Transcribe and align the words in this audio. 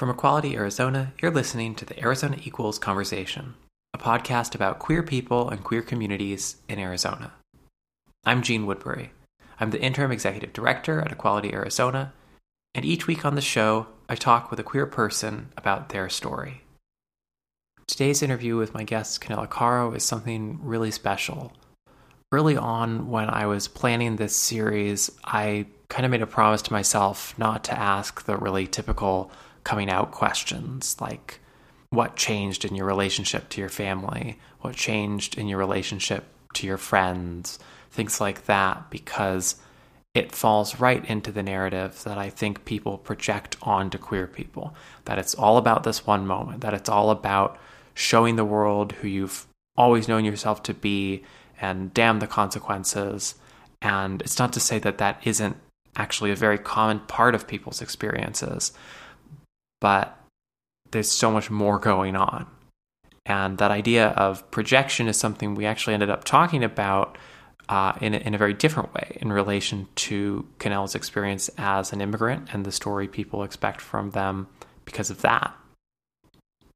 From 0.00 0.08
Equality 0.08 0.56
Arizona, 0.56 1.12
you're 1.20 1.30
listening 1.30 1.74
to 1.74 1.84
the 1.84 2.00
Arizona 2.00 2.38
Equals 2.42 2.78
Conversation, 2.78 3.52
a 3.92 3.98
podcast 3.98 4.54
about 4.54 4.78
queer 4.78 5.02
people 5.02 5.50
and 5.50 5.62
queer 5.62 5.82
communities 5.82 6.56
in 6.70 6.78
Arizona. 6.78 7.32
I'm 8.24 8.40
Jeanne 8.40 8.64
Woodbury. 8.64 9.12
I'm 9.60 9.72
the 9.72 9.82
interim 9.82 10.10
executive 10.10 10.54
director 10.54 11.02
at 11.02 11.12
Equality 11.12 11.52
Arizona, 11.52 12.14
and 12.74 12.82
each 12.86 13.06
week 13.06 13.26
on 13.26 13.34
the 13.34 13.42
show, 13.42 13.88
I 14.08 14.14
talk 14.14 14.50
with 14.50 14.58
a 14.58 14.62
queer 14.62 14.86
person 14.86 15.50
about 15.58 15.90
their 15.90 16.08
story. 16.08 16.62
Today's 17.86 18.22
interview 18.22 18.56
with 18.56 18.72
my 18.72 18.84
guest, 18.84 19.20
Canella 19.20 19.50
Caro, 19.50 19.92
is 19.92 20.02
something 20.02 20.60
really 20.62 20.92
special. 20.92 21.52
Early 22.32 22.56
on, 22.56 23.10
when 23.10 23.28
I 23.28 23.44
was 23.44 23.68
planning 23.68 24.16
this 24.16 24.34
series, 24.34 25.10
I 25.24 25.66
kind 25.90 26.06
of 26.06 26.10
made 26.10 26.22
a 26.22 26.26
promise 26.26 26.62
to 26.62 26.72
myself 26.72 27.38
not 27.38 27.64
to 27.64 27.78
ask 27.78 28.24
the 28.24 28.38
really 28.38 28.66
typical 28.66 29.30
coming 29.70 29.88
out 29.88 30.10
questions 30.10 30.96
like 31.00 31.38
what 31.90 32.16
changed 32.16 32.64
in 32.64 32.74
your 32.74 32.86
relationship 32.86 33.48
to 33.48 33.60
your 33.60 33.68
family, 33.68 34.36
what 34.62 34.74
changed 34.74 35.38
in 35.38 35.46
your 35.46 35.60
relationship 35.60 36.24
to 36.52 36.66
your 36.66 36.76
friends, 36.76 37.56
things 37.92 38.20
like 38.20 38.46
that, 38.46 38.90
because 38.90 39.54
it 40.12 40.32
falls 40.32 40.80
right 40.80 41.04
into 41.08 41.30
the 41.30 41.44
narrative 41.44 42.02
that 42.02 42.18
I 42.18 42.30
think 42.30 42.64
people 42.64 42.98
project 42.98 43.56
onto 43.62 43.96
queer 43.96 44.26
people. 44.26 44.74
That 45.04 45.20
it's 45.20 45.36
all 45.36 45.56
about 45.56 45.84
this 45.84 46.04
one 46.04 46.26
moment, 46.26 46.62
that 46.62 46.74
it's 46.74 46.88
all 46.88 47.10
about 47.10 47.56
showing 47.94 48.34
the 48.34 48.44
world 48.44 48.90
who 48.90 49.06
you've 49.06 49.46
always 49.76 50.08
known 50.08 50.24
yourself 50.24 50.64
to 50.64 50.74
be 50.74 51.22
and 51.60 51.94
damn 51.94 52.18
the 52.18 52.26
consequences. 52.26 53.36
And 53.80 54.20
it's 54.22 54.40
not 54.40 54.52
to 54.54 54.58
say 54.58 54.80
that 54.80 54.98
that 54.98 55.20
isn't 55.24 55.56
actually 55.94 56.32
a 56.32 56.36
very 56.36 56.58
common 56.58 56.98
part 56.98 57.36
of 57.36 57.46
people's 57.46 57.80
experiences, 57.80 58.72
but 59.80 60.16
there's 60.90 61.10
so 61.10 61.30
much 61.30 61.50
more 61.50 61.78
going 61.78 62.16
on. 62.16 62.46
And 63.26 63.58
that 63.58 63.70
idea 63.70 64.08
of 64.08 64.50
projection 64.50 65.08
is 65.08 65.16
something 65.16 65.54
we 65.54 65.66
actually 65.66 65.94
ended 65.94 66.10
up 66.10 66.24
talking 66.24 66.64
about 66.64 67.16
uh, 67.68 67.92
in, 68.00 68.14
a, 68.14 68.18
in 68.18 68.34
a 68.34 68.38
very 68.38 68.54
different 68.54 68.92
way 68.94 69.16
in 69.20 69.32
relation 69.32 69.86
to 69.94 70.46
Canella's 70.58 70.96
experience 70.96 71.48
as 71.56 71.92
an 71.92 72.00
immigrant 72.00 72.48
and 72.52 72.64
the 72.64 72.72
story 72.72 73.06
people 73.06 73.44
expect 73.44 73.80
from 73.80 74.10
them 74.10 74.48
because 74.84 75.10
of 75.10 75.22
that. 75.22 75.54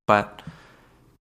But 0.06 0.42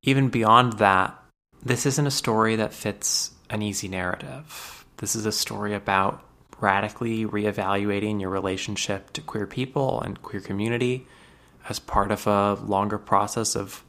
even 0.03 0.29
beyond 0.29 0.73
that, 0.73 1.19
this 1.63 1.85
isn't 1.85 2.05
a 2.05 2.11
story 2.11 2.57
that 2.57 2.73
fits 2.73 3.31
an 3.49 3.61
easy 3.61 3.87
narrative. 3.87 4.85
This 4.97 5.15
is 5.15 5.25
a 5.25 5.31
story 5.31 5.73
about 5.73 6.23
radically 6.59 7.25
reevaluating 7.25 8.21
your 8.21 8.29
relationship 8.29 9.11
to 9.13 9.21
queer 9.21 9.47
people 9.47 10.01
and 10.01 10.21
queer 10.21 10.41
community 10.41 11.07
as 11.69 11.79
part 11.79 12.11
of 12.11 12.27
a 12.27 12.55
longer 12.65 12.97
process 12.97 13.55
of 13.55 13.83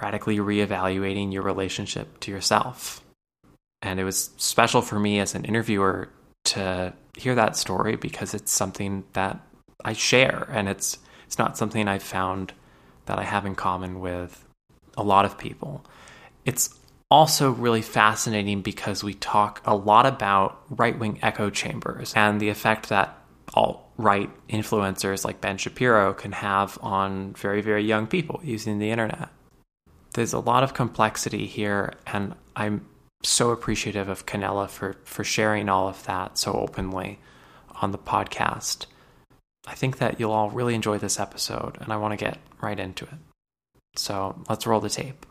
radically 0.00 0.38
reevaluating 0.38 1.32
your 1.32 1.42
relationship 1.42 2.20
to 2.20 2.30
yourself. 2.30 3.02
And 3.82 4.00
it 4.00 4.04
was 4.04 4.30
special 4.36 4.82
for 4.82 4.98
me 4.98 5.20
as 5.20 5.34
an 5.34 5.44
interviewer 5.44 6.08
to 6.44 6.92
hear 7.16 7.34
that 7.34 7.56
story 7.56 7.96
because 7.96 8.34
it's 8.34 8.50
something 8.50 9.04
that 9.12 9.40
I 9.84 9.92
share 9.92 10.48
and 10.50 10.68
it's 10.68 10.98
it's 11.26 11.38
not 11.38 11.56
something 11.56 11.88
I've 11.88 12.02
found 12.02 12.52
that 13.06 13.18
I 13.18 13.24
have 13.24 13.46
in 13.46 13.54
common 13.54 14.00
with 14.00 14.44
a 14.96 15.02
lot 15.02 15.24
of 15.24 15.38
people. 15.38 15.84
It's 16.44 16.70
also 17.10 17.50
really 17.50 17.82
fascinating 17.82 18.62
because 18.62 19.04
we 19.04 19.14
talk 19.14 19.62
a 19.64 19.74
lot 19.74 20.06
about 20.06 20.62
right 20.70 20.98
wing 20.98 21.18
echo 21.22 21.50
chambers 21.50 22.12
and 22.14 22.40
the 22.40 22.48
effect 22.48 22.88
that 22.88 23.18
alt 23.54 23.83
right 23.96 24.30
influencers 24.48 25.24
like 25.24 25.40
Ben 25.40 25.56
Shapiro 25.56 26.12
can 26.14 26.32
have 26.32 26.78
on 26.82 27.32
very, 27.34 27.60
very 27.60 27.84
young 27.84 28.06
people 28.06 28.40
using 28.42 28.78
the 28.78 28.90
internet. 28.90 29.28
There's 30.14 30.32
a 30.32 30.38
lot 30.38 30.62
of 30.62 30.74
complexity 30.74 31.46
here, 31.46 31.94
and 32.06 32.34
I'm 32.56 32.86
so 33.22 33.50
appreciative 33.50 34.08
of 34.08 34.26
Canella 34.26 34.68
for, 34.68 34.96
for 35.04 35.24
sharing 35.24 35.68
all 35.68 35.88
of 35.88 36.04
that 36.04 36.38
so 36.38 36.52
openly 36.52 37.18
on 37.80 37.92
the 37.92 37.98
podcast. 37.98 38.86
I 39.66 39.74
think 39.74 39.98
that 39.98 40.20
you'll 40.20 40.32
all 40.32 40.50
really 40.50 40.74
enjoy 40.74 40.98
this 40.98 41.18
episode, 41.18 41.78
and 41.80 41.92
I 41.92 41.96
want 41.96 42.12
to 42.12 42.24
get 42.24 42.38
right 42.60 42.78
into 42.78 43.04
it. 43.04 43.14
So 43.96 44.42
let's 44.48 44.66
roll 44.66 44.80
the 44.80 44.90
tape. 44.90 45.26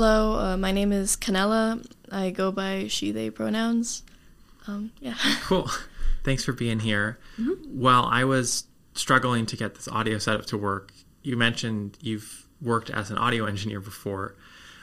Hello, 0.00 0.38
uh, 0.38 0.56
my 0.56 0.72
name 0.72 0.92
is 0.92 1.14
Canella. 1.14 1.86
I 2.10 2.30
go 2.30 2.50
by 2.50 2.86
she, 2.88 3.12
they 3.12 3.28
pronouns. 3.28 4.02
Um, 4.66 4.92
yeah. 4.98 5.12
Cool. 5.42 5.70
Thanks 6.24 6.42
for 6.42 6.54
being 6.54 6.80
here. 6.80 7.18
Mm-hmm. 7.38 7.78
While 7.78 8.06
I 8.06 8.24
was 8.24 8.64
struggling 8.94 9.44
to 9.44 9.58
get 9.58 9.74
this 9.74 9.88
audio 9.88 10.16
setup 10.16 10.46
to 10.46 10.56
work, 10.56 10.90
you 11.22 11.36
mentioned 11.36 11.98
you've 12.00 12.46
worked 12.62 12.88
as 12.88 13.10
an 13.10 13.18
audio 13.18 13.44
engineer 13.44 13.78
before, 13.78 14.36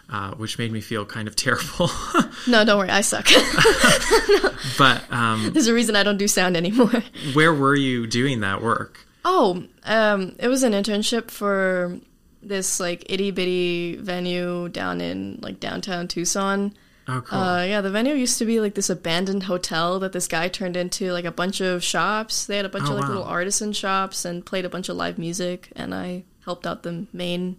uh, 0.07 0.35
which 0.35 0.59
made 0.59 0.71
me 0.71 0.81
feel 0.81 1.03
kind 1.03 1.27
of 1.27 1.35
terrible. 1.35 1.89
no, 2.47 2.63
don't 2.63 2.77
worry, 2.77 2.91
I 2.91 3.01
suck. 3.01 3.27
But 4.77 5.11
um, 5.11 5.49
there's 5.51 5.65
a 5.65 5.73
reason 5.73 5.95
I 5.95 6.03
don't 6.03 6.17
do 6.17 6.27
sound 6.27 6.55
anymore. 6.55 7.01
where 7.33 7.55
were 7.55 7.75
you 7.75 8.05
doing 8.05 8.41
that 8.41 8.61
work? 8.61 9.07
Oh, 9.25 9.63
um, 9.83 10.35
it 10.37 10.47
was 10.47 10.61
an 10.61 10.73
internship 10.73 11.31
for 11.31 11.99
this 12.41 12.79
like 12.79 13.05
itty 13.11 13.31
bitty 13.31 13.97
venue 13.97 14.69
down 14.69 15.01
in 15.01 15.39
like 15.41 15.59
downtown 15.59 16.07
Tucson. 16.07 16.73
Oh, 17.09 17.21
cool. 17.21 17.39
Uh, 17.39 17.63
yeah, 17.63 17.79
the 17.79 17.89
venue 17.89 18.13
used 18.13 18.37
to 18.39 18.45
be 18.45 18.59
like 18.59 18.75
this 18.75 18.89
abandoned 18.89 19.43
hotel 19.43 19.97
that 19.99 20.11
this 20.11 20.27
guy 20.27 20.49
turned 20.49 20.75
into 20.75 21.13
like 21.13 21.23
a 21.23 21.31
bunch 21.31 21.61
of 21.61 21.81
shops. 21.83 22.45
They 22.45 22.57
had 22.57 22.65
a 22.65 22.69
bunch 22.69 22.85
oh, 22.87 22.91
of 22.91 22.95
like 22.95 23.03
wow. 23.03 23.07
little 23.07 23.23
artisan 23.23 23.71
shops 23.71 24.25
and 24.25 24.45
played 24.45 24.65
a 24.65 24.69
bunch 24.69 24.89
of 24.89 24.97
live 24.97 25.17
music, 25.17 25.71
and 25.75 25.95
I 25.95 26.23
helped 26.43 26.67
out 26.67 26.83
the 26.83 27.07
main 27.13 27.57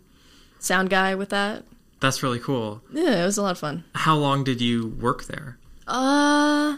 sound 0.58 0.90
guy 0.90 1.14
with 1.14 1.30
that. 1.30 1.64
That's 2.00 2.22
really 2.22 2.38
cool. 2.38 2.82
Yeah, 2.92 3.22
it 3.22 3.24
was 3.24 3.38
a 3.38 3.42
lot 3.42 3.52
of 3.52 3.58
fun. 3.58 3.84
How 3.94 4.16
long 4.16 4.44
did 4.44 4.60
you 4.60 4.88
work 5.00 5.24
there? 5.24 5.58
Uh, 5.86 6.76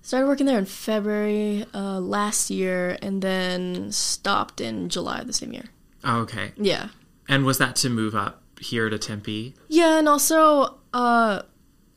started 0.00 0.28
working 0.28 0.46
there 0.46 0.58
in 0.58 0.64
February 0.64 1.66
uh, 1.74 1.98
last 1.98 2.50
year, 2.50 2.96
and 3.02 3.20
then 3.20 3.90
stopped 3.90 4.60
in 4.60 4.88
July 4.88 5.18
of 5.18 5.26
the 5.26 5.32
same 5.32 5.52
year. 5.52 5.66
Oh, 6.04 6.20
okay. 6.20 6.52
Yeah. 6.56 6.88
And 7.28 7.44
was 7.44 7.58
that 7.58 7.76
to 7.76 7.90
move 7.90 8.14
up 8.14 8.42
here 8.60 8.88
to 8.88 8.98
Tempe? 8.98 9.54
Yeah, 9.68 9.98
and 9.98 10.08
also 10.08 10.78
uh 10.92 11.42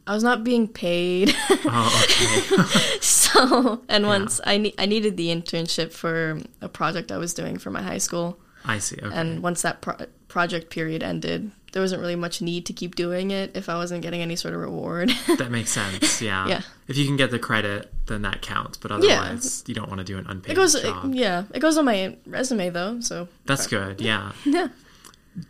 I 0.07 0.13
was 0.13 0.23
not 0.23 0.43
being 0.43 0.67
paid. 0.67 1.35
oh, 1.49 2.03
okay. 2.03 2.99
so, 2.99 3.83
and 3.87 4.07
once 4.07 4.41
yeah. 4.43 4.51
I 4.51 4.57
ne- 4.57 4.73
I 4.79 4.87
needed 4.87 5.17
the 5.17 5.27
internship 5.27 5.93
for 5.93 6.39
a 6.61 6.67
project 6.67 7.11
I 7.11 7.17
was 7.17 7.35
doing 7.35 7.59
for 7.59 7.69
my 7.69 7.83
high 7.83 7.99
school. 7.99 8.39
I 8.65 8.79
see. 8.79 8.97
Okay. 9.01 9.15
And 9.15 9.43
once 9.43 9.61
that 9.61 9.81
pro- 9.81 10.07
project 10.27 10.71
period 10.71 11.03
ended, 11.03 11.51
there 11.73 11.81
wasn't 11.81 12.01
really 12.01 12.15
much 12.15 12.41
need 12.41 12.65
to 12.65 12.73
keep 12.73 12.95
doing 12.95 13.29
it 13.29 13.55
if 13.55 13.69
I 13.69 13.75
wasn't 13.75 14.01
getting 14.01 14.21
any 14.21 14.35
sort 14.35 14.55
of 14.55 14.61
reward. 14.61 15.09
that 15.37 15.51
makes 15.51 15.69
sense. 15.69 16.21
Yeah. 16.21 16.47
Yeah. 16.47 16.61
If 16.87 16.97
you 16.97 17.05
can 17.05 17.15
get 17.15 17.29
the 17.29 17.39
credit, 17.39 17.93
then 18.07 18.23
that 18.23 18.41
counts. 18.41 18.77
But 18.79 18.91
otherwise, 18.91 19.63
yeah. 19.63 19.69
you 19.69 19.75
don't 19.75 19.89
want 19.89 19.99
to 19.99 20.05
do 20.05 20.17
an 20.17 20.25
unpaid 20.27 20.53
it 20.53 20.55
goes, 20.55 20.79
job. 20.81 21.13
It, 21.13 21.17
yeah, 21.17 21.43
it 21.53 21.59
goes 21.59 21.77
on 21.77 21.85
my 21.85 22.17
resume 22.25 22.71
though. 22.71 22.99
So 23.01 23.27
that's 23.45 23.67
good. 23.67 24.01
Yeah. 24.01 24.31
yeah. 24.43 24.69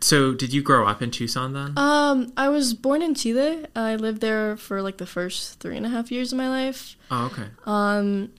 So, 0.00 0.34
did 0.34 0.52
you 0.52 0.62
grow 0.62 0.86
up 0.86 1.02
in 1.02 1.10
Tucson 1.10 1.52
then? 1.52 1.72
Um, 1.76 2.32
I 2.36 2.48
was 2.48 2.74
born 2.74 3.02
in 3.02 3.14
Chile. 3.14 3.66
I 3.74 3.96
lived 3.96 4.20
there 4.20 4.56
for 4.56 4.82
like 4.82 4.98
the 4.98 5.06
first 5.06 5.60
three 5.60 5.76
and 5.76 5.86
a 5.86 5.88
half 5.88 6.10
years 6.10 6.32
of 6.32 6.38
my 6.38 6.48
life. 6.48 6.96
Oh, 7.10 7.26
okay. 7.26 7.48
Um, 7.66 8.30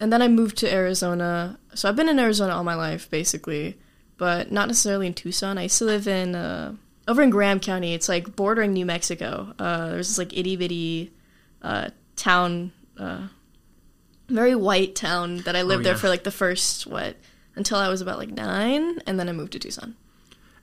and 0.00 0.12
then 0.12 0.22
I 0.22 0.28
moved 0.28 0.58
to 0.58 0.72
Arizona. 0.72 1.58
So 1.74 1.88
I've 1.88 1.96
been 1.96 2.08
in 2.08 2.18
Arizona 2.18 2.54
all 2.54 2.64
my 2.64 2.74
life, 2.74 3.10
basically, 3.10 3.78
but 4.16 4.52
not 4.52 4.68
necessarily 4.68 5.06
in 5.06 5.14
Tucson. 5.14 5.58
I 5.58 5.64
used 5.64 5.78
to 5.78 5.84
live 5.84 6.06
in 6.06 6.34
uh, 6.34 6.74
over 7.06 7.22
in 7.22 7.30
Graham 7.30 7.60
County. 7.60 7.94
It's 7.94 8.08
like 8.08 8.36
bordering 8.36 8.72
New 8.72 8.86
Mexico. 8.86 9.54
Uh, 9.58 9.90
there's 9.90 10.08
this 10.08 10.18
like 10.18 10.36
itty 10.36 10.56
bitty 10.56 11.12
uh, 11.62 11.90
town, 12.16 12.72
uh, 12.98 13.28
very 14.28 14.54
white 14.54 14.94
town 14.94 15.38
that 15.38 15.56
I 15.56 15.62
lived 15.62 15.80
oh, 15.80 15.88
yeah. 15.88 15.92
there 15.92 15.98
for 15.98 16.08
like 16.08 16.24
the 16.24 16.30
first 16.30 16.86
what 16.86 17.16
until 17.56 17.78
I 17.78 17.88
was 17.88 18.00
about 18.00 18.18
like 18.18 18.30
nine, 18.30 19.00
and 19.06 19.18
then 19.18 19.28
I 19.28 19.32
moved 19.32 19.52
to 19.52 19.58
Tucson. 19.58 19.96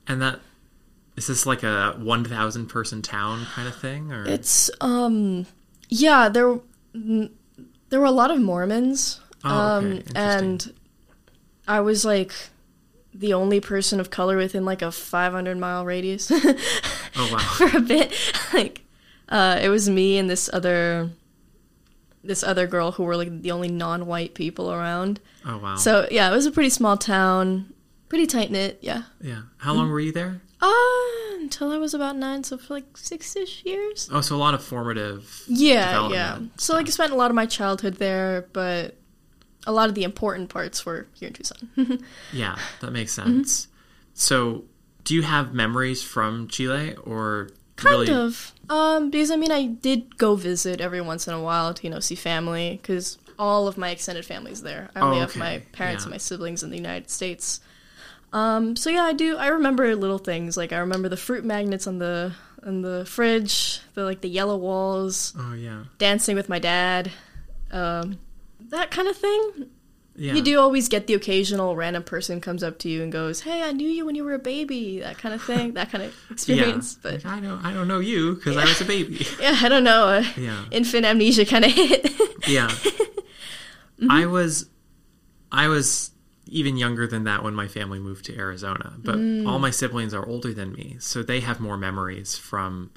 And 0.08 0.22
that 0.22 0.40
is 1.16 1.26
this 1.26 1.46
like 1.46 1.62
a 1.62 1.92
1000 1.98 2.66
person 2.66 3.02
town 3.02 3.46
kind 3.54 3.66
of 3.66 3.74
thing 3.76 4.12
or 4.12 4.24
It's 4.26 4.70
um 4.80 5.46
yeah, 5.88 6.28
there 6.28 6.58
there 6.94 8.00
were 8.00 8.06
a 8.06 8.10
lot 8.10 8.30
of 8.30 8.40
Mormons. 8.40 9.20
Oh, 9.44 9.50
um 9.50 10.02
and 10.14 10.72
I 11.68 11.80
was 11.80 12.04
like 12.04 12.32
the 13.14 13.32
only 13.32 13.60
person 13.60 13.98
of 13.98 14.10
color 14.10 14.36
within 14.36 14.64
like 14.64 14.82
a 14.82 14.92
500 14.92 15.56
mile 15.56 15.84
radius. 15.84 16.30
oh 16.32 16.54
wow. 17.16 17.38
For 17.56 17.76
a 17.76 17.80
bit 17.80 18.12
like 18.52 18.82
uh 19.28 19.58
it 19.62 19.68
was 19.68 19.88
me 19.88 20.18
and 20.18 20.28
this 20.28 20.50
other 20.52 21.10
this 22.22 22.42
other 22.42 22.66
girl 22.66 22.92
who 22.92 23.04
were 23.04 23.16
like 23.16 23.42
the 23.42 23.52
only 23.52 23.68
non-white 23.68 24.34
people 24.34 24.72
around. 24.72 25.20
Oh 25.44 25.58
wow. 25.58 25.76
So 25.76 26.06
yeah, 26.10 26.28
it 26.28 26.32
was 26.34 26.46
a 26.46 26.50
pretty 26.50 26.70
small 26.70 26.96
town, 26.96 27.72
pretty 28.08 28.26
tight 28.26 28.50
knit. 28.50 28.78
Yeah. 28.82 29.02
yeah. 29.20 29.42
How 29.58 29.72
long 29.74 29.90
were 29.90 30.00
you 30.00 30.12
there? 30.12 30.40
Uh, 30.60 30.72
until 31.40 31.70
I 31.70 31.76
was 31.78 31.92
about 31.94 32.16
nine, 32.16 32.42
so 32.44 32.56
for 32.56 32.74
like 32.74 32.96
six-ish 32.96 33.64
years. 33.64 34.08
Oh, 34.12 34.20
so 34.22 34.36
a 34.36 34.38
lot 34.38 34.54
of 34.54 34.62
formative. 34.64 35.42
Yeah, 35.46 36.08
yeah. 36.08 36.38
So 36.56 36.74
like 36.74 36.86
I 36.86 36.90
spent 36.90 37.12
a 37.12 37.16
lot 37.16 37.30
of 37.30 37.34
my 37.34 37.46
childhood 37.46 37.94
there, 37.96 38.48
but 38.52 38.96
a 39.66 39.72
lot 39.72 39.88
of 39.88 39.94
the 39.94 40.04
important 40.04 40.48
parts 40.48 40.86
were 40.86 41.08
here 41.14 41.28
in 41.28 41.34
Tucson. 41.34 41.68
Yeah, 42.32 42.56
that 42.80 42.90
makes 42.92 43.16
Mm-hmm. 43.18 43.32
sense. 43.38 43.68
So, 44.14 44.64
do 45.04 45.14
you 45.14 45.22
have 45.22 45.52
memories 45.52 46.02
from 46.02 46.48
Chile 46.48 46.94
or 47.04 47.50
kind 47.76 48.08
really? 48.08 48.12
of. 48.12 48.52
Um, 48.70 49.10
because 49.10 49.30
I 49.30 49.36
mean, 49.36 49.52
I 49.52 49.66
did 49.66 50.16
go 50.16 50.36
visit 50.36 50.80
every 50.80 51.02
once 51.02 51.28
in 51.28 51.34
a 51.34 51.40
while 51.40 51.74
to 51.74 51.82
you 51.84 51.90
know 51.90 52.00
see 52.00 52.14
family 52.14 52.78
because 52.80 53.18
all 53.38 53.68
of 53.68 53.76
my 53.76 53.90
extended 53.90 54.24
family's 54.24 54.62
there. 54.62 54.88
I 54.96 55.00
only 55.00 55.18
Oh, 55.18 55.20
have 55.20 55.36
my 55.36 55.58
parents 55.72 56.02
Yeah. 56.02 56.06
and 56.06 56.10
my 56.12 56.16
siblings 56.18 56.62
in 56.62 56.70
the 56.70 56.76
United 56.78 57.10
States. 57.10 57.60
Um, 58.36 58.76
so 58.76 58.90
yeah, 58.90 59.04
I 59.04 59.12
do. 59.14 59.36
I 59.36 59.48
remember 59.48 59.94
little 59.96 60.18
things 60.18 60.56
like 60.56 60.72
I 60.72 60.78
remember 60.78 61.08
the 61.08 61.16
fruit 61.16 61.44
magnets 61.44 61.86
on 61.86 61.98
the 61.98 62.32
on 62.66 62.82
the 62.82 63.04
fridge, 63.06 63.80
the 63.94 64.02
like 64.04 64.20
the 64.20 64.28
yellow 64.28 64.56
walls, 64.56 65.32
Oh 65.38 65.54
yeah, 65.54 65.84
dancing 65.98 66.36
with 66.36 66.48
my 66.48 66.58
dad, 66.58 67.10
um, 67.70 68.18
that 68.70 68.90
kind 68.90 69.08
of 69.08 69.16
thing. 69.16 69.70
yeah. 70.16 70.34
You 70.34 70.42
do 70.42 70.58
always 70.60 70.88
get 70.88 71.06
the 71.06 71.14
occasional 71.14 71.76
random 71.76 72.02
person 72.02 72.40
comes 72.40 72.62
up 72.62 72.78
to 72.80 72.88
you 72.88 73.02
and 73.02 73.10
goes, 73.12 73.40
"Hey, 73.42 73.62
I 73.62 73.72
knew 73.72 73.88
you 73.88 74.04
when 74.04 74.14
you 74.16 74.24
were 74.24 74.34
a 74.34 74.38
baby," 74.38 75.00
that 75.00 75.16
kind 75.18 75.34
of 75.34 75.42
thing, 75.42 75.72
that 75.74 75.90
kind 75.90 76.04
of 76.04 76.10
Yeah. 76.28 76.32
experience. 76.34 76.98
But 77.02 77.24
Like, 77.24 77.26
I 77.26 77.40
don't, 77.40 77.64
I 77.64 77.72
don't 77.72 77.88
know 77.88 78.00
you 78.00 78.34
because 78.34 78.56
I 78.56 78.64
was 78.64 78.80
a 78.80 78.84
baby. 78.84 79.26
yeah, 79.40 79.56
I 79.62 79.68
don't 79.68 79.84
know. 79.84 80.08
Uh, 80.08 80.24
Yeah. 80.36 80.64
Infant 80.72 81.06
amnesia 81.06 81.46
kind 81.46 81.64
of 81.64 81.72
hit. 81.72 82.12
Yeah. 82.48 82.68
Mm-hmm. 83.98 84.10
I 84.10 84.26
was 84.26 84.68
I 85.50 85.68
was 85.68 86.10
even 86.46 86.76
younger 86.76 87.06
than 87.06 87.24
that 87.24 87.42
when 87.42 87.54
my 87.54 87.66
family 87.68 87.98
moved 87.98 88.24
to 88.26 88.36
Arizona, 88.38 88.94
but 88.98 89.16
Mm. 89.16 89.46
all 89.46 89.58
my 89.58 89.70
siblings 89.70 90.14
are 90.14 90.24
older 90.26 90.52
than 90.54 90.72
me, 90.72 90.96
so 91.00 91.22
they 91.22 91.40
have 91.40 91.60
more 91.60 91.76
memories 91.76 92.36
from 92.36 92.90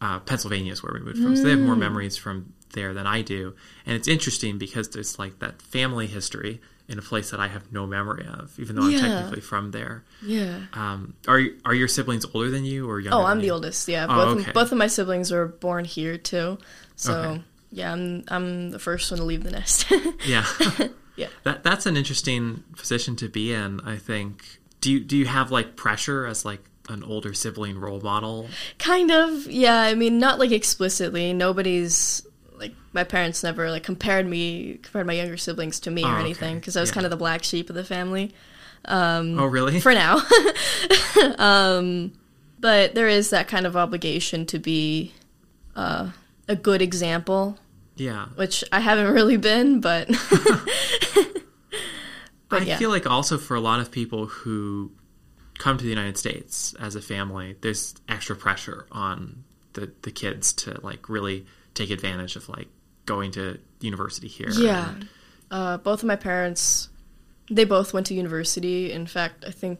uh, 0.00 0.18
Pennsylvania 0.20 0.72
is 0.72 0.82
where 0.82 0.92
we 0.92 1.00
moved 1.00 1.18
from. 1.18 1.34
So 1.34 1.44
they 1.44 1.50
have 1.50 1.60
Mm. 1.60 1.64
more 1.64 1.76
memories 1.76 2.16
from 2.16 2.52
there 2.74 2.92
than 2.92 3.06
I 3.06 3.22
do, 3.22 3.54
and 3.86 3.96
it's 3.96 4.06
interesting 4.08 4.58
because 4.58 4.90
there's 4.90 5.18
like 5.18 5.38
that 5.38 5.62
family 5.62 6.06
history 6.06 6.60
in 6.88 6.98
a 6.98 7.02
place 7.02 7.30
that 7.30 7.40
I 7.40 7.48
have 7.48 7.72
no 7.72 7.86
memory 7.86 8.26
of, 8.26 8.52
even 8.58 8.76
though 8.76 8.86
Yeah. 8.86 8.96
I'm 8.96 9.00
technically 9.00 9.40
from 9.40 9.70
there. 9.70 10.04
yeah. 10.20 10.58
Um, 10.74 11.14
are 11.26 11.40
are 11.64 11.74
your 11.74 11.88
siblings 11.88 12.26
older 12.34 12.50
than 12.50 12.64
you 12.66 12.88
or 12.90 13.00
younger? 13.00 13.16
Oh, 13.16 13.24
I'm 13.24 13.40
the 13.40 13.50
oldest. 13.50 13.88
Yeah, 13.88 14.06
Oh, 14.08 14.14
both 14.34 14.40
okay. 14.40 14.52
both 14.52 14.70
of 14.72 14.76
my 14.78 14.88
siblings 14.88 15.30
were 15.30 15.46
born 15.46 15.84
here 15.86 16.18
too. 16.18 16.58
So 16.96 17.12
Okay. 17.14 17.42
yeah, 17.72 17.92
I'm 17.92 18.24
I'm 18.28 18.70
the 18.70 18.78
first 18.78 19.10
one 19.10 19.18
to 19.20 19.24
leave 19.24 19.42
the 19.44 19.52
nest. 19.52 19.86
Yeah. 20.26 20.44
Yeah. 21.16 21.28
That 21.44 21.62
that's 21.62 21.86
an 21.86 21.96
interesting 21.96 22.64
position 22.76 23.16
to 23.16 23.28
be 23.28 23.52
in, 23.52 23.80
I 23.80 23.96
think. 23.96 24.58
Do 24.80 24.90
you 24.92 25.00
do 25.00 25.16
you 25.16 25.26
have 25.26 25.50
like 25.50 25.76
pressure 25.76 26.26
as 26.26 26.44
like 26.44 26.60
an 26.88 27.02
older 27.02 27.32
sibling 27.34 27.78
role 27.78 28.00
model? 28.00 28.48
kind 28.78 29.10
of. 29.10 29.46
Yeah, 29.46 29.80
I 29.80 29.94
mean, 29.94 30.18
not 30.18 30.38
like 30.38 30.50
explicitly. 30.52 31.32
Nobody's 31.32 32.26
like 32.58 32.74
my 32.92 33.04
parents 33.04 33.42
never 33.42 33.70
like 33.70 33.82
compared 33.84 34.26
me 34.26 34.78
compared 34.82 35.06
my 35.06 35.12
younger 35.14 35.36
siblings 35.36 35.80
to 35.80 35.90
me 35.90 36.04
Oh, 36.04 36.08
or 36.10 36.18
anything 36.18 36.56
because 36.56 36.76
I 36.76 36.80
was 36.80 36.90
Yeah. 36.90 36.94
kind 36.94 37.06
of 37.06 37.10
the 37.10 37.16
black 37.16 37.42
sheep 37.44 37.70
of 37.70 37.76
the 37.76 37.84
family. 37.84 38.34
Um, 38.86 39.38
oh, 39.40 39.46
really? 39.46 39.80
for 39.80 39.94
now. 39.94 40.20
um, 41.38 42.12
but 42.60 42.94
there 42.94 43.08
is 43.08 43.30
that 43.30 43.48
kind 43.48 43.66
of 43.66 43.76
obligation 43.76 44.46
to 44.46 44.58
be 44.58 45.12
uh, 45.76 46.10
a 46.48 46.56
good 46.56 46.82
example, 46.82 47.58
yeah. 47.96 48.26
which 48.36 48.64
I 48.72 48.80
haven't 48.80 49.12
really 49.12 49.36
been, 49.36 49.80
but. 49.80 50.08
but 52.48 52.62
I 52.62 52.64
yeah. 52.64 52.78
feel 52.78 52.90
like 52.90 53.06
also 53.06 53.38
for 53.38 53.54
a 53.54 53.60
lot 53.60 53.80
of 53.80 53.90
people 53.90 54.26
who 54.26 54.92
come 55.58 55.78
to 55.78 55.84
the 55.84 55.90
United 55.90 56.16
States 56.18 56.74
as 56.80 56.96
a 56.96 57.00
family, 57.00 57.56
there's 57.60 57.94
extra 58.08 58.36
pressure 58.36 58.86
on 58.92 59.44
the 59.74 59.92
the 60.02 60.10
kids 60.10 60.52
to 60.52 60.80
like 60.82 61.08
really 61.08 61.46
take 61.74 61.90
advantage 61.90 62.36
of 62.36 62.48
like 62.48 62.68
going 63.06 63.30
to 63.32 63.58
university 63.80 64.28
here. 64.28 64.50
Yeah. 64.50 64.90
and- 64.94 65.08
Uh, 65.50 65.76
both 65.76 66.02
of 66.02 66.06
my 66.08 66.16
parents, 66.16 66.88
they 67.50 67.64
both 67.64 67.92
went 67.92 68.06
to 68.06 68.14
university. 68.14 68.90
In 68.90 69.06
fact, 69.06 69.44
I 69.46 69.50
think 69.52 69.78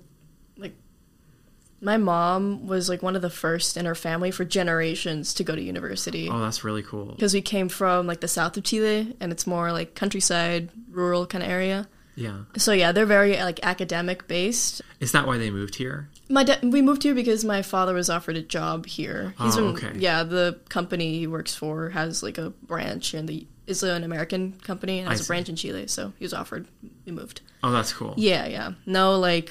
my 1.84 1.96
mom 1.96 2.66
was 2.66 2.88
like 2.88 3.02
one 3.02 3.14
of 3.14 3.22
the 3.22 3.31
first 3.31 3.76
in 3.76 3.84
her 3.86 3.94
family 3.94 4.31
for 4.31 4.44
generations 4.44 5.34
to 5.34 5.44
go 5.44 5.54
to 5.54 5.62
university. 5.62 6.28
oh, 6.31 6.38
that's 6.40 6.64
really 6.64 6.82
cool. 6.82 7.06
Because 7.06 7.34
we 7.34 7.42
came 7.42 7.69
from 7.69 8.06
like 8.06 8.20
the 8.20 8.28
south 8.28 8.56
of 8.56 8.64
Chile 8.64 9.14
and 9.20 9.31
it's 9.31 9.46
more 9.46 9.70
like 9.72 9.94
countryside, 9.94 10.70
rural 10.90 11.26
kind 11.26 11.44
of 11.44 11.50
area. 11.50 11.86
Yeah. 12.16 12.44
So 12.56 12.72
yeah, 12.72 12.92
they're 12.92 13.06
very 13.06 13.36
like 13.36 13.60
academic 13.64 14.26
based. 14.28 14.82
Is 15.00 15.12
that 15.12 15.26
why 15.26 15.36
they 15.38 15.50
moved 15.50 15.75
here? 15.75 16.08
My 16.28 16.44
da- 16.44 16.60
we 16.62 16.81
moved 16.81 17.02
here 17.02 17.14
because 17.14 17.44
my 17.44 17.60
father 17.62 17.92
was 17.92 18.08
offered 18.08 18.36
a 18.36 18.42
job 18.42 18.86
here. 18.86 19.34
He's 19.38 19.56
Oh, 19.58 19.72
been 19.72 19.84
okay. 19.90 19.98
yeah, 19.98 20.22
the 20.22 20.58
company 20.69 21.19
he 21.19 21.26
works 21.26 21.54
for 21.54 21.90
has 21.90 22.22
like 22.22 22.38
a 22.38 22.50
branch 22.50 23.14
in 23.14 23.26
the 23.26 23.46
is 23.66 23.82
an 23.82 24.04
American 24.04 24.52
company 24.62 25.00
and 25.00 25.08
has 25.08 25.20
a 25.20 25.25
see. 25.25 25.26
branch 25.28 25.48
in 25.48 25.56
Chile, 25.56 25.86
so 25.86 26.12
he 26.19 26.25
was 26.25 26.32
offered 26.34 26.66
we 27.04 27.12
moved. 27.12 27.40
Oh, 27.62 27.72
that's 27.72 27.92
cool. 27.92 28.14
Yeah, 28.16 28.46
yeah. 28.46 28.72
No 28.86 29.19
like 29.19 29.50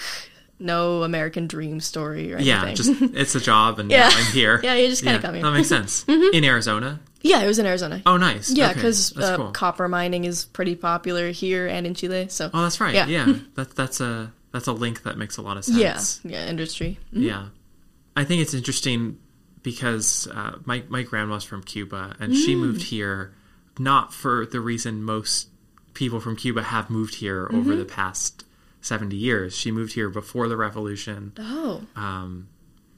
no 0.63 1.03
American 1.03 1.47
dream 1.47 1.79
story 1.79 2.33
or 2.33 2.37
anything. 2.37 2.47
Yeah, 2.47 2.73
just 2.73 2.91
it's 3.15 3.35
a 3.35 3.39
job, 3.39 3.79
and 3.79 3.91
Yeah. 3.91 4.09
I'm 4.11 4.31
here. 4.33 4.59
Yeah, 4.63 4.75
you 4.75 4.87
just 4.87 5.03
kinda 5.03 5.19
come 5.21 5.35
here. 5.35 5.43
That 5.43 5.51
makes 5.51 5.67
sense. 5.69 6.05
In 6.07 6.43
Arizona. 6.43 6.99
yeah, 7.21 7.41
it 7.41 7.47
was 7.47 7.59
in 7.59 7.65
Arizona. 7.65 8.01
Oh, 8.05 8.17
nice. 8.17 8.51
yeah, 8.51 8.73
because 8.73 9.11
that's 9.11 9.27
uh, 9.29 9.37
cool. 9.37 9.51
copper 9.51 9.87
mining 9.87 10.25
is 10.25 10.45
pretty 10.45 10.75
popular 10.75 11.31
here 11.31 11.67
and 11.67 11.85
in 11.87 11.93
Chile. 11.93 12.27
So 12.29 12.49
oh, 12.53 12.61
that's 12.63 12.81
right. 12.81 12.93
Yeah. 12.95 13.07
Yeah, 13.07 13.33
that, 13.55 13.75
that's 13.75 14.01
a 14.01 14.31
that's 14.51 14.67
a 14.67 14.73
link 14.73 15.03
that 15.03 15.17
makes 15.17 15.37
a 15.37 15.41
lot 15.41 15.57
of 15.57 15.65
sense. 15.65 16.21
yeah, 16.23 16.31
yeah, 16.39 16.47
industry. 16.47 16.99
Yeah, 17.11 17.47
I 18.15 18.23
think 18.23 18.41
it's 18.41 18.53
interesting 18.53 19.19
because 19.63 20.27
uh, 20.33 20.59
my 20.65 20.83
my 20.89 21.03
grandma's 21.03 21.43
from 21.43 21.63
Cuba, 21.63 22.15
and 22.19 22.35
she 22.35 22.55
moved 22.55 22.83
here 22.83 23.33
not 23.79 24.13
for 24.13 24.45
the 24.45 24.59
reason 24.59 25.03
most 25.03 25.47
people 25.93 26.19
from 26.19 26.35
Cuba 26.35 26.61
have 26.61 26.89
moved 26.89 27.15
here 27.15 27.47
over 27.53 27.75
the 27.75 27.85
past 27.85 28.43
seventy 28.83 29.15
years. 29.17 29.55
She 29.57 29.71
moved 29.71 29.93
here 29.93 30.09
before 30.09 30.47
the 30.47 30.57
revolution 30.57 31.33
Oh, 31.39 31.81
um, 31.95 32.47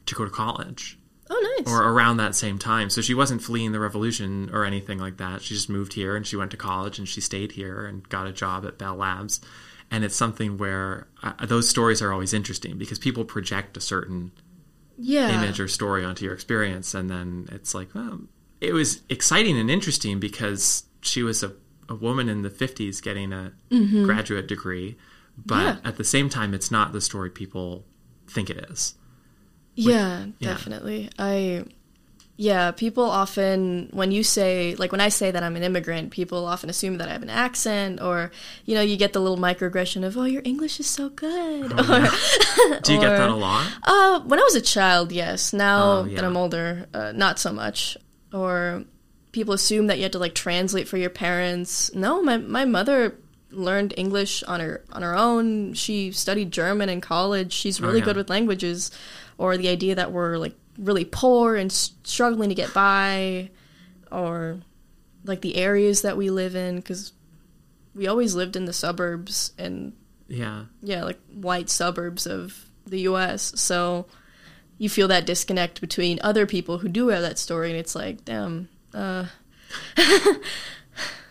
to 0.06 0.16
go 0.16 0.26
to 0.26 0.32
college. 0.32 1.00
oh, 1.30 1.56
nice. 1.58 1.74
or 1.74 1.82
around 1.90 2.18
that 2.18 2.36
same 2.36 2.60
time. 2.60 2.90
So 2.90 3.02
she 3.02 3.14
wasn't 3.14 3.42
fleeing 3.42 3.72
the 3.72 3.80
revolution 3.80 4.50
or 4.54 4.66
anything 4.66 5.00
like 5.00 5.18
that. 5.18 5.42
She 5.42 5.54
just 5.54 5.70
moved 5.70 5.94
here 5.94 6.16
and 6.16 6.26
she 6.28 6.36
went 6.36 6.52
to 6.52 6.58
college 6.58 7.00
and 7.00 7.08
she 7.08 7.22
stayed 7.22 7.54
here 7.54 7.86
and 7.86 8.08
got 8.10 8.28
a 8.28 8.32
job 8.34 8.66
at 8.66 8.78
Bell 8.78 8.96
Labs. 8.96 9.40
And 9.92 10.04
it's 10.04 10.16
something 10.16 10.58
where 10.58 11.08
uh, 11.24 11.46
those 11.46 11.70
stories 11.70 12.02
are 12.02 12.12
always 12.12 12.34
interesting 12.34 12.78
because 12.78 13.00
people 13.00 13.24
project 13.26 13.78
a 13.78 13.82
certain 13.82 14.32
yeah, 14.98 15.30
image 15.44 15.60
or 15.60 15.68
story 15.68 16.04
onto 16.06 16.26
your 16.26 16.34
experience, 16.34 16.94
and 16.96 17.10
then 17.10 17.48
it's 17.52 17.76
like, 17.76 17.94
well, 17.94 18.22
it 18.62 18.74
was 18.74 19.02
exciting 19.10 19.60
and 19.60 19.70
interesting 19.70 20.20
because 20.20 20.84
she 21.02 21.22
was 21.22 21.44
a, 21.44 21.52
a 21.90 21.94
woman 21.96 22.30
in 22.30 22.42
the 22.44 22.50
fifties 22.50 23.02
getting 23.02 23.32
a 23.34 23.52
graduate 24.06 24.48
degree, 24.48 24.98
but. 25.44 25.56
Yeah. 25.64 25.78
at 25.84 25.98
the 25.98 26.04
same 26.04 26.30
time, 26.30 26.54
it's 26.54 26.70
not 26.72 26.94
the 26.94 27.02
story 27.02 27.30
people 27.30 27.86
think 28.28 28.50
it 28.50 28.58
is. 28.70 28.96
Yeah, 29.76 30.26
yeah. 30.40 30.50
definitely. 30.50 31.10
I 31.20 31.66
yeah, 32.38 32.72
people 32.72 33.04
often 33.06 33.90
when 33.94 34.12
you 34.12 34.22
say 34.24 34.76
like 34.76 34.92
when 34.92 35.00
I 35.02 35.08
say 35.10 35.32
that 35.32 35.42
I'm 35.44 35.56
an 35.56 35.64
immigrant, 35.64 36.12
people 36.12 36.46
often 36.46 36.70
assume 36.70 36.98
that 36.98 37.08
I 37.08 37.12
have 37.14 37.24
an 37.24 37.30
accent 37.30 38.02
or 38.02 38.32
you 38.66 38.76
know, 38.76 38.82
you 38.82 38.98
get 38.98 39.14
the 39.14 39.20
little 39.22 39.38
microaggression 39.38 40.06
of, 40.06 40.18
"Oh, 40.18 40.24
your 40.26 40.42
English 40.46 40.80
is 40.80 40.88
so 40.88 41.10
good." 41.10 41.72
or 41.80 42.08
Do 42.84 42.94
you 42.94 43.00
get 43.00 43.18
that 43.18 43.30
a 43.30 43.36
lot? 43.36 43.68
uh 43.84 44.20
when 44.22 44.40
I 44.40 44.44
was 44.44 44.56
a 44.56 44.62
child, 44.62 45.12
yes. 45.12 45.54
Now 45.54 46.00
Oh, 46.00 46.04
that. 46.04 46.24
I'm 46.24 46.38
older, 46.38 46.88
uh, 46.94 47.12
not 47.14 47.40
so 47.40 47.52
much. 47.54 47.98
Or 48.34 48.84
people 49.32 49.54
assume 49.54 49.88
that 49.88 49.98
you 49.98 50.04
have 50.04 50.12
to 50.14 50.20
like 50.20 50.36
translate 50.36 50.88
for 50.88 50.98
your 50.98 51.10
parents. 51.10 51.94
No, 51.94 52.22
my 52.22 52.38
my 52.38 52.66
mother 52.66 53.18
learned 53.52 53.94
English 53.98 54.44
on 54.44 54.60
her 54.60 54.84
on 54.92 55.02
her 55.02 55.16
own. 55.16 55.74
She 55.74 56.12
studied 56.12 56.52
German 56.52 56.90
in 56.90 57.02
college. 57.02 57.54
She's 57.54 57.80
really 57.82 57.96
Oh, 57.96 57.98
yeah. 58.00 58.04
good 58.06 58.18
with 58.18 58.30
languages. 58.30 58.92
Or 59.38 59.58
the 59.58 59.68
idea 59.70 59.96
that 59.96 60.12
we're 60.12 60.38
like 60.38 60.56
really 60.78 61.06
poor 61.06 61.56
and 61.56 61.72
struggling 61.72 62.50
to 62.50 62.56
get 62.56 62.74
by, 62.74 63.50
or 64.12 64.60
like 65.24 65.42
the 65.42 65.56
areas 65.58 66.02
that 66.04 66.18
we 66.18 66.30
live 66.30 66.56
in, 66.56 66.76
because 66.78 67.12
we 67.94 68.08
always 68.08 68.36
lived 68.36 68.56
in 68.56 68.66
the 68.66 68.74
suburbs 68.74 69.52
and 69.58 69.94
Yeah. 70.28 70.66
yeah, 70.82 71.04
like 71.04 71.20
white 71.34 71.70
suburbs 71.70 72.26
of 72.28 72.66
the 72.86 73.02
US. 73.02 73.54
So 73.56 74.06
you 74.78 74.90
feel 74.90 75.08
that 75.08 75.26
disconnect 75.26 75.80
between 75.82 76.20
other 76.22 76.46
people 76.46 76.78
who 76.80 76.90
do 76.90 77.08
have 77.10 77.22
that 77.22 77.40
story 77.40 77.70
and 77.70 77.80
it's 77.80 77.96
like, 77.96 78.24
damn, 78.26 78.68
uh 78.94 79.26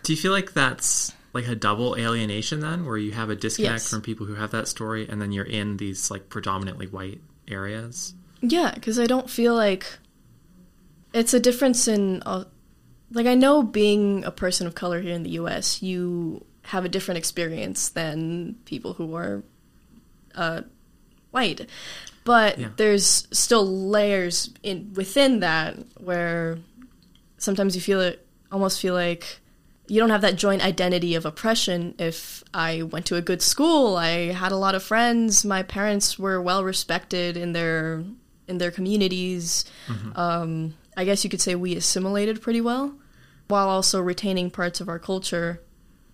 Do 0.03 0.13
you 0.13 0.17
feel 0.17 0.31
like 0.31 0.53
that's 0.53 1.11
like 1.35 1.47
a 1.47 1.55
double 1.55 1.95
alienation 1.97 2.61
then, 2.61 2.85
where 2.85 2.97
you 2.97 3.11
have 3.11 3.29
a 3.29 3.35
disconnect 3.35 3.83
Yes. 3.83 3.89
from 3.89 4.01
people 4.01 4.25
who 4.25 4.35
have 4.35 4.51
that 4.51 4.67
story, 4.67 5.07
and 5.07 5.21
then 5.21 5.31
you're 5.31 5.45
in 5.45 5.77
these 5.77 6.09
like 6.09 6.29
predominantly 6.29 6.87
white 6.87 7.21
areas? 7.47 8.13
yeah, 8.41 8.71
cuz 8.81 8.97
I 8.99 9.05
don't 9.05 9.29
feel 9.29 9.53
like 9.55 9.85
it's 11.13 11.33
a 11.33 11.39
difference 11.39 11.87
in 11.87 12.21
uh, 12.25 12.43
like 13.11 13.25
I 13.27 13.35
know 13.35 13.63
being 13.63 14.23
a 14.25 14.31
person 14.31 14.65
of 14.67 14.75
color 14.75 15.01
here 15.01 15.13
in 15.13 15.23
the 15.23 15.31
US, 15.41 15.81
you 15.81 16.43
have 16.63 16.83
a 16.85 16.89
different 16.89 17.17
experience 17.17 17.89
than 17.89 18.55
people 18.65 18.93
who 18.93 19.15
are 19.15 19.43
uh, 20.35 20.61
white. 21.31 21.67
But 22.23 22.57
Yeah. 22.59 22.69
there's 22.77 23.27
still 23.31 23.65
layers 23.89 24.49
in 24.63 24.91
within 24.95 25.39
that 25.41 25.77
where 25.97 26.57
sometimes 27.37 27.75
you 27.75 27.81
feel 27.81 28.01
it 28.01 28.25
almost 28.51 28.79
feel 28.81 28.93
like 28.95 29.39
you 29.87 29.99
don't 29.99 30.09
have 30.09 30.21
that 30.21 30.35
joint 30.35 30.63
identity 30.63 31.15
of 31.15 31.25
oppression 31.25 31.95
if 31.99 32.43
I 32.53 32.81
went 32.83 33.05
to 33.07 33.15
a 33.15 33.21
good 33.21 33.41
school, 33.41 33.95
I 33.95 34.31
had 34.31 34.51
a 34.51 34.57
lot 34.57 34.75
of 34.75 34.83
friends, 34.83 35.45
my 35.45 35.63
parents 35.63 36.17
were 36.17 36.41
well 36.41 36.63
respected 36.63 37.37
in 37.37 37.53
their 37.53 38.03
in 38.47 38.57
their 38.57 38.71
communities. 38.71 39.65
Um, 40.15 40.75
I 40.97 41.05
guess 41.05 41.23
you 41.23 41.29
could 41.29 41.41
say 41.41 41.55
we 41.55 41.75
assimilated 41.75 42.41
pretty 42.41 42.61
well 42.61 42.95
while 43.47 43.67
also 43.67 44.01
retaining 44.01 44.49
parts 44.51 44.81
of 44.81 44.89
our 44.89 44.99
culture. 44.99 45.61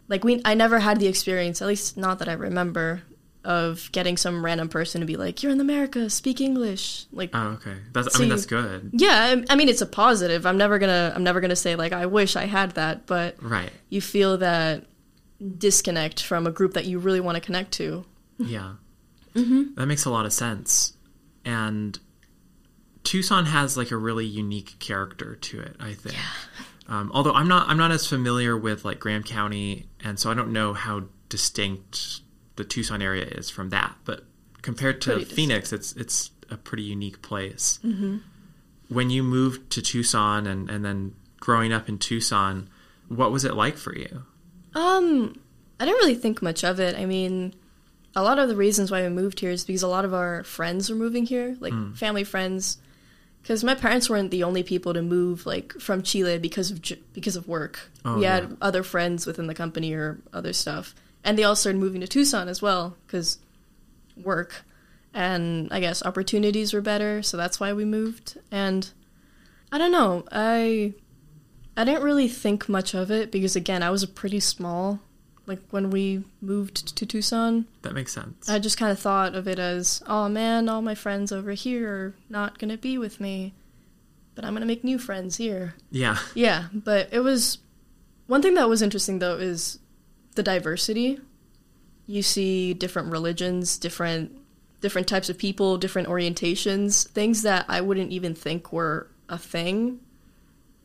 Like 0.08 0.24
we 0.24 0.42
I 0.44 0.54
never 0.54 0.80
had 0.80 1.00
the 1.00 1.08
experience, 1.08 1.62
at 1.62 1.68
least 1.68 1.98
not 1.98 2.20
that 2.20 2.28
I 2.30 2.34
remember, 2.34 3.04
of 3.44 3.90
getting 3.92 4.18
some 4.18 4.46
random 4.46 4.70
person 4.70 5.02
to 5.02 5.08
be 5.08 5.18
like, 5.18 5.42
"You're 5.42 5.52
in 5.52 5.60
America, 5.62 6.10
speak 6.10 6.40
English." 6.42 7.06
Like 7.12 7.32
Oh, 7.34 7.58
okay. 7.60 7.76
That's. 7.94 8.16
I 8.16 8.20
mean, 8.20 8.30
that's 8.30 8.46
good. 8.46 8.92
yeah, 8.94 9.36
I, 9.50 9.54
I 9.54 9.56
mean 9.56 9.68
it's 9.70 9.82
a 9.82 9.86
positive. 9.88 10.46
I'm 10.46 10.58
never 10.58 10.78
gonna 10.80 11.12
I'm 11.16 11.24
never 11.24 11.42
gonna 11.42 11.56
say 11.56 11.76
like 11.76 11.92
I 11.94 12.06
wish 12.06 12.36
I 12.36 12.46
had 12.46 12.72
that, 12.72 13.06
but 13.08 13.42
Right. 13.42 13.72
you 13.90 14.02
feel 14.02 14.38
that 14.38 14.86
disconnect 15.58 16.22
from 16.24 16.46
a 16.46 16.52
group 16.52 16.74
that 16.74 16.86
you 16.86 17.00
really 17.00 17.20
want 17.20 17.36
to 17.36 17.42
connect 17.42 17.72
to. 17.74 18.06
Yeah. 18.38 18.74
Mm-hmm. 19.34 19.74
That 19.76 19.88
makes 19.88 20.06
a 20.06 20.10
lot 20.12 20.26
of 20.26 20.34
sense. 20.34 20.94
And 21.44 21.98
Tucson 23.04 23.46
has 23.48 23.76
like 23.78 23.90
a 23.92 23.98
really 23.98 24.26
unique 24.26 24.76
character 24.80 25.36
to 25.36 25.60
it, 25.62 25.76
I 25.80 25.94
think. 25.94 26.16
Um, 26.88 27.10
although 27.14 27.34
I'm 27.34 27.48
not 27.48 27.68
I'm 27.70 27.78
not 27.78 27.92
as 27.92 28.06
familiar 28.06 28.56
with 28.56 28.86
like 28.86 29.00
Graham 29.00 29.24
County 29.24 29.88
and 30.04 30.20
so 30.20 30.30
I 30.30 30.34
don't 30.36 30.52
know 30.54 30.74
how 30.74 31.04
distinct 31.30 32.22
the 32.56 32.64
Tucson 32.64 33.02
area 33.02 33.26
is 33.26 33.50
from 33.50 33.70
that. 33.70 33.96
But 34.06 34.24
compared 34.62 35.02
to 35.02 35.12
Pretty 35.12 35.26
distinct. 35.26 35.36
Phoenix, 35.36 35.74
it's 35.74 35.94
it's 35.94 36.32
a 36.50 36.58
pretty 36.58 36.84
unique 36.84 37.22
place. 37.22 37.80
Mm-hmm. 37.84 38.18
When 38.90 39.10
you 39.10 39.24
moved 39.24 39.72
to 39.72 39.82
Tucson 39.82 40.46
and, 40.48 40.70
and 40.70 40.84
then 40.84 41.16
growing 41.40 41.72
up 41.72 41.88
in 41.88 41.98
Tucson, 41.98 42.70
what 43.08 43.32
was 43.32 43.46
it 43.46 43.56
like 43.56 43.78
for 43.78 43.96
you? 43.96 44.24
Um, 44.76 45.40
I 45.80 45.86
didn't 45.86 46.00
really 46.00 46.16
think 46.16 46.42
much 46.42 46.64
of 46.64 46.80
it. 46.80 46.96
I 46.96 47.06
mean, 47.06 47.54
a 48.16 48.24
lot 48.24 48.38
of 48.38 48.50
the 48.50 48.56
reasons 48.56 48.92
why 48.92 49.02
we 49.02 49.10
moved 49.10 49.40
here 49.40 49.52
is 49.52 49.64
because 49.64 49.84
a 49.84 49.88
lot 49.88 50.04
of 50.04 50.14
our 50.14 50.44
friends 50.44 50.90
were 50.90 50.96
moving 50.96 51.26
here, 51.26 51.56
like 51.60 51.74
family 51.96 52.24
friends. 52.24 52.78
Because 53.42 53.64
my 53.64 53.74
parents 53.74 54.08
weren't 54.08 54.30
the 54.30 54.44
only 54.44 54.62
people 54.62 54.94
to 54.94 55.02
move 55.02 55.48
like 55.48 55.74
from 55.74 56.04
Chile 56.04 56.38
because 56.38 56.70
of 56.70 56.80
because 57.14 57.36
of 57.36 57.48
work. 57.48 57.90
Oh, 58.06 58.18
we 58.18 58.24
yeah. 58.24 58.36
had 58.36 58.58
other 58.62 58.84
friends 58.84 59.26
within 59.26 59.48
the 59.48 59.56
company 59.56 59.94
or 59.94 60.20
other 60.32 60.54
stuff, 60.54 60.94
and 61.24 61.38
they 61.38 61.44
all 61.44 61.56
started 61.56 61.80
moving 61.80 62.02
to 62.02 62.08
Tucson 62.08 62.48
as 62.48 62.62
well 62.62 62.98
because 63.06 63.40
work 64.18 64.64
and 65.14 65.68
I 65.72 65.80
guess 65.80 66.04
opportunities 66.04 66.74
were 66.74 66.82
better, 66.82 67.22
so 67.22 67.38
that's 67.38 67.60
why 67.60 67.74
we 67.74 67.86
moved. 67.86 68.38
And 68.50 68.90
I 69.72 69.78
don't 69.78 69.92
know, 69.92 70.26
I 70.32 70.94
I 71.76 71.84
didn't 71.84 72.04
really 72.04 72.28
think 72.28 72.68
much 72.70 72.94
of 72.94 73.12
it 73.12 73.32
because 73.32 73.56
again, 73.56 73.84
I 73.84 73.90
was 73.90 74.04
a 74.04 74.08
pretty 74.08 74.40
small 74.40 75.00
like 75.48 75.60
when 75.72 75.90
we 75.90 76.24
moved 76.40 76.96
to 76.98 77.06
Tucson. 77.06 77.66
That 77.82 77.94
makes 77.94 78.14
sense. 78.14 78.48
I 78.50 78.60
just 78.60 78.78
kind 78.78 78.92
of 78.92 79.00
thought 79.00 79.36
of 79.36 79.48
it 79.48 79.60
as, 79.60 80.02
"Oh 80.08 80.30
man, 80.30 80.70
all 80.70 80.82
my 80.82 80.96
friends 80.96 81.32
over 81.32 81.52
here 81.52 81.90
are 81.90 82.16
not 82.30 82.60
going 82.60 82.70
to 82.70 82.78
be 82.78 82.98
with 82.98 83.20
me, 83.20 83.54
but 84.36 84.46
I'm 84.46 84.54
going 84.54 84.62
to 84.62 84.68
make 84.68 84.84
new 84.84 85.00
friends 85.00 85.38
here." 85.38 85.76
yeah. 85.90 86.20
Yeah, 86.36 86.68
but 86.74 87.10
it 87.12 87.20
was 87.20 87.58
one 88.28 88.42
thing 88.42 88.54
that 88.54 88.70
was 88.70 88.82
interesting 88.82 89.20
though 89.20 89.38
is 89.38 89.80
the 90.36 90.44
diversity. 90.44 91.20
You 92.08 92.22
see 92.22 92.74
different 92.74 93.12
religions, 93.12 93.78
different 93.78 94.38
different 94.82 95.08
types 95.08 95.30
of 95.30 95.38
people, 95.38 95.78
different 95.78 96.08
orientations, 96.08 97.08
things 97.08 97.44
that 97.44 97.66
I 97.70 97.82
wouldn't 97.82 98.12
even 98.12 98.34
think 98.34 98.74
were 98.74 99.08
a 99.30 99.38
thing. 99.38 100.00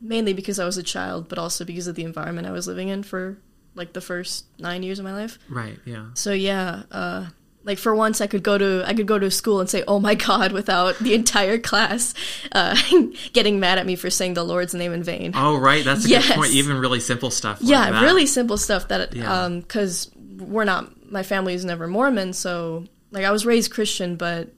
Mainly 0.00 0.34
because 0.34 0.58
I 0.58 0.66
was 0.66 0.76
a 0.76 0.82
child, 0.82 1.28
but 1.28 1.38
also 1.38 1.64
because 1.64 1.86
of 1.86 1.94
the 1.94 2.04
environment 2.04 2.46
I 2.46 2.50
was 2.50 2.66
living 2.66 2.88
in 2.88 3.02
for 3.02 3.38
like 3.74 3.94
the 3.94 4.02
first 4.02 4.44
9 4.58 4.82
years 4.82 4.98
of 4.98 5.04
my 5.06 5.14
life. 5.14 5.38
Right, 5.48 5.78
yeah. 5.86 6.08
So 6.12 6.32
yeah, 6.32 6.82
uh, 6.90 7.26
like 7.66 7.76
for 7.78 7.94
once, 7.94 8.20
I 8.22 8.26
could 8.28 8.42
go 8.42 8.56
to 8.56 8.82
I 8.86 8.94
could 8.94 9.06
go 9.06 9.18
to 9.18 9.30
school 9.30 9.60
and 9.60 9.68
say 9.68 9.82
"Oh 9.86 10.00
my 10.00 10.14
God" 10.14 10.52
without 10.52 10.98
the 11.00 11.12
entire 11.14 11.58
class 11.58 12.14
uh, 12.52 12.74
getting 13.34 13.60
mad 13.60 13.78
at 13.78 13.84
me 13.84 13.96
for 13.96 14.08
saying 14.08 14.34
the 14.34 14.44
Lord's 14.44 14.72
name 14.72 14.92
in 14.94 15.02
vain. 15.02 15.32
Oh, 15.34 15.58
right. 15.58 15.84
That's 15.84 16.06
a 16.06 16.08
Yes. 16.08 16.28
good 16.28 16.36
point. 16.36 16.52
Even 16.52 16.78
really 16.78 17.00
simple 17.00 17.30
stuff. 17.30 17.60
Like 17.60 17.68
yeah, 17.70 17.90
that. 17.90 18.02
really 18.02 18.24
simple 18.26 18.56
stuff 18.56 18.88
that 18.88 19.14
Yeah. 19.14 19.44
um 19.44 19.60
because 19.60 20.10
we're 20.38 20.64
not 20.64 21.10
my 21.12 21.22
family 21.22 21.52
is 21.54 21.64
never 21.64 21.86
Mormon, 21.86 22.32
so 22.32 22.84
like 23.10 23.24
I 23.24 23.30
was 23.32 23.44
raised 23.44 23.70
Christian, 23.72 24.16
but 24.16 24.52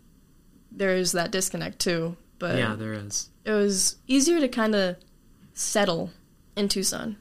there's 0.70 1.12
that 1.12 1.30
disconnect 1.30 1.78
too. 1.78 2.16
But 2.38 2.56
Yeah, 2.58 2.74
there 2.76 2.92
is. 2.92 3.30
it 3.44 3.52
was 3.52 3.96
easier 4.06 4.38
to 4.40 4.48
kind 4.48 4.74
of 4.74 4.96
settle 5.54 6.10
in 6.56 6.68
Tucson. 6.68 7.16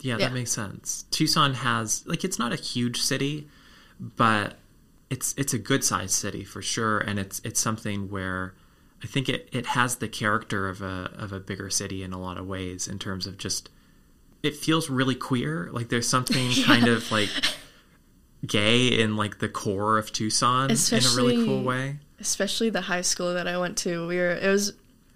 Yeah, 0.00 0.18
Yeah. 0.18 0.28
that 0.28 0.34
makes 0.34 0.52
sense. 0.52 1.04
Tucson 1.10 1.54
has 1.54 2.02
like 2.06 2.22
it's 2.24 2.38
not 2.38 2.52
a 2.52 2.56
huge 2.56 3.00
city, 3.00 3.48
but 3.98 4.56
it's 5.12 5.34
it's 5.36 5.52
a 5.52 5.58
good 5.58 5.84
sized 5.84 6.14
city 6.14 6.42
for 6.42 6.62
sure, 6.62 6.98
and 6.98 7.18
it's 7.18 7.38
it's 7.44 7.60
something 7.60 8.08
where 8.10 8.54
I 9.04 9.06
think 9.06 9.28
it, 9.28 9.46
it 9.52 9.66
has 9.66 9.96
the 9.96 10.08
character 10.08 10.70
of 10.70 10.80
a 10.80 11.10
of 11.14 11.32
a 11.32 11.38
bigger 11.38 11.68
city 11.68 12.02
in 12.02 12.14
a 12.14 12.18
lot 12.18 12.38
of 12.38 12.46
ways 12.46 12.88
in 12.88 12.98
terms 12.98 13.26
of 13.26 13.36
just 13.36 13.68
it 14.42 14.56
feels 14.56 14.88
really 14.88 15.14
queer. 15.14 15.68
Like 15.70 15.90
there's 15.90 16.08
something 16.08 16.50
kind 16.64 16.88
of 16.88 17.12
like 17.12 17.28
gay 18.46 18.88
in 18.88 19.16
like 19.18 19.38
the 19.38 19.50
core 19.50 19.98
of 19.98 20.10
Tucson 20.12 20.70
in 20.70 20.76
a 20.76 21.14
really 21.14 21.44
cool 21.44 21.62
way. 21.62 21.98
especially 22.18 22.70
the 22.70 22.80
high 22.80 23.02
school 23.02 23.34
that 23.34 23.46
I 23.46 23.58
went 23.58 23.76
to. 23.78 24.08
We 24.08 24.16
were 24.16 24.30
it 24.30 24.48
was 24.48 24.72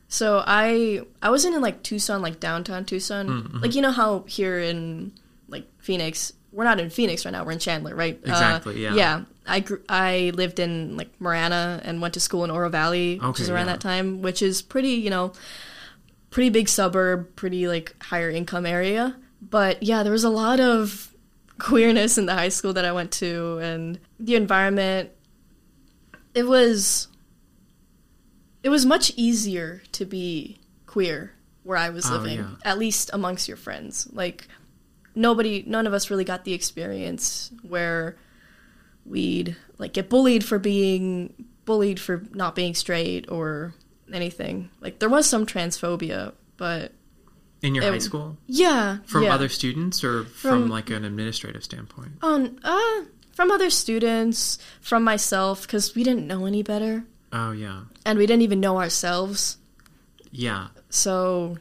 so 0.09 0.45
I 0.47 1.01
I 1.23 1.31
wasn't 1.31 1.55
in 1.55 1.63
like 1.63 1.83
Tucson, 1.83 2.21
like 2.21 2.39
downtown 2.39 2.85
Tucson. 2.85 3.29
Mm-hmm. 3.29 3.59
Like 3.61 3.75
you 3.75 3.81
know 3.81 3.93
how 3.93 4.25
here 4.29 4.61
in 4.61 5.13
like 5.49 5.67
Phoenix, 5.79 6.35
we're 6.57 6.65
not 6.65 6.81
in 6.81 6.89
Phoenix 6.89 7.27
right 7.27 7.33
now. 7.33 7.45
We're 7.45 7.53
in 7.53 7.59
Chandler, 7.59 7.95
right? 7.95 8.17
Uh, 8.27 8.31
Exactly, 8.31 8.83
yeah. 8.83 8.95
Yeah. 8.95 9.25
I 9.47 9.63
I 9.89 10.33
lived 10.35 10.59
in 10.59 10.97
like 10.97 11.11
Marana 11.21 11.81
and 11.85 12.01
went 12.01 12.15
to 12.15 12.21
school 12.21 12.45
in 12.45 12.51
Oro 12.51 12.71
Valley, 12.71 13.19
which 13.19 13.41
is 13.41 13.51
around 13.51 13.67
yeah. 13.67 13.75
that 13.75 13.81
time, 13.81 14.23
which 14.23 14.41
is 14.41 14.63
pretty, 14.63 14.93
you 14.93 15.11
know, 15.11 15.35
pretty 16.31 16.49
big 16.49 16.69
suburb, 16.69 17.37
pretty 17.37 17.69
like 17.69 17.95
higher 18.03 18.31
income 18.31 18.65
area. 18.65 19.15
But 19.43 19.83
yeah, 19.83 20.03
there 20.03 20.13
was 20.13 20.25
a 20.25 20.31
lot 20.31 20.59
of 20.59 21.15
queerness 21.59 22.17
in 22.17 22.25
the 22.25 22.35
high 22.35 22.49
school 22.49 22.73
that 22.73 22.87
I 22.87 22.93
went 22.93 23.13
to, 23.13 23.59
and 23.59 24.01
the 24.19 24.35
environment. 24.35 25.11
It 26.35 26.47
was. 26.47 27.09
It 28.63 28.71
was 28.71 28.85
much 28.85 29.13
easier 29.15 29.83
to 29.93 30.05
be 30.05 30.59
queer 30.87 31.35
where 31.63 31.77
I 31.77 31.91
was 31.91 32.11
Oh, 32.11 32.17
living, 32.17 32.39
yeah. 32.39 32.51
at 32.65 32.79
least 32.79 33.11
amongst 33.13 33.47
your 33.47 33.57
friends. 33.57 34.09
Like 34.13 34.49
nobody, 35.17 35.65
none 35.67 35.87
of 35.89 35.93
us 35.93 36.11
really 36.11 36.25
got 36.25 36.45
the 36.45 36.53
experience 36.53 37.51
where 37.63 38.17
we'd 39.05 39.57
like 39.79 39.93
get 39.93 40.09
bullied 40.09 40.45
for 40.45 40.59
being 40.59 41.33
bullied 41.65 41.99
for 41.99 42.23
not 42.33 42.55
being 42.55 42.75
straight 42.75 43.29
or 43.31 43.75
anything. 44.13 44.71
Like 44.81 44.99
there 45.01 45.09
was 45.09 45.27
some 45.29 45.47
transphobia, 45.47 46.33
but 46.57 46.93
In 47.63 47.75
your 47.75 47.85
It- 47.85 47.91
high 47.93 47.99
school? 47.99 48.37
yeah, 48.47 48.99
From 49.07 49.25
yeah. 49.25 49.35
other 49.35 49.49
students 49.49 50.05
or 50.05 50.25
from, 50.25 50.63
From- 50.63 50.71
like 50.71 50.91
an 50.91 51.05
administrative 51.05 51.65
standpoint? 51.65 52.13
on 52.23 52.61
uh 52.63 53.05
from 53.33 53.51
other 53.51 53.69
students, 53.71 54.59
from 54.81 55.03
myself 55.05 55.67
cuz 55.69 55.95
we 55.95 56.03
didn't 56.05 56.27
know 56.27 56.47
any 56.47 56.63
better 56.63 57.05
Oh 57.33 57.53
yeah. 57.53 57.83
and 58.05 58.19
we 58.19 58.27
didn't 58.27 58.43
even 58.43 58.61
know 58.61 58.79
ourselves. 58.79 59.57
Yeah. 60.31 60.69
So 60.91 61.57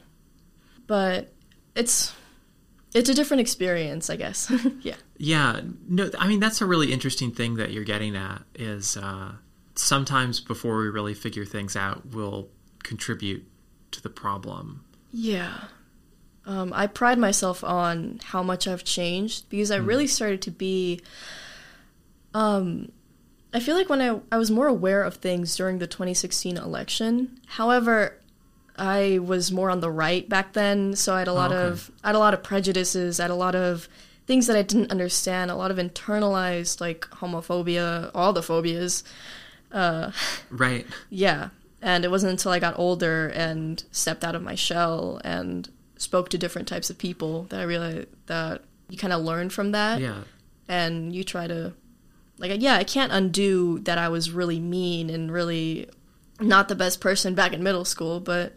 but 0.88 1.33
it's 1.75 2.13
it's 2.95 3.09
a 3.09 3.13
different 3.13 3.41
experience, 3.41 4.09
I 4.09 4.15
guess. 4.15 4.51
yeah. 4.81 4.95
Yeah, 5.17 5.61
no, 5.87 6.09
I 6.17 6.27
mean 6.27 6.39
that's 6.39 6.61
a 6.61 6.65
really 6.65 6.91
interesting 6.91 7.31
thing 7.31 7.55
that 7.55 7.71
you're 7.71 7.83
getting 7.83 8.15
at 8.15 8.41
is 8.55 8.97
uh, 8.97 9.33
sometimes 9.75 10.39
before 10.39 10.77
we 10.77 10.87
really 10.87 11.13
figure 11.13 11.45
things 11.45 11.75
out, 11.75 12.05
we'll 12.07 12.49
contribute 12.83 13.45
to 13.91 14.01
the 14.01 14.09
problem. 14.09 14.85
Yeah. 15.11 15.65
Um, 16.45 16.71
I 16.73 16.87
pride 16.87 17.17
myself 17.17 17.63
on 17.63 18.19
how 18.23 18.41
much 18.41 18.67
I've 18.67 18.83
changed 18.83 19.49
because 19.49 19.71
I 19.71 19.77
really 19.77 20.07
started 20.07 20.41
to 20.43 20.51
be. 20.51 21.01
Um, 22.33 22.91
I 23.53 23.59
feel 23.59 23.75
like 23.75 23.89
when 23.89 24.01
I, 24.01 24.19
I 24.31 24.37
was 24.37 24.51
more 24.51 24.67
aware 24.67 25.03
of 25.03 25.15
things 25.15 25.55
during 25.55 25.79
the 25.79 25.87
2016 25.87 26.57
election. 26.57 27.39
However, 27.47 28.19
I 28.77 29.20
was 29.20 29.51
more 29.51 29.70
on 29.70 29.79
the 29.79 29.89
right 29.91 30.27
back 30.27 30.53
then, 30.53 30.96
so 30.96 31.13
I 31.13 31.20
had 31.20 31.27
a 31.27 31.34
lot 31.34 31.51
okay. 31.51 31.62
of 31.67 31.91
I 32.03 32.08
had 32.10 32.15
a 32.15 32.20
lot 32.20 32.34
of 32.34 32.44
prejudices, 32.44 33.20
I 33.20 33.24
had 33.24 33.32
a 33.32 33.36
lot 33.36 33.55
of 33.55 33.88
things 34.27 34.48
that 34.48 34.58
I 34.58 34.62
didn't 34.63 34.91
understand, 34.91 35.51
a 35.51 35.55
lot 35.55 35.72
of 35.72 35.77
internalized 35.77 36.82
like 36.82 37.01
homophobia, 37.12 38.12
all 38.13 38.34
the 38.34 38.41
phobias. 38.44 39.03
Uh, 39.72 40.12
Right. 40.50 40.86
yeah. 41.10 41.50
And 41.82 42.03
it 42.03 42.10
wasn't 42.10 42.32
until 42.32 42.51
I 42.51 42.60
got 42.60 42.79
older 42.79 43.27
and 43.27 43.84
stepped 43.91 44.24
out 44.24 44.34
of 44.36 44.41
my 44.41 44.55
shell 44.55 45.22
and 45.24 45.70
spoke 45.98 46.29
to 46.29 46.38
different 46.38 46.67
types 46.67 46.89
of 46.89 46.98
people 46.98 47.44
that 47.50 47.60
I 47.60 47.63
realized 47.63 48.08
that 48.25 48.63
you 48.89 48.98
kind 48.98 49.13
of 49.13 49.22
learn 49.22 49.50
from 49.50 49.72
that 49.72 50.01
Yeah. 50.01 50.22
and 50.67 51.13
you 51.15 51.24
try 51.24 51.48
to 51.48 51.74
like 52.38 52.51
yeah 52.62 52.75
i 52.75 52.84
can't 52.84 53.12
undo 53.13 53.79
that 53.79 53.98
i 53.98 54.10
was 54.10 54.29
really 54.29 54.60
mean 54.60 55.10
and 55.10 55.32
really 55.32 55.89
not 56.39 56.67
the 56.67 56.75
best 56.75 57.00
person 57.00 57.34
back 57.34 57.53
in 57.53 57.63
middle 57.63 57.86
school 57.86 58.20
but 58.20 58.53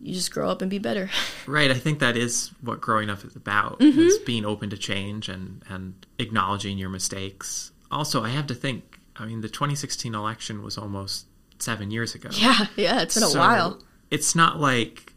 you 0.00 0.12
just 0.12 0.30
grow 0.32 0.48
up 0.50 0.60
and 0.62 0.70
be 0.70 0.78
better 0.78 1.08
Right. 1.46 1.70
I 1.70 1.74
think 1.74 2.00
that 2.00 2.16
is 2.16 2.50
what 2.60 2.80
growing 2.80 3.08
up 3.10 3.24
is 3.24 3.34
about 3.36 3.80
Mm-hmm. 3.80 3.98
is 4.00 4.18
being 4.18 4.44
open 4.44 4.70
to 4.70 4.76
change 4.76 5.28
and, 5.28 5.62
and 5.68 6.06
acknowledging 6.18 6.76
your 6.78 6.90
mistakes. 6.90 7.72
Also, 7.90 8.22
I 8.24 8.28
have 8.30 8.46
to 8.48 8.54
think, 8.54 8.98
I 9.16 9.24
mean, 9.26 9.40
the 9.40 9.48
2016 9.48 10.14
election 10.14 10.62
was 10.62 10.76
almost 10.76 11.26
seven 11.58 11.90
years 11.90 12.14
ago. 12.14 12.28
yeah 12.32 12.66
yeah 12.76 13.00
it's 13.00 13.14
been 13.14 13.22
a 13.24 13.38
while 13.38 13.80
It's 14.10 14.34
not 14.34 14.60
like 14.60 15.14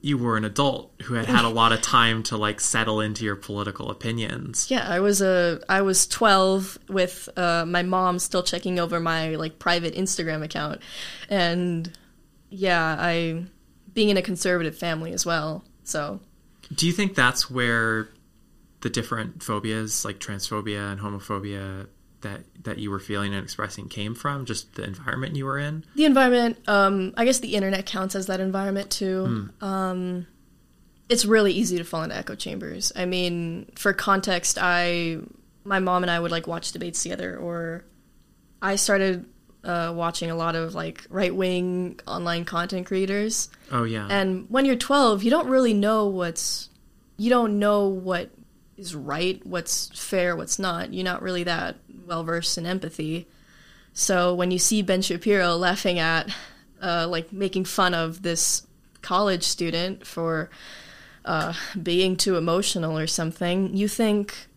you 0.00 0.16
were 0.18 0.36
an 0.36 0.44
adult 0.44 0.90
who 1.02 1.14
had 1.14 1.26
had 1.26 1.44
a 1.44 1.48
lot 1.48 1.70
of 1.72 1.80
time 1.82 2.22
to 2.24 2.36
like 2.36 2.60
settle 2.60 3.00
into 3.00 3.24
your 3.24 3.36
political 3.36 3.88
opinions. 3.90 4.68
yeah 4.70 4.84
i 4.88 4.98
was 4.98 5.20
a 5.20 5.60
i 5.68 5.80
was 5.82 6.06
12 6.08 6.78
with 6.88 7.28
uh, 7.36 7.64
my 7.66 7.82
mom 7.82 8.18
still 8.18 8.42
checking 8.42 8.80
over 8.80 8.98
my 8.98 9.36
like 9.36 9.58
private 9.60 9.94
instagram 9.94 10.42
account 10.42 10.80
and 11.28 11.92
yeah 12.50 12.96
i 12.98 13.44
being 13.94 14.08
in 14.08 14.16
a 14.16 14.22
conservative 14.22 14.76
family 14.76 15.12
as 15.12 15.24
well 15.26 15.64
so 15.84 16.20
Do 16.74 16.86
you 16.86 16.92
think 16.92 17.14
that's 17.14 17.50
where 17.50 18.08
the 18.80 18.90
different 18.90 19.42
phobias, 19.42 20.04
like 20.04 20.18
transphobia 20.18 20.92
and 20.92 21.00
homophobia, 21.00 21.86
that 22.22 22.40
that 22.64 22.78
you 22.78 22.90
were 22.90 23.00
feeling 23.00 23.34
and 23.34 23.42
expressing 23.42 23.88
came 23.88 24.14
from? 24.14 24.44
Just 24.44 24.74
the 24.74 24.84
environment 24.84 25.36
you 25.36 25.44
were 25.44 25.58
in? 25.58 25.84
The 25.96 26.04
environment, 26.04 26.58
um, 26.68 27.12
I 27.16 27.24
guess 27.24 27.40
the 27.40 27.54
internet 27.54 27.86
counts 27.86 28.14
as 28.14 28.26
that 28.26 28.40
environment 28.40 28.90
too. 28.90 29.50
Um, 29.60 30.26
it's 31.08 31.24
really 31.24 31.52
easy 31.52 31.78
to 31.78 31.84
fall 31.84 32.02
into 32.02 32.16
echo 32.16 32.34
chambers. 32.34 32.92
I 32.96 33.04
mean, 33.06 33.70
for 33.76 33.92
context, 33.92 34.56
I, 34.60 35.18
my 35.64 35.78
mom 35.78 36.04
and 36.04 36.10
I 36.10 36.18
would 36.18 36.30
like 36.30 36.46
watch 36.46 36.72
debates 36.72 37.02
together, 37.02 37.36
or 37.36 37.84
I 38.62 38.76
started 38.76 39.26
uh, 39.64 39.92
watching 39.94 40.30
a 40.30 40.34
lot 40.34 40.54
of 40.56 40.74
like 40.74 41.06
right 41.08 41.34
wing 41.34 42.00
online 42.06 42.44
content 42.44 42.86
creators. 42.86 43.48
Oh 43.70 43.84
yeah. 43.84 44.06
And 44.10 44.46
when 44.48 44.64
you're 44.64 44.76
12, 44.76 45.22
you 45.22 45.30
don't 45.30 45.48
really 45.48 45.74
know 45.74 46.06
what's, 46.06 46.68
you 47.16 47.30
don't 47.30 47.58
know 47.58 47.86
what 47.86 48.30
is 48.76 48.94
right, 48.94 49.44
what's 49.46 49.88
fair, 49.98 50.36
what's 50.36 50.58
not. 50.58 50.92
You're 50.92 51.04
not 51.04 51.22
really 51.22 51.44
that 51.44 51.76
well 52.06 52.24
versed 52.24 52.58
in 52.58 52.66
empathy. 52.66 53.28
So 53.92 54.34
when 54.34 54.50
you 54.50 54.58
see 54.58 54.82
Ben 54.82 55.02
Shapiro 55.02 55.56
laughing 55.56 55.98
at, 55.98 56.34
uh, 56.80 57.06
like 57.08 57.32
making 57.32 57.64
fun 57.64 57.94
of 57.94 58.22
this 58.22 58.66
college 59.02 59.44
student 59.44 60.06
for 60.06 60.50
uh, 61.24 61.52
being 61.80 62.16
too 62.16 62.36
emotional 62.36 62.98
or 62.98 63.06
something, 63.06 63.76
you 63.76 63.86
think 63.86 64.48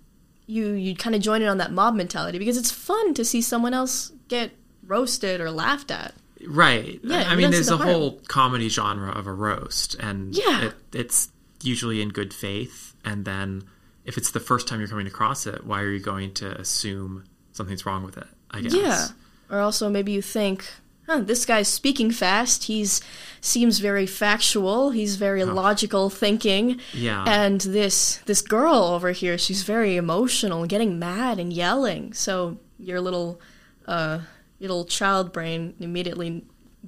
you 0.48 0.72
you 0.72 0.96
kind 0.96 1.16
of 1.16 1.22
join 1.22 1.42
in 1.42 1.48
on 1.48 1.58
that 1.58 1.72
mob 1.72 1.96
mentality 1.96 2.38
because 2.38 2.58
it's 2.58 2.72
fun 2.72 3.14
to 3.16 3.26
see 3.26 3.42
someone 3.42 3.74
else 3.74 4.12
get 4.28 4.52
roasted 4.88 5.42
or 5.42 5.52
laughed 5.52 5.92
at. 5.92 6.14
Right. 6.48 7.00
Yeah, 7.04 7.24
I 7.28 7.36
mean, 7.36 7.52
there's 7.52 7.68
the 7.68 7.76
a 7.76 7.78
whole 7.78 8.20
comedy 8.28 8.70
genre 8.70 9.12
of 9.12 9.26
a 9.28 9.34
roast, 9.34 9.96
and 9.96 10.36
Yeah. 10.36 10.66
it, 10.66 10.74
it's 10.94 11.30
usually 11.64 12.02
in 12.02 12.10
good 12.10 12.34
faith. 12.34 12.94
And 13.04 13.26
then, 13.26 13.64
if 14.04 14.18
it's 14.18 14.32
the 14.32 14.40
first 14.40 14.68
time 14.68 14.80
you're 14.80 14.90
coming 14.90 15.08
across 15.08 15.48
it, 15.48 15.66
why 15.66 15.82
are 15.82 15.90
you 15.90 16.00
going 16.00 16.34
to 16.36 16.52
assume 16.60 17.24
something's 17.54 17.86
wrong 17.86 18.04
with 18.04 18.18
it? 18.18 18.28
I 18.52 18.62
guess. 18.62 18.74
Yeah. 18.76 19.08
Or 19.50 19.60
also 19.60 19.90
maybe 19.90 20.12
you 20.12 20.22
think, 20.22 20.66
huh, 21.08 21.22
this 21.22 21.46
guy's 21.46 21.68
speaking 21.68 22.12
fast. 22.12 22.66
He's 22.66 23.02
seems 23.42 23.80
very 23.80 24.06
factual. 24.08 24.90
He's 24.92 25.16
very 25.18 25.44
logical 25.46 26.10
thinking. 26.10 26.80
Yeah. 26.94 27.24
And 27.28 27.62
this 27.62 28.18
this 28.26 28.42
girl 28.42 28.76
over 28.96 29.12
here, 29.12 29.38
she's 29.38 29.64
very 29.64 29.96
emotional 29.98 30.66
getting 30.66 30.98
mad 31.00 31.40
and 31.40 31.52
yelling. 31.54 32.14
So 32.14 32.58
your 32.80 33.02
little 33.02 33.40
uh 33.88 34.20
your 34.60 34.70
little 34.70 34.86
child 34.86 35.32
brain 35.34 35.74
immediately 35.80 36.44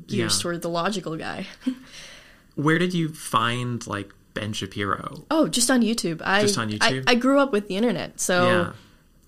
gears 0.08 0.38
Yeah. 0.38 0.42
toward 0.42 0.62
the 0.62 0.70
logical 0.70 1.16
guy. 1.18 1.48
Where 2.56 2.80
did 2.80 2.94
you 2.94 3.10
find 3.10 3.86
like 3.88 4.12
Ben 4.34 4.54
Shapiro? 4.54 5.26
oh, 5.32 5.48
just 5.48 5.70
on 5.72 5.82
YouTube. 5.82 6.22
I 6.24 6.42
Just 6.42 6.58
on 6.58 6.70
YouTube? 6.70 7.04
I, 7.08 7.12
I 7.12 7.16
grew 7.16 7.40
up 7.40 7.52
with 7.52 7.68
the 7.68 7.76
internet, 7.76 8.20
so 8.20 8.46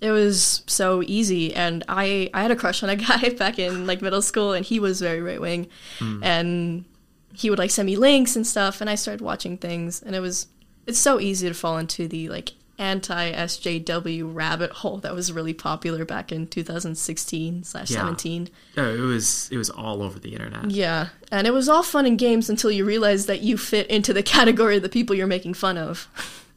Yeah. 0.02 0.08
it 0.08 0.12
was 0.12 0.64
so 0.68 1.04
easy 1.06 1.54
and 1.54 1.84
i 1.90 2.30
i 2.34 2.42
had 2.42 2.52
a 2.52 2.56
crush 2.56 2.84
on 2.84 2.90
a 2.90 2.96
guy 3.10 3.30
back 3.38 3.60
in 3.60 3.86
like 3.86 4.02
middle 4.02 4.22
school 4.22 4.54
and 4.54 4.66
he 4.66 4.80
was 4.80 5.02
very 5.02 5.22
right 5.22 5.42
wing 5.42 5.68
Hmm. 6.00 6.24
and 6.24 6.86
he 7.34 7.50
would 7.50 7.60
like 7.60 7.70
send 7.72 7.86
me 7.86 7.98
links 7.98 8.36
and 8.38 8.48
stuff 8.48 8.80
and 8.82 8.90
i 8.90 8.96
started 8.96 9.20
watching 9.22 9.58
things 9.58 10.02
and 10.02 10.16
it 10.16 10.22
was 10.22 10.48
it's 10.88 10.98
so 11.00 11.20
easy 11.20 11.48
to 11.50 11.54
fall 11.54 11.78
into 11.78 12.08
the 12.08 12.30
like 12.30 12.54
anti 12.80 13.32
sjw 13.34 14.24
rabbit 14.34 14.72
hole 14.72 14.98
that 14.98 15.14
was 15.14 15.32
really 15.32 15.54
popular 15.54 16.06
back 16.06 16.32
in 16.32 16.48
2016 16.48 17.64
slash 17.64 17.92
Yeah. 17.92 17.98
17 18.00 18.50
Oh, 18.78 18.94
it 18.96 19.00
was 19.00 19.50
it 19.52 19.58
was 19.58 19.70
all 19.70 20.02
over 20.02 20.18
the 20.18 20.34
internet. 20.34 20.72
yeah 20.72 21.10
and 21.32 21.46
it 21.46 21.52
was 21.52 21.70
all 21.70 21.84
fun 21.84 22.06
and 22.06 22.18
games 22.18 22.50
until 22.50 22.72
you 22.72 22.86
realize 22.86 23.26
that 23.28 23.42
you 23.42 23.58
fit 23.58 23.88
into 23.88 24.14
the 24.14 24.24
category 24.36 24.78
of 24.78 24.82
the 24.84 24.90
people 24.90 25.16
you're 25.16 25.28
making 25.28 25.54
fun 25.54 25.78
of 25.78 26.08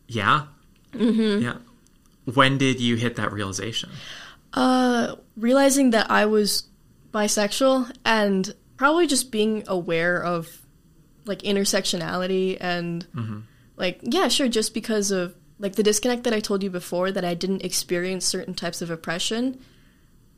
Yeah. 0.09 0.47
Mm-hmm. 0.95 1.43
Yeah. 1.43 1.57
When 2.33 2.57
did 2.57 2.81
you 2.81 2.97
hit 2.97 3.17
that 3.17 3.33
realization? 3.33 3.91
Uh, 4.53 5.17
realizing 5.37 5.91
that 5.91 6.11
I 6.11 6.27
was 6.27 6.65
bisexual 7.13 7.91
and 8.05 8.55
probably 8.77 9.07
just 9.07 9.31
being 9.33 9.65
aware 9.67 10.23
of 10.23 10.61
like 11.25 11.41
intersectionality 11.43 12.59
and 12.61 13.07
like 13.77 14.01
yeah, 14.03 14.29
sure, 14.29 14.49
just 14.49 14.75
because 14.75 15.11
of 15.11 15.35
like 15.63 15.77
the 15.77 15.83
disconnect 15.83 16.25
that 16.25 16.35
I 16.35 16.41
told 16.41 16.63
you 16.63 16.69
before 16.69 17.11
that 17.13 17.25
I 17.25 17.33
didn't 17.35 17.65
experience 17.65 18.27
certain 18.27 18.53
types 18.53 18.83
of 18.83 18.91
oppression, 18.91 19.59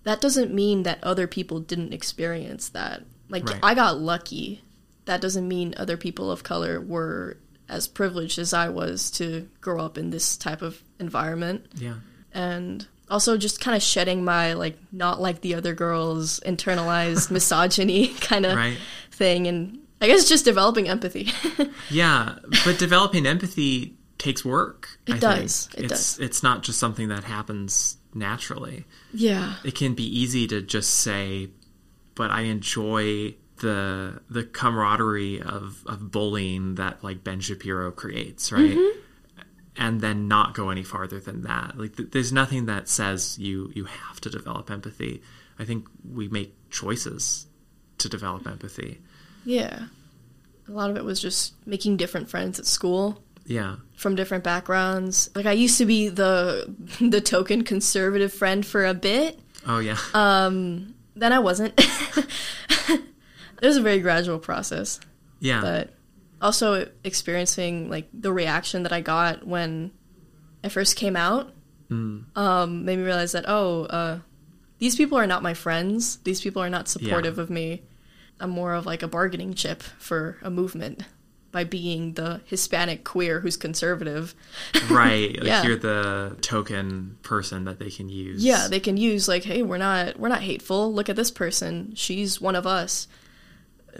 that 0.04 0.20
doesn't 0.20 0.54
mean 0.54 0.84
that 0.84 1.02
other 1.02 1.26
people 1.26 1.58
didn't 1.58 1.92
experience 1.92 2.68
that. 2.68 3.02
Like 3.28 3.48
Right. 3.48 3.58
I 3.62 3.74
got 3.74 3.98
lucky. 3.98 4.62
That 5.06 5.20
doesn't 5.20 5.48
mean 5.48 5.74
other 5.76 5.96
people 5.96 6.30
of 6.30 6.42
color 6.44 6.80
were 6.80 7.38
as 7.68 7.88
privileged 7.88 8.38
as 8.38 8.52
I 8.52 8.68
was 8.68 9.10
to 9.12 9.48
grow 9.60 9.80
up 9.80 9.96
in 9.98 10.10
this 10.10 10.36
type 10.36 10.60
of 10.62 10.82
environment 11.00 11.66
Yeah. 11.76 11.94
and 12.32 12.86
also 13.10 13.36
just 13.38 13.60
kind 13.60 13.74
of 13.76 13.82
shedding 13.82 14.24
my 14.24 14.52
like 14.52 14.78
not 14.92 15.20
like 15.20 15.40
the 15.40 15.54
other 15.54 15.74
girls 15.74 16.40
internalized 16.46 17.30
misogyny 17.38 18.08
kind 18.20 18.44
of 18.46 18.56
Right. 18.56 18.76
thing 19.10 19.46
and 19.46 19.78
i 20.00 20.06
guess 20.06 20.26
just 20.28 20.44
developing 20.44 20.88
empathy 20.88 21.30
Yeah, 21.90 22.36
but 22.64 22.78
developing 22.78 23.26
empathy 23.26 23.94
takes 24.24 24.44
work. 24.44 24.98
It 25.06 25.14
I 25.14 25.18
does. 25.18 25.66
Think. 25.66 25.78
It 25.84 25.92
it's 25.92 26.16
does. 26.16 26.18
it's 26.26 26.42
not 26.42 26.62
just 26.62 26.78
something 26.78 27.08
that 27.08 27.24
happens 27.24 27.96
naturally. 28.14 28.84
yeah 29.12 29.54
It 29.64 29.74
can 29.74 29.94
be 29.94 30.04
easy 30.04 30.46
to 30.48 30.62
just 30.62 30.90
say, 30.90 31.50
"But 32.14 32.30
I 32.30 32.42
enjoy 32.42 33.34
the 33.58 34.20
the 34.30 34.44
camaraderie 34.44 35.40
of 35.40 35.82
of 35.86 36.10
bullying 36.10 36.74
that 36.76 37.02
like 37.04 37.22
Ben 37.24 37.40
Shapiro 37.40 37.90
creates," 37.90 38.50
right? 38.52 38.74
Mm-hmm. 38.76 39.00
And 39.76 40.00
then 40.00 40.28
not 40.28 40.54
go 40.54 40.70
any 40.70 40.84
farther 40.84 41.18
than 41.18 41.42
that. 41.42 41.76
Like, 41.76 41.96
th- 41.96 42.10
there's 42.12 42.32
nothing 42.32 42.66
that 42.66 42.88
says 42.88 43.36
you 43.40 43.72
you 43.74 43.84
have 43.86 44.20
to 44.20 44.30
develop 44.30 44.70
empathy. 44.70 45.20
I 45.58 45.64
think 45.64 45.88
we 46.08 46.28
make 46.28 46.54
choices 46.70 47.46
to 47.98 48.08
develop 48.08 48.46
empathy. 48.46 49.00
yeah 49.44 49.86
a 50.68 50.72
lot 50.72 50.88
of 50.90 50.96
it 50.96 51.04
was 51.04 51.20
just 51.20 51.54
making 51.66 51.96
different 51.98 52.30
friends 52.30 52.58
at 52.58 52.66
school 52.66 53.22
Yeah. 53.46 53.76
from 53.96 54.14
different 54.14 54.44
backgrounds 54.44 55.30
like 55.34 55.46
i 55.46 55.52
used 55.52 55.78
to 55.78 55.86
be 55.86 56.08
the 56.08 56.74
the 57.00 57.20
token 57.20 57.64
conservative 57.64 58.32
friend 58.32 58.64
for 58.64 58.84
a 58.84 58.94
bit 58.94 59.38
Oh 59.66 59.78
yeah. 59.78 59.98
um 60.14 60.94
then 61.16 61.32
i 61.32 61.38
wasn't 61.38 61.74
it 61.78 63.00
was 63.62 63.76
a 63.76 63.82
very 63.82 64.00
gradual 64.00 64.38
process 64.38 65.00
yeah. 65.40 65.60
but 65.60 65.94
also 66.40 66.88
experiencing 67.04 67.88
like 67.88 68.08
the 68.12 68.32
reaction 68.32 68.82
that 68.82 68.92
I 68.92 69.00
got 69.00 69.46
when 69.46 69.90
I 70.62 70.68
first 70.68 70.96
came 70.96 71.16
out 71.16 71.52
um, 71.90 72.84
made 72.84 72.98
me 72.98 73.04
realize 73.04 73.32
that 73.32 73.44
oh, 73.46 73.84
uh, 73.84 74.18
these 74.78 74.96
people 74.96 75.16
are 75.16 75.26
not 75.26 75.42
my 75.42 75.54
friends. 75.54 76.16
These 76.24 76.40
people 76.40 76.60
are 76.60 76.68
not 76.68 76.88
supportive 76.88 77.38
of 77.38 77.50
me. 77.50 77.82
I'm 78.40 78.50
more 78.50 78.74
of 78.74 78.84
like 78.84 79.02
a 79.02 79.08
bargaining 79.08 79.54
chip 79.54 79.82
for 79.82 80.38
a 80.42 80.50
movement 80.50 81.04
by 81.54 81.62
being 81.64 82.14
the 82.14 82.40
Hispanic 82.46 83.04
queer 83.04 83.38
who's 83.40 83.56
conservative. 83.56 84.34
right 84.90 85.34
like 85.38 85.46
Yeah. 85.46 85.62
you're 85.62 85.76
the 85.78 86.36
token 86.42 87.16
person 87.22 87.64
that 87.64 87.78
they 87.78 87.90
can 87.90 88.08
use 88.08 88.44
Yeah, 88.44 88.66
they 88.68 88.80
can 88.80 88.96
use 88.96 89.28
like, 89.28 89.44
hey, 89.44 89.62
we're 89.62 89.78
not 89.78 90.18
we're 90.18 90.28
not 90.28 90.42
hateful. 90.42 90.92
Look 90.92 91.08
at 91.08 91.14
this 91.16 91.30
person. 91.30 91.92
She's 91.94 92.40
one 92.40 92.56
of 92.56 92.66
us. 92.66 93.06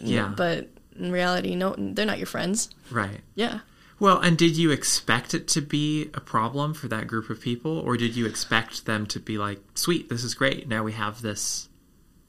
yeah 0.03 0.35
But 0.37 0.69
in 0.99 1.11
reality, 1.13 1.55
no, 1.55 1.75
they're 1.79 2.07
not 2.07 2.19
your 2.19 2.27
friends. 2.27 2.71
right 2.91 3.21
Yeah. 3.37 3.61
well 4.01 4.19
and 4.19 4.37
did 4.37 4.57
you 4.57 4.71
expect 4.73 5.33
it 5.35 5.47
to 5.55 5.61
be 5.61 6.11
a 6.15 6.21
problem 6.21 6.75
for 6.75 6.89
that 6.89 7.07
group 7.07 7.31
of 7.31 7.41
people 7.41 7.79
or 7.79 7.97
did 7.97 8.17
you 8.17 8.27
expect 8.27 8.85
them 8.87 9.07
to 9.07 9.21
be 9.21 9.39
like 9.39 9.61
sweet 9.77 10.09
this 10.09 10.25
is 10.25 10.35
great 10.35 10.67
now 10.69 10.83
we 10.83 10.93
have 10.93 11.23
this 11.23 11.69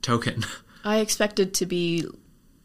token 0.04 0.46
I 0.84 0.98
expected 1.00 1.56
to 1.56 1.66
be 1.66 2.06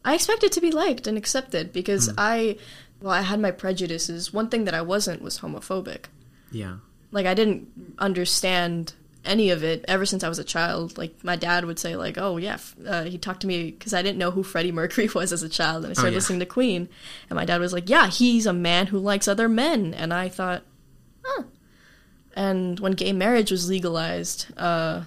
I 0.03 0.15
expected 0.15 0.51
to 0.53 0.61
be 0.61 0.71
liked 0.71 1.07
and 1.07 1.17
accepted 1.17 1.71
because 1.71 2.11
I 2.17 2.57
well, 3.01 3.11
I 3.11 3.21
had 3.21 3.39
my 3.39 3.51
prejudices. 3.51 4.33
One 4.33 4.49
thing 4.49 4.65
that 4.65 4.73
I 4.73 4.81
wasn't 4.81 5.21
was 5.21 5.39
homophobic. 5.39 6.05
Yeah. 6.51 6.77
Like 7.11 7.25
I 7.25 7.33
didn't 7.33 7.95
understand 7.97 8.93
any 9.23 9.49
of 9.49 9.63
it 9.63 9.85
ever 9.87 10.05
since 10.05 10.23
I 10.23 10.29
was 10.29 10.39
a 10.39 10.43
child. 10.43 10.97
Like 10.97 11.23
my 11.23 11.35
dad 11.35 11.65
would 11.65 11.79
say, 11.79 11.95
like, 11.95 12.17
"Oh 12.17 12.37
yeah," 12.37 12.57
uh, 12.87 13.03
he 13.03 13.17
talked 13.17 13.41
to 13.41 13.47
me 13.47 13.71
because 13.71 13.93
I 13.93 14.01
didn't 14.01 14.17
know 14.17 14.31
who 14.31 14.43
Freddie 14.43 14.71
Mercury 14.71 15.09
was 15.15 15.33
as 15.33 15.43
a 15.43 15.49
child, 15.49 15.83
and 15.83 15.91
I 15.91 15.93
started 15.93 16.11
yeah. 16.11 16.17
listening 16.17 16.39
to 16.39 16.45
Queen, 16.45 16.89
and 17.29 17.37
my 17.37 17.45
dad 17.45 17.59
was 17.59 17.73
like, 17.73 17.89
"Yeah, 17.89 18.07
he's 18.07 18.45
a 18.45 18.53
man 18.53 18.87
who 18.87 18.99
likes 18.99 19.27
other 19.27 19.49
men," 19.49 19.93
and 19.93 20.13
I 20.13 20.29
thought, 20.29 20.63
"Huh." 21.23 21.43
And 22.33 22.79
when 22.79 22.93
gay 22.93 23.11
marriage 23.11 23.51
was 23.51 23.69
legalized, 23.69 24.47
uh, 24.57 25.03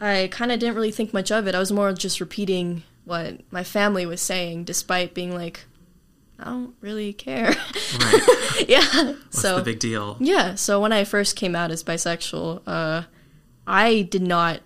I 0.00 0.28
kind 0.32 0.50
of 0.50 0.58
didn't 0.58 0.74
really 0.74 0.90
think 0.90 1.12
much 1.12 1.30
of 1.30 1.46
it. 1.46 1.54
I 1.54 1.60
was 1.60 1.70
more 1.70 1.92
just 1.92 2.20
repeating 2.20 2.82
what 3.04 3.40
my 3.50 3.64
family 3.64 4.06
was 4.06 4.20
saying, 4.20 4.64
despite 4.64 5.14
being 5.14 5.34
like, 5.34 5.64
"I 6.38 6.44
don't 6.44 6.74
really 6.80 7.12
care." 7.12 7.54
Right. 7.98 8.64
yeah. 8.68 9.04
What's 9.04 9.40
so 9.40 9.56
the 9.56 9.62
big 9.62 9.80
deal? 9.80 10.16
yeah, 10.20 10.54
so 10.54 10.80
when 10.80 10.92
I 10.92 11.04
first 11.04 11.36
came 11.36 11.54
out 11.54 11.70
as 11.70 11.82
bisexual, 11.84 12.62
uh, 12.66 13.02
I 13.66 14.02
did 14.02 14.22
not 14.22 14.60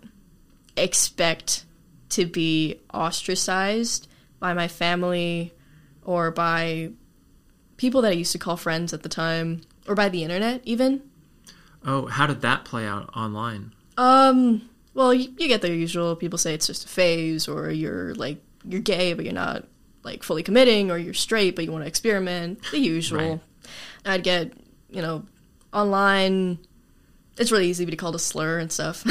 expect 0.76 1.64
to 2.10 2.26
be 2.26 2.80
ostracized 2.92 4.08
by 4.38 4.52
my 4.54 4.68
family 4.68 5.52
or 6.04 6.30
by 6.30 6.90
people 7.76 8.00
that 8.02 8.08
I 8.08 8.14
used 8.14 8.32
to 8.32 8.38
call 8.38 8.56
friends 8.56 8.92
at 8.92 9.02
the 9.02 9.08
time, 9.08 9.62
or 9.86 9.94
by 9.94 10.08
the 10.08 10.22
internet 10.22 10.60
even. 10.64 11.02
Oh, 11.84 12.06
how 12.06 12.26
did 12.26 12.40
that 12.40 12.64
play 12.64 12.86
out 12.86 13.10
online? 13.16 13.72
Um, 13.96 14.68
well, 14.96 15.14
you, 15.14 15.32
you 15.38 15.46
get 15.46 15.60
the 15.62 15.68
usual. 15.72 16.16
People 16.16 16.38
say 16.38 16.54
it's 16.54 16.66
just 16.66 16.84
a 16.86 16.88
phase, 16.88 17.46
or 17.46 17.70
you're 17.70 18.14
like 18.14 18.42
you're 18.64 18.80
gay, 18.80 19.12
but 19.12 19.24
you're 19.24 19.34
not 19.34 19.64
like 20.02 20.22
fully 20.22 20.42
committing, 20.42 20.90
or 20.90 20.98
you're 20.98 21.14
straight, 21.14 21.54
but 21.54 21.64
you 21.64 21.70
want 21.72 21.84
to 21.84 21.88
experiment. 21.88 22.60
The 22.72 22.78
usual. 22.78 23.18
Right. 23.18 23.40
I'd 24.06 24.22
get, 24.22 24.52
you 24.90 25.02
know, 25.02 25.24
online. 25.72 26.58
It's 27.38 27.52
really 27.52 27.68
easy 27.68 27.84
to 27.84 27.90
be 27.90 27.96
called 27.98 28.14
a 28.14 28.18
slur 28.18 28.58
and 28.58 28.72
stuff, 28.72 29.04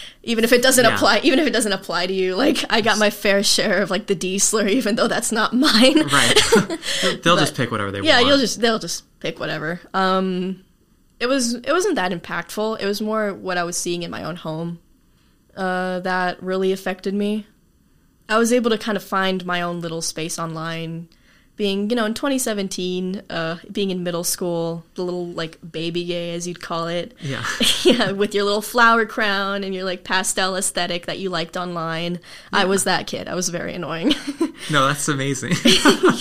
even 0.24 0.42
if 0.42 0.52
it 0.52 0.60
doesn't 0.60 0.84
Yeah. 0.84 0.94
apply. 0.96 1.20
Even 1.22 1.38
if 1.38 1.46
it 1.46 1.52
doesn't 1.52 1.72
apply 1.72 2.06
to 2.08 2.12
you, 2.12 2.34
like 2.34 2.64
I 2.68 2.80
got 2.80 2.98
my 2.98 3.10
fair 3.10 3.44
share 3.44 3.80
of 3.82 3.90
like 3.90 4.08
the 4.08 4.16
D 4.16 4.38
slur, 4.40 4.66
even 4.66 4.96
though 4.96 5.06
that's 5.06 5.30
not 5.30 5.52
mine. 5.54 6.00
Right. 6.08 6.78
They'll 7.22 7.36
just 7.36 7.54
pick 7.54 7.70
whatever 7.70 7.92
they 7.92 7.98
Yeah, 8.00 8.14
want. 8.16 8.22
Yeah, 8.24 8.28
you'll 8.28 8.38
just 8.40 8.60
they'll 8.60 8.80
just 8.80 9.04
pick 9.20 9.38
whatever. 9.38 9.78
Um, 9.94 10.64
it 11.20 11.26
was 11.28 11.54
it 11.54 11.70
wasn't 11.70 11.94
that 11.94 12.10
impactful. 12.10 12.80
It 12.80 12.86
was 12.86 13.00
more 13.00 13.32
what 13.34 13.56
I 13.56 13.62
was 13.62 13.76
seeing 13.76 14.02
in 14.02 14.10
my 14.10 14.24
own 14.24 14.34
home 14.36 14.80
uh, 15.60 16.00
that 16.00 16.42
really 16.42 16.72
affected 16.72 17.14
me. 17.14 17.46
I 18.28 18.38
was 18.38 18.52
able 18.52 18.70
to 18.70 18.78
kind 18.78 18.96
of 18.96 19.04
find 19.04 19.44
my 19.44 19.60
own 19.62 19.80
little 19.80 20.02
space 20.02 20.38
online. 20.38 21.08
Being, 21.56 21.90
you 21.90 21.96
know, 21.96 22.06
in 22.06 22.14
2017, 22.14 23.20
uh, 23.28 23.58
being 23.70 23.90
in 23.90 24.02
middle 24.02 24.24
school, 24.24 24.82
the 24.94 25.02
little 25.02 25.26
like 25.26 25.58
baby 25.70 26.04
gay, 26.04 26.32
as 26.32 26.48
you'd 26.48 26.62
call 26.62 26.88
it, 26.88 27.12
Yeah. 27.20 27.44
yeah, 27.82 28.12
with 28.12 28.34
your 28.34 28.44
little 28.44 28.62
flower 28.62 29.04
crown 29.04 29.62
and 29.62 29.74
your 29.74 29.84
like 29.84 30.02
pastel 30.02 30.56
aesthetic 30.56 31.04
that 31.04 31.18
you 31.18 31.28
liked 31.28 31.58
online. 31.58 32.20
I 32.50 32.64
was 32.64 32.84
that 32.84 33.06
kid. 33.06 33.28
I 33.28 33.34
was 33.34 33.50
very 33.50 33.74
annoying. 33.74 34.14
No, 34.70 34.86
that's 34.86 35.08
amazing. 35.08 35.52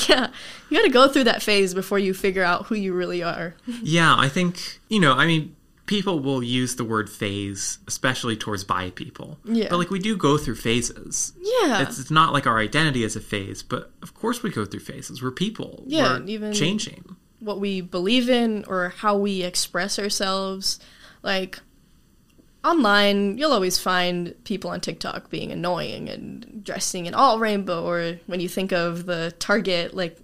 yeah, 0.08 0.30
you 0.70 0.78
got 0.78 0.84
to 0.84 0.90
go 0.90 1.08
through 1.10 1.26
that 1.26 1.44
phase 1.44 1.74
before 1.74 2.00
you 2.00 2.14
figure 2.14 2.44
out 2.44 2.68
who 2.68 2.76
you 2.76 2.94
really 2.94 3.22
are. 3.22 3.54
yeah, 3.84 4.16
I 4.18 4.30
think, 4.30 4.80
you 4.88 5.00
know, 5.02 5.12
I 5.14 5.28
mean, 5.28 5.56
people 5.90 6.20
will 6.20 6.44
use 6.44 6.76
the 6.76 6.84
word 6.86 7.10
phase, 7.10 7.80
especially 7.88 8.38
towards 8.38 8.64
bi 8.64 8.92
people. 8.92 9.40
Yeah. 9.44 9.68
But, 9.72 9.78
like, 9.80 9.90
we 9.90 9.98
do 9.98 10.16
go 10.16 10.38
through 10.38 10.56
phases. 10.56 11.34
Yeah. 11.42 11.82
It's, 11.82 11.98
it's 12.00 12.12
not 12.12 12.32
like 12.32 12.46
our 12.46 12.60
identity 12.60 13.04
is 13.04 13.16
a 13.16 13.20
phase, 13.20 13.64
but 13.64 13.92
of 14.04 14.14
course 14.14 14.44
we 14.44 14.52
go 14.52 14.66
through 14.66 14.82
phases. 14.82 15.22
We're 15.24 15.32
people. 15.32 15.84
Yeah, 15.88 16.20
We're 16.20 16.26
even- 16.28 16.54
changing. 16.54 17.16
what 17.40 17.60
we 17.60 17.82
believe 17.82 18.30
in 18.30 18.66
or 18.68 18.90
how 18.90 19.18
we 19.18 19.42
express 19.42 19.98
ourselves. 19.98 20.80
Like 21.24 21.60
online, 22.64 23.38
you'll 23.38 23.52
always 23.54 23.78
find 23.80 24.36
people 24.44 24.70
on 24.70 24.82
TikTok 24.82 25.30
being 25.30 25.52
annoying 25.52 26.08
and 26.10 26.64
dressing 26.64 27.06
in 27.08 27.14
all 27.14 27.40
rainbow. 27.40 27.84
Or 27.84 28.20
when 28.28 28.40
you 28.40 28.50
think 28.50 28.72
of 28.72 29.06
the 29.06 29.34
Target, 29.40 29.94
like 29.96 30.18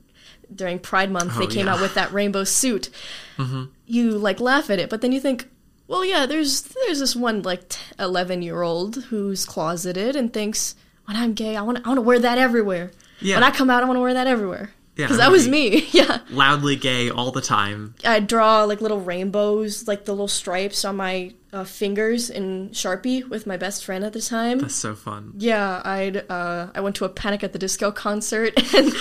during 0.54 0.78
Pride 0.80 1.10
Month, 1.12 1.34
oh, 1.36 1.40
they 1.40 1.46
Oh, 1.46 1.50
came 1.50 1.66
yeah. 1.66 1.74
out 1.74 1.82
with 1.82 1.96
that 1.96 2.12
rainbow 2.14 2.44
suit. 2.44 2.90
Mm-hmm. 3.38 3.64
You 3.88 4.12
like 4.12 4.40
laugh 4.40 4.70
at 4.70 4.80
it, 4.80 4.90
but 4.90 5.02
then 5.02 5.12
you 5.12 5.20
think. 5.20 5.50
Well, 5.88 6.04
yeah, 6.04 6.26
there's 6.26 6.62
there's 6.62 7.00
this 7.00 7.16
one 7.16 7.42
like 7.44 7.74
eleven 8.00 8.42
year 8.42 8.62
old 8.62 9.06
who's 9.06 9.46
closeted 9.46 10.16
and 10.16 10.34
thinks 10.34 10.76
when 11.06 11.16
I'm 11.16 11.34
gay, 11.34 11.56
I 11.56 11.62
want 11.62 11.86
I 11.86 11.90
want 11.90 11.98
to 11.98 12.02
wear 12.02 12.20
that 12.20 12.38
everywhere. 12.38 12.92
Yeah. 13.22 13.36
When 13.36 13.44
I 13.44 13.52
come 13.52 13.70
out, 13.70 13.84
I 13.84 13.86
want 13.86 13.98
to 13.98 14.02
wear 14.02 14.14
that 14.14 14.28
everywhere. 14.28 14.72
Yeah, 14.96 15.06
because 15.06 15.18
that 15.18 15.32
was 15.32 15.48
me. 15.48 15.88
Yeah. 15.92 16.20
Loudly 16.30 16.76
gay 16.76 17.10
all 17.10 17.32
the 17.32 17.42
time. 17.42 17.96
I 18.04 18.20
draw 18.20 18.64
like 18.64 18.82
little 18.82 19.02
rainbows, 19.02 19.88
like 19.88 20.06
the 20.06 20.14
little 20.14 20.28
stripes 20.28 20.84
on 20.86 20.96
my 20.96 21.34
uh, 21.56 21.64
fingers 21.64 22.30
in 22.30 22.70
Sharpie 22.72 23.28
with 23.30 23.48
my 23.48 23.56
best 23.56 23.86
friend 23.86 24.04
at 24.04 24.12
the 24.12 24.22
time. 24.22 24.60
That's 24.60 24.76
so 24.76 24.94
fun. 24.94 25.34
Yeah, 25.38 25.82
I'd 25.86 26.30
uh, 26.30 26.68
I 26.76 26.82
went 26.82 26.98
to 26.98 27.06
a 27.06 27.10
Panic 27.10 27.44
at 27.46 27.54
the 27.54 27.60
Disco 27.60 27.92
concert, 27.94 28.54
and 28.76 28.92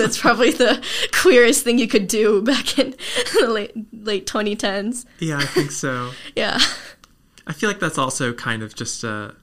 that's 0.00 0.18
probably 0.18 0.50
the 0.50 0.82
queerest 1.12 1.62
thing 1.62 1.78
you 1.78 1.86
could 1.86 2.08
do 2.08 2.40
back 2.42 2.78
in 2.78 2.94
the 3.38 3.48
late 3.48 3.72
late 3.92 4.26
2010s. 4.26 5.04
Yeah, 5.18 5.38
I 5.38 5.44
think 5.44 5.70
so. 5.70 6.10
Yeah, 6.36 6.58
I 7.46 7.52
feel 7.52 7.68
like 7.68 7.80
that's 7.80 7.98
also 7.98 8.32
kind 8.32 8.62
of 8.62 8.74
just 8.74 9.04
a, 9.04 9.34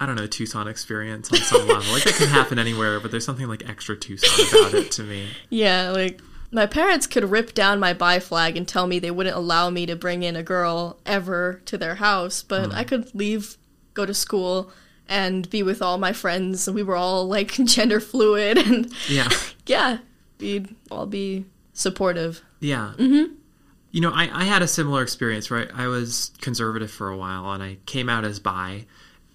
I 0.00 0.06
don't 0.06 0.16
know, 0.16 0.26
Tucson 0.26 0.66
experience 0.66 1.30
on 1.30 1.38
some 1.38 1.68
level. 1.68 1.92
Like 1.92 2.04
that 2.04 2.14
can 2.14 2.28
happen 2.28 2.58
anywhere, 2.58 2.98
but 2.98 3.10
there's 3.10 3.24
something 3.24 3.46
like 3.46 3.68
extra 3.68 3.96
Tucson 3.96 4.46
about 4.60 4.74
it 4.74 4.90
to 4.92 5.02
me. 5.04 5.28
yeah, 5.50 5.90
like. 5.90 6.20
My 6.52 6.66
parents 6.66 7.06
could 7.06 7.24
rip 7.30 7.54
down 7.54 7.80
my 7.80 7.94
bi 7.94 8.18
flag 8.18 8.56
and 8.56 8.68
tell 8.68 8.86
me 8.86 8.98
they 8.98 9.10
wouldn't 9.10 9.36
allow 9.36 9.70
me 9.70 9.86
to 9.86 9.96
bring 9.96 10.22
in 10.22 10.36
a 10.36 10.42
girl 10.42 10.98
ever 11.06 11.62
to 11.64 11.78
their 11.78 11.94
house, 11.96 12.42
but 12.42 12.72
I 12.74 12.84
could 12.84 13.14
leave, 13.14 13.56
go 13.94 14.04
to 14.04 14.12
school, 14.12 14.70
and 15.08 15.48
be 15.48 15.62
with 15.62 15.80
all 15.80 15.98
my 15.98 16.12
friends. 16.12 16.68
We 16.68 16.82
were 16.82 16.96
all 16.96 17.26
like 17.26 17.52
gender 17.64 18.00
fluid, 18.00 18.58
and 18.58 18.92
Yeah. 19.08 19.28
yeah, 19.66 19.98
we'd 20.38 20.74
all 20.90 21.06
be 21.06 21.46
supportive. 21.72 22.42
Yeah. 22.60 22.92
Mm-hmm. 22.98 23.34
You 23.90 24.00
know, 24.00 24.10
I, 24.10 24.30
I 24.32 24.44
had 24.44 24.62
a 24.62 24.68
similar 24.68 25.02
experience, 25.02 25.50
right? 25.50 25.68
I 25.74 25.86
was 25.86 26.32
conservative 26.40 26.90
for 26.90 27.08
a 27.10 27.16
while 27.16 27.50
and 27.52 27.62
I 27.62 27.76
came 27.84 28.08
out 28.08 28.24
as 28.24 28.40
bi 28.40 28.86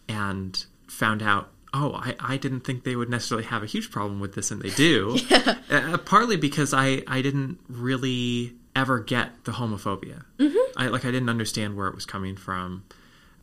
and 0.09 0.65
found 0.87 1.21
out, 1.21 1.51
oh, 1.79 1.93
I, 1.93 2.15
I 2.19 2.37
didn't 2.37 2.61
think 2.61 2.83
they 2.83 2.95
would 2.95 3.09
necessarily 3.09 3.45
have 3.47 3.61
a 3.63 3.65
huge 3.67 3.91
problem 3.91 4.19
with 4.19 4.33
this, 4.35 4.51
and 4.51 4.61
they 4.61 4.69
do. 4.71 5.17
Uh, 5.69 5.97
partly 5.97 6.37
because 6.37 6.73
I, 6.73 7.03
I 7.07 7.21
didn't 7.21 7.59
really 7.67 8.53
ever 8.73 9.01
get 9.01 9.43
the 9.43 9.51
homophobia. 9.51 10.23
Mm-hmm. 10.39 10.79
I 10.79 10.87
like 10.87 11.03
I 11.03 11.11
didn't 11.11 11.27
understand 11.29 11.75
where 11.75 11.87
it 11.87 11.95
was 11.95 12.05
coming 12.05 12.37
from. 12.37 12.85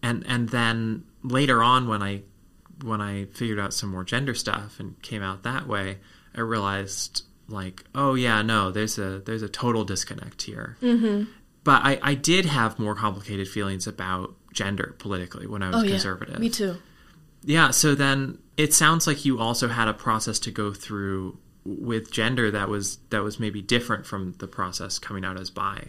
And 0.03 0.25
and 0.27 0.49
then 0.49 1.05
later 1.23 1.63
on 1.63 1.87
when 1.87 2.03
I 2.03 2.23
when 2.83 3.03
I 3.03 3.27
figured 3.27 3.59
out 3.61 3.75
some 3.75 3.91
more 3.91 4.05
gender 4.05 4.35
stuff 4.35 4.81
and 4.81 5.01
came 5.03 5.23
out 5.23 5.43
that 5.43 5.67
way, 5.69 5.99
I 6.35 6.41
realized 6.41 7.25
like, 7.47 7.85
oh 7.95 8.15
yeah, 8.15 8.41
no, 8.41 8.71
there's 8.71 8.99
a 8.99 9.19
there's 9.21 9.43
a 9.43 9.49
total 9.49 9.85
disconnect 9.85 10.41
here. 10.43 10.79
Mm-hmm. 10.81 11.31
But 11.63 11.83
I, 11.85 11.99
I 12.03 12.15
did 12.15 12.47
have 12.47 12.79
more 12.79 12.95
complicated 12.95 13.49
feelings 13.49 13.87
about 13.87 14.35
gender 14.55 14.95
politically 14.99 15.47
when 15.47 15.63
I 15.63 15.69
was 15.71 15.85
Oh 15.85 15.87
conservative. 15.87 16.37
yeah, 16.37 16.41
me 16.41 16.49
too. 16.49 16.77
Yeah, 17.45 17.71
so 17.71 17.95
then 17.95 18.39
it 18.57 18.73
sounds 18.73 19.07
like 19.07 19.25
you 19.25 19.39
also 19.39 19.69
had 19.69 19.89
a 19.89 19.95
process 19.95 20.39
to 20.41 20.51
go 20.51 20.73
through 20.73 21.39
with 21.65 22.11
gender 22.11 22.51
that 22.51 22.69
was 22.69 22.99
that 23.11 23.23
was 23.23 23.41
maybe 23.41 23.63
different 23.63 24.05
from 24.07 24.35
the 24.39 24.47
process 24.47 24.99
coming 24.99 25.25
out 25.25 25.39
as 25.41 25.51
bi. 25.51 25.89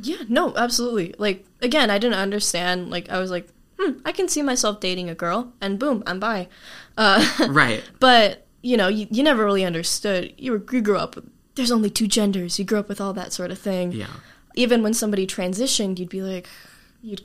Yeah, 0.00 0.22
no, 0.28 0.54
absolutely. 0.56 1.14
Like 1.18 1.44
again, 1.62 1.90
I 1.90 1.98
didn't 1.98 2.18
understand. 2.18 2.90
Like 2.90 3.08
I 3.10 3.18
was 3.18 3.30
like, 3.30 3.48
hmm, 3.78 3.98
I 4.04 4.12
can 4.12 4.28
see 4.28 4.42
myself 4.42 4.80
dating 4.80 5.08
a 5.08 5.14
girl, 5.14 5.52
and 5.60 5.78
boom, 5.78 6.02
I'm 6.06 6.20
bi. 6.20 6.48
Uh, 6.96 7.24
Right. 7.48 7.82
but 8.00 8.46
you 8.62 8.76
know, 8.76 8.88
you, 8.88 9.06
you 9.10 9.22
never 9.22 9.44
really 9.44 9.64
understood. 9.64 10.34
You 10.38 10.52
were 10.52 10.62
you 10.72 10.80
grew 10.80 10.96
up 10.98 11.16
with 11.16 11.30
there's 11.54 11.70
only 11.70 11.90
two 11.90 12.08
genders. 12.08 12.58
You 12.58 12.64
grew 12.64 12.78
up 12.78 12.88
with 12.88 13.00
all 13.00 13.12
that 13.12 13.32
sort 13.32 13.50
of 13.50 13.58
thing. 13.58 13.92
Yeah. 13.92 14.08
Even 14.56 14.82
when 14.82 14.94
somebody 14.94 15.26
transitioned, 15.26 15.98
you'd 15.98 16.08
be 16.08 16.22
like, 16.22 16.48
you'd 17.02 17.22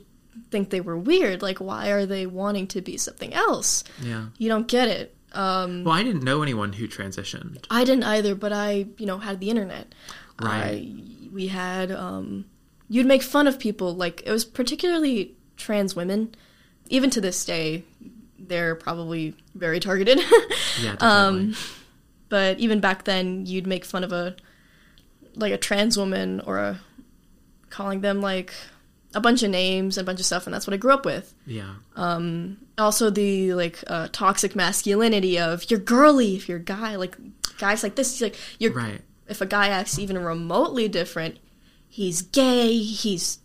think 0.50 0.70
they 0.70 0.80
were 0.80 0.96
weird. 0.98 1.42
Like, 1.42 1.58
why 1.58 1.88
are 1.90 2.06
they 2.06 2.26
wanting 2.26 2.66
to 2.68 2.80
be 2.80 2.96
something 2.96 3.32
else? 3.34 3.84
Yeah. 4.00 4.26
You 4.38 4.48
don't 4.48 4.68
get 4.68 4.88
it. 4.88 5.14
Um, 5.32 5.84
Well, 5.84 5.94
I 5.94 6.02
didn't 6.02 6.24
know 6.24 6.42
anyone 6.42 6.72
who 6.72 6.88
transitioned. 6.88 7.64
I 7.70 7.84
didn't 7.84 8.04
either, 8.04 8.34
but 8.34 8.52
I, 8.52 8.86
you 8.98 9.06
know, 9.06 9.18
had 9.18 9.40
the 9.40 9.50
internet. 9.50 9.94
Right. 10.40 10.86
I, 10.88 11.30
we 11.32 11.48
had, 11.48 11.92
um, 11.92 12.46
you'd 12.88 13.06
make 13.06 13.22
fun 13.22 13.46
of 13.46 13.58
people. 13.58 13.94
Like, 13.94 14.22
it 14.26 14.30
was 14.32 14.44
particularly 14.44 15.36
trans 15.56 15.94
women. 15.94 16.34
Even 16.88 17.10
to 17.10 17.20
this 17.20 17.44
day, 17.44 17.84
they're 18.38 18.74
probably 18.74 19.34
very 19.54 19.78
targeted. 19.80 20.18
Yeah, 20.82 20.96
Um, 21.00 21.50
definitely. 21.50 21.56
but 22.30 22.58
even 22.58 22.80
back 22.80 23.04
then, 23.04 23.44
you'd 23.46 23.66
make 23.66 23.84
fun 23.84 24.02
of 24.02 24.12
a, 24.12 24.34
like 25.36 25.52
a 25.52 25.58
trans 25.58 25.96
woman 25.98 26.40
or 26.40 26.58
a, 26.58 26.80
calling 27.68 28.00
them 28.00 28.20
like 28.20 28.52
a 29.14 29.20
bunch 29.20 29.42
of 29.42 29.50
names 29.50 29.98
and 29.98 30.04
a 30.04 30.08
bunch 30.08 30.20
of 30.20 30.26
stuff, 30.26 30.46
and 30.46 30.54
that's 30.54 30.66
what 30.66 30.74
I 30.74 30.76
grew 30.76 30.92
up 30.92 31.04
with. 31.04 31.34
yeah. 31.46 31.74
Also, 32.78 33.10
the 33.10 33.52
like 33.54 33.82
uh, 33.88 34.08
toxic 34.12 34.56
masculinity 34.56 35.38
of 35.38 35.70
you're 35.70 35.80
girly 35.80 36.36
if 36.36 36.48
you're 36.48 36.58
a 36.58 36.62
guy. 36.62 36.96
Like 36.96 37.16
guys 37.58 37.82
like 37.82 37.94
this, 37.94 38.20
like 38.20 38.36
you're 38.58 38.72
Right. 38.72 39.02
if 39.28 39.40
a 39.42 39.46
guy 39.46 39.68
acts 39.68 39.98
even 39.98 40.16
remotely 40.18 40.88
different, 40.88 41.38
he's 41.88 42.22
gay, 42.22 42.78
he's 42.78 43.38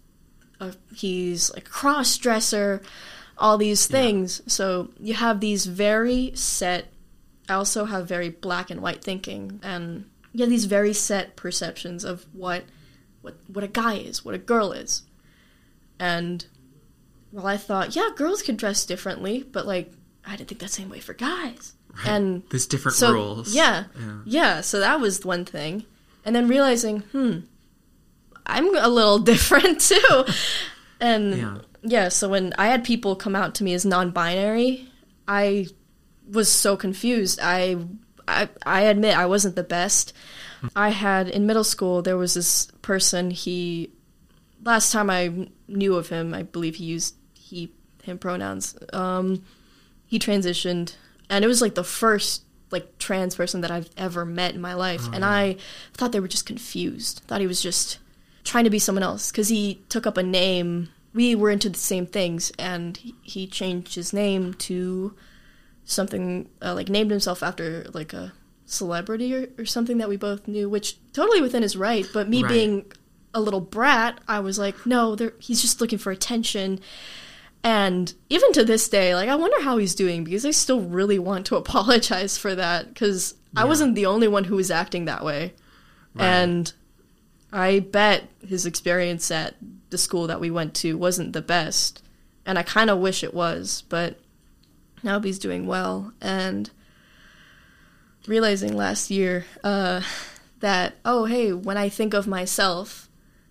a, 0.62 0.74
he's 0.96 1.52
like 1.54 1.70
cross 1.70 2.18
dresser, 2.18 2.82
all 3.38 3.58
these 3.58 3.88
things. 3.88 4.42
So 4.48 4.92
you 5.00 5.16
have 5.16 5.42
these 5.42 5.66
very 5.66 6.32
set. 6.36 6.94
I 7.50 7.56
also 7.56 7.84
have 7.86 8.08
very 8.08 8.30
black 8.30 8.70
and 8.72 8.82
white 8.82 9.04
thinking, 9.04 9.60
and 9.64 10.06
you 10.32 10.42
have 10.42 10.50
these 10.50 10.66
very 10.66 10.94
set 10.94 11.36
perceptions 11.36 12.06
of 12.06 12.26
what 12.32 12.64
what 13.22 13.36
what 13.52 13.66
a 13.66 13.68
guy 13.68 13.96
is, 13.96 14.24
what 14.24 14.34
a 14.34 14.38
girl 14.40 14.72
is, 14.72 15.02
and 16.00 16.46
well, 17.32 17.48
I 17.48 17.58
thought, 17.58 17.96
yeah, 17.96 18.10
girls 18.16 18.42
could 18.42 18.58
dress 18.58 18.86
differently, 18.86 19.44
but 19.52 19.66
like 19.66 19.92
I 20.26 20.36
didn't 20.36 20.50
think 20.50 20.62
that 20.62 20.72
same 20.72 20.90
way 20.90 21.00
for 21.00 21.14
guys. 21.14 21.74
And 22.06 22.44
There's 22.50 22.66
different 22.68 22.98
so 22.98 23.14
rules. 23.14 23.54
yeah, 23.56 23.86
Yeah. 23.98 24.18
yeah. 24.26 24.62
So 24.62 24.80
that 24.82 25.00
was 25.00 25.24
one 25.26 25.46
thing, 25.46 25.86
and 26.26 26.36
then 26.36 26.48
realizing, 26.48 27.00
hmm, 27.12 27.40
I'm 28.46 28.76
a 28.78 28.88
little 28.90 29.20
different 29.34 29.80
too, 29.82 30.26
and 31.00 31.38
Yeah. 31.38 31.58
yeah. 31.84 32.10
So 32.10 32.30
when 32.30 32.54
I 32.58 32.68
had 32.68 32.84
people 32.84 33.16
come 33.16 33.36
out 33.36 33.56
to 33.56 33.64
me 33.64 33.74
as 33.74 33.86
non-binary, 33.86 34.88
I 35.28 35.68
was 36.30 36.50
so 36.50 36.76
confused. 36.78 37.40
I 37.42 37.78
I, 38.28 38.50
I 38.66 38.82
admit 38.82 39.16
I 39.18 39.28
wasn't 39.28 39.56
the 39.56 39.64
best. 39.64 40.12
I 40.76 40.90
had 40.90 41.30
in 41.30 41.46
middle 41.46 41.64
school 41.64 42.02
there 42.02 42.18
was 42.18 42.34
this 42.34 42.68
person. 42.82 43.30
He 43.32 43.92
last 44.66 44.92
time 44.92 45.10
I 45.10 45.48
knew 45.68 45.96
of 45.96 46.10
him, 46.10 46.34
I 46.34 46.44
believe 46.44 46.76
he 46.76 46.86
used 46.86 47.16
he 47.34 47.72
him 48.04 48.18
pronouns. 48.18 48.76
Um, 48.92 49.44
he 50.06 50.20
transitioned, 50.20 50.96
and 51.30 51.46
it 51.46 51.48
was 51.48 51.62
like 51.62 51.76
the 51.76 51.84
first 51.84 52.44
like 52.72 52.98
trans 52.98 53.36
person 53.36 53.62
that 53.62 53.72
I've 53.72 53.90
ever 53.96 54.26
met 54.26 54.56
in 54.56 54.62
my 54.62 54.74
life, 54.74 55.08
and 55.14 55.24
I 55.24 55.58
thought 55.94 56.12
they 56.12 56.20
were 56.20 56.28
just 56.28 56.46
confused. 56.46 57.22
Thought 57.28 57.42
he 57.42 57.48
was 57.48 57.62
just 57.62 58.00
trying 58.44 58.64
to 58.66 58.70
be 58.70 58.80
someone 58.80 59.04
else 59.04 59.32
because 59.32 59.48
he 59.50 59.82
took 59.90 60.06
up 60.06 60.18
a 60.18 60.24
name. 60.24 60.90
We 61.14 61.36
were 61.36 61.50
into 61.52 61.70
the 61.70 61.80
same 61.80 62.06
things, 62.08 62.52
and 62.60 62.98
he, 62.98 63.16
he 63.22 63.48
changed 63.48 63.96
his 63.96 64.12
name 64.14 64.54
to 64.56 65.16
something 65.86 66.50
uh, 66.62 66.74
like 66.74 66.90
named 66.90 67.12
himself 67.12 67.44
after 67.44 67.86
like 67.94 68.14
a 68.14 68.34
celebrity 68.66 69.34
or, 69.34 69.48
or 69.60 69.66
something 69.66 70.00
that 70.00 70.10
we 70.10 70.18
both 70.18 70.48
knew, 70.48 70.68
which 70.68 70.98
totally 71.14 71.42
within 71.42 71.62
his 71.62 71.78
right. 71.78 72.08
But 72.12 72.28
me 72.28 72.42
Right. 72.44 72.50
being 72.50 72.92
a 73.36 73.42
little 73.42 73.62
brat, 73.62 74.20
I 74.28 74.40
was 74.40 74.58
like, 74.58 74.86
no, 74.86 75.16
he's 75.40 75.62
just 75.62 75.82
looking 75.82 76.00
for 76.00 76.12
attention. 76.12 76.80
And 77.64 78.12
even 78.30 78.54
to 78.54 78.64
this 78.64 78.88
day, 78.90 79.14
like 79.14 79.30
I 79.30 79.36
wonder 79.36 79.62
how 79.62 79.78
he's 79.78 79.94
doing 79.94 80.24
because 80.24 80.46
I 80.46 80.52
still 80.52 80.82
really 80.82 81.20
want 81.20 81.46
to 81.48 81.56
apologize 81.58 82.38
for 82.38 82.56
that 82.56 82.88
because 82.88 83.36
I 83.56 83.66
wasn't 83.66 83.96
the 83.96 84.06
only 84.06 84.28
one 84.28 84.46
who 84.46 84.56
was 84.56 84.72
acting 84.72 85.06
that 85.06 85.24
way. 85.24 85.54
Right. 86.14 86.26
And 86.26 86.74
I 87.52 87.80
bet 87.80 88.30
his 88.46 88.66
experience 88.66 89.32
at 89.32 89.56
the 89.90 89.98
school 89.98 90.28
that 90.28 90.40
we 90.40 90.50
went 90.50 90.74
to 90.76 90.98
wasn't 90.98 91.34
the 91.34 91.42
best. 91.42 92.02
And 92.46 92.58
I 92.58 92.64
kind 92.64 92.90
of 92.90 93.00
wish 93.00 93.24
it 93.24 93.34
was, 93.34 93.84
but 93.90 94.20
now 95.04 95.20
he's 95.20 95.40
doing 95.40 95.66
well. 95.66 96.14
And 96.22 96.70
realizing 98.28 98.76
last 98.76 99.10
year 99.10 99.46
uh, 99.64 100.02
that, 100.60 100.96
oh, 101.04 101.26
hey, 101.26 101.54
when 101.54 101.78
I 101.78 101.90
think 101.90 102.14
of 102.14 102.28
myself, 102.28 103.05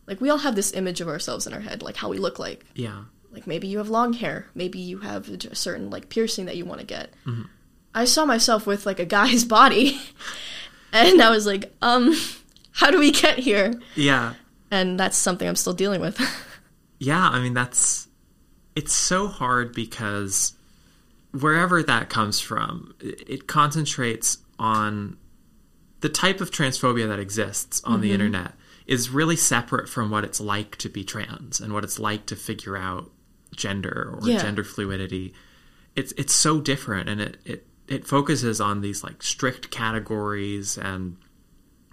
like 0.06 0.20
we 0.20 0.30
all 0.30 0.38
have 0.38 0.54
this 0.54 0.72
image 0.72 1.00
of 1.00 1.08
ourselves 1.08 1.46
in 1.46 1.52
our 1.52 1.60
head, 1.60 1.82
like 1.82 1.96
how 1.96 2.08
we 2.08 2.18
look 2.18 2.38
like. 2.38 2.64
Yeah. 2.74 3.04
Like 3.32 3.46
maybe 3.46 3.66
you 3.66 3.78
have 3.78 3.88
long 3.88 4.12
hair, 4.12 4.46
maybe 4.54 4.78
you 4.78 4.98
have 4.98 5.28
a 5.28 5.54
certain 5.54 5.90
like 5.90 6.08
piercing 6.08 6.46
that 6.46 6.56
you 6.56 6.64
want 6.64 6.80
to 6.80 6.86
get. 6.86 7.12
Mm-hmm. 7.26 7.42
I 7.94 8.04
saw 8.04 8.24
myself 8.24 8.66
with 8.66 8.86
like 8.86 8.98
a 8.98 9.04
guy's 9.04 9.44
body, 9.58 10.00
and 10.92 11.20
I 11.20 11.30
was 11.30 11.46
like, 11.46 11.72
um, 11.82 12.14
how 12.72 12.90
do 12.90 12.98
we 12.98 13.10
get 13.10 13.38
here? 13.38 13.80
Yeah. 13.94 14.34
And 14.70 14.98
that's 14.98 15.16
something 15.16 15.46
I'm 15.46 15.56
still 15.56 15.74
dealing 15.74 16.00
with. 16.00 16.20
Yeah, 17.00 17.28
I 17.28 17.40
mean 17.40 17.52
that's 17.52 18.08
it's 18.76 18.92
so 18.92 19.26
hard 19.26 19.74
because 19.74 20.54
wherever 21.32 21.82
that 21.82 22.08
comes 22.08 22.40
from, 22.40 22.94
it, 23.00 23.28
it 23.28 23.46
concentrates 23.46 24.38
on 24.58 25.18
the 26.00 26.08
type 26.08 26.40
of 26.40 26.50
transphobia 26.50 27.08
that 27.08 27.18
exists 27.18 27.82
on 27.84 28.00
the 28.00 28.12
internet 28.12 28.52
is 28.86 29.10
really 29.10 29.36
separate 29.36 29.88
from 29.88 30.10
what 30.10 30.24
it's 30.24 30.40
like 30.40 30.76
to 30.76 30.88
be 30.88 31.02
trans 31.04 31.60
and 31.60 31.72
what 31.72 31.84
it's 31.84 31.98
like 31.98 32.26
to 32.26 32.36
figure 32.36 32.76
out 32.76 33.10
gender 33.54 34.18
or 34.20 34.28
Yeah. 34.28 34.38
gender 34.42 34.64
fluidity. 34.64 35.32
It's 35.96 36.12
it's 36.16 36.32
so 36.34 36.60
different 36.60 37.08
and 37.08 37.20
it, 37.20 37.36
it 37.44 37.66
it 37.86 38.06
focuses 38.06 38.60
on 38.60 38.80
these 38.80 39.04
like 39.04 39.22
strict 39.22 39.70
categories 39.70 40.76
and 40.78 41.16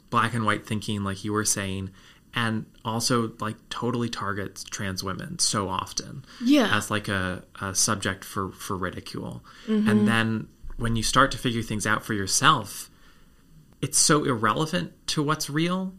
black 0.09 0.33
and 0.33 0.45
white 0.45 0.65
thinking 0.65 1.03
like 1.03 1.23
you 1.23 1.31
were 1.33 1.45
saying 1.45 1.91
and 2.33 2.65
also 2.85 3.33
like 3.39 3.55
totally 3.69 4.09
targets 4.09 4.63
trans 4.63 5.03
women 5.03 5.37
so 5.39 5.69
often 5.69 6.23
Yeah. 6.43 6.75
as 6.75 6.89
like 6.89 7.07
a, 7.09 7.43
a 7.61 7.75
subject 7.75 8.23
for 8.25 8.51
for 8.51 8.75
ridicule 8.77 9.43
Mm-hmm. 9.67 9.89
and 9.89 10.07
then 10.07 10.47
when 10.77 10.95
you 10.95 11.03
start 11.03 11.31
to 11.31 11.37
figure 11.37 11.61
things 11.61 11.85
out 11.85 12.03
for 12.03 12.13
yourself 12.13 12.89
it's 13.81 13.97
so 13.97 14.23
irrelevant 14.25 14.93
to 15.07 15.21
what's 15.23 15.49
real 15.49 15.93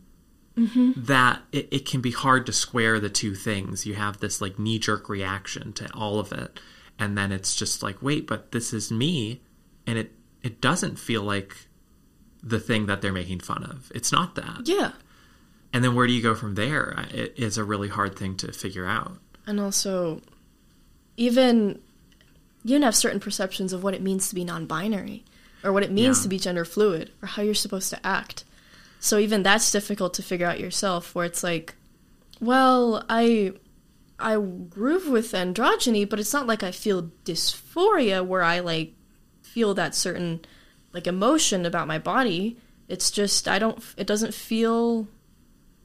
Mm-hmm. 0.57 1.05
that 1.05 1.41
it, 1.51 1.69
it 1.71 1.87
can 1.87 2.03
be 2.03 2.11
hard 2.11 2.45
to 2.45 2.53
square 2.53 3.01
the 3.01 3.09
two 3.09 3.35
things 3.35 3.87
you 3.87 3.95
have 3.95 4.19
this 4.21 4.41
like 4.43 4.59
knee-jerk 4.59 5.09
reaction 5.09 5.73
to 5.73 5.91
all 5.95 6.19
of 6.19 6.31
it 6.31 6.61
and 6.99 7.17
then 7.17 7.33
it's 7.33 7.57
just 7.57 7.83
like 7.83 8.03
wait 8.03 8.27
but 8.27 8.53
this 8.53 8.75
is 8.75 8.93
me 8.93 9.41
and 9.87 9.97
it 9.99 10.13
it 10.43 10.61
doesn't 10.61 10.99
feel 10.99 11.23
like 11.23 11.57
the 12.43 12.61
thing 12.61 12.85
that 12.85 13.01
they're 13.01 13.13
making 13.15 13.41
fun 13.41 13.65
of 13.65 13.91
it's 13.95 14.13
not 14.13 14.35
that 14.35 14.61
yeah. 14.67 14.93
and 15.73 15.83
then 15.83 15.95
where 15.95 16.07
do 16.07 16.13
you 16.13 16.21
go 16.23 16.35
from 16.35 16.55
there 16.55 17.07
it 17.11 17.33
is 17.39 17.57
a 17.57 17.65
really 17.65 17.89
hard 17.89 18.15
thing 18.19 18.37
to 18.37 18.53
figure 18.53 18.87
out 18.87 19.17
And 19.47 19.59
also, 19.59 20.21
even 21.17 21.81
you 22.65 22.75
can 22.77 22.83
have 22.83 22.95
certain 22.95 23.21
perceptions 23.21 23.73
of 23.73 23.83
what 23.83 23.95
it 23.95 24.03
means 24.03 24.29
to 24.29 24.35
be 24.35 24.45
non-binary, 24.45 25.25
or 25.65 25.73
what 25.73 25.83
it 25.83 25.91
means 25.91 26.19
Yeah. 26.19 26.23
to 26.25 26.29
be 26.29 26.39
gender 26.39 26.65
fluid, 26.65 27.11
or 27.23 27.27
how 27.29 27.43
you're 27.43 27.55
supposed 27.55 27.91
to 27.91 28.07
act. 28.07 28.45
So 29.03 29.19
even 29.19 29.43
that's 29.43 29.73
difficult 29.73 30.15
to 30.15 30.23
figure 30.23 30.47
out 30.47 30.61
yourself. 30.61 31.13
Where 31.13 31.27
it's 31.27 31.43
like, 31.43 31.75
well, 32.41 33.05
I 33.09 33.53
I 34.17 34.37
groove 34.37 35.09
with 35.09 35.33
androgyny, 35.33 36.09
but 36.09 36.21
it's 36.21 36.33
not 36.33 36.47
like 36.47 36.63
I 36.63 36.71
feel 36.71 37.11
dysphoria 37.25 38.25
where 38.25 38.43
I 38.43 38.61
like 38.61 38.95
feel 39.43 39.75
that 39.75 39.97
certain 39.97 40.41
like 40.93 41.09
emotion 41.09 41.67
about 41.67 41.89
my 41.89 41.99
body. 41.99 42.57
It's 42.87 43.11
just 43.11 43.49
I 43.49 43.59
don't. 43.59 43.83
It 43.97 44.07
doesn't 44.07 44.35
feel 44.35 45.09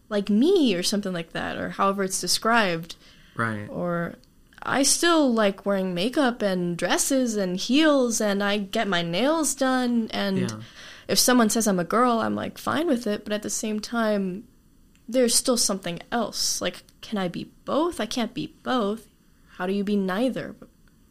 like 0.10 0.30
me 0.30 0.76
or 0.76 0.84
something 0.84 1.12
like 1.12 1.32
that, 1.34 1.58
or 1.58 1.72
however 1.72 2.04
it's 2.04 2.22
described 2.22 2.96
right 3.36 3.68
or 3.70 4.14
I 4.62 4.84
still 4.84 5.34
like 5.34 5.66
wearing 5.66 5.96
makeup 5.96 6.44
and 6.44 6.78
dresses 6.78 7.36
and 7.36 7.58
heels 7.58 8.22
and 8.22 8.44
I 8.44 8.58
get 8.58 8.88
my 8.88 9.02
nails 9.02 9.56
done 9.56 10.08
and 10.12 10.38
Yeah. 10.52 10.58
If 11.08 11.20
someone 11.20 11.50
says 11.50 11.68
I'm 11.68 11.80
a 11.80 11.84
girl, 11.84 12.20
I'm 12.20 12.36
like 12.36 12.58
fine 12.58 12.88
with 12.88 13.08
it, 13.08 13.24
but 13.24 13.34
at 13.34 13.44
the 13.44 13.50
same 13.50 13.80
time 13.80 14.48
there's 15.08 15.34
still 15.34 15.58
something 15.58 16.00
else. 16.12 16.62
Like 16.62 16.84
can 17.02 17.18
I 17.18 17.28
be 17.28 17.52
both? 17.66 18.00
I 18.00 18.06
can't 18.06 18.34
be 18.34 18.56
both. 18.64 19.08
How 19.58 19.66
do 19.66 19.74
you 19.74 19.84
be 19.84 19.96
neither? 19.96 20.56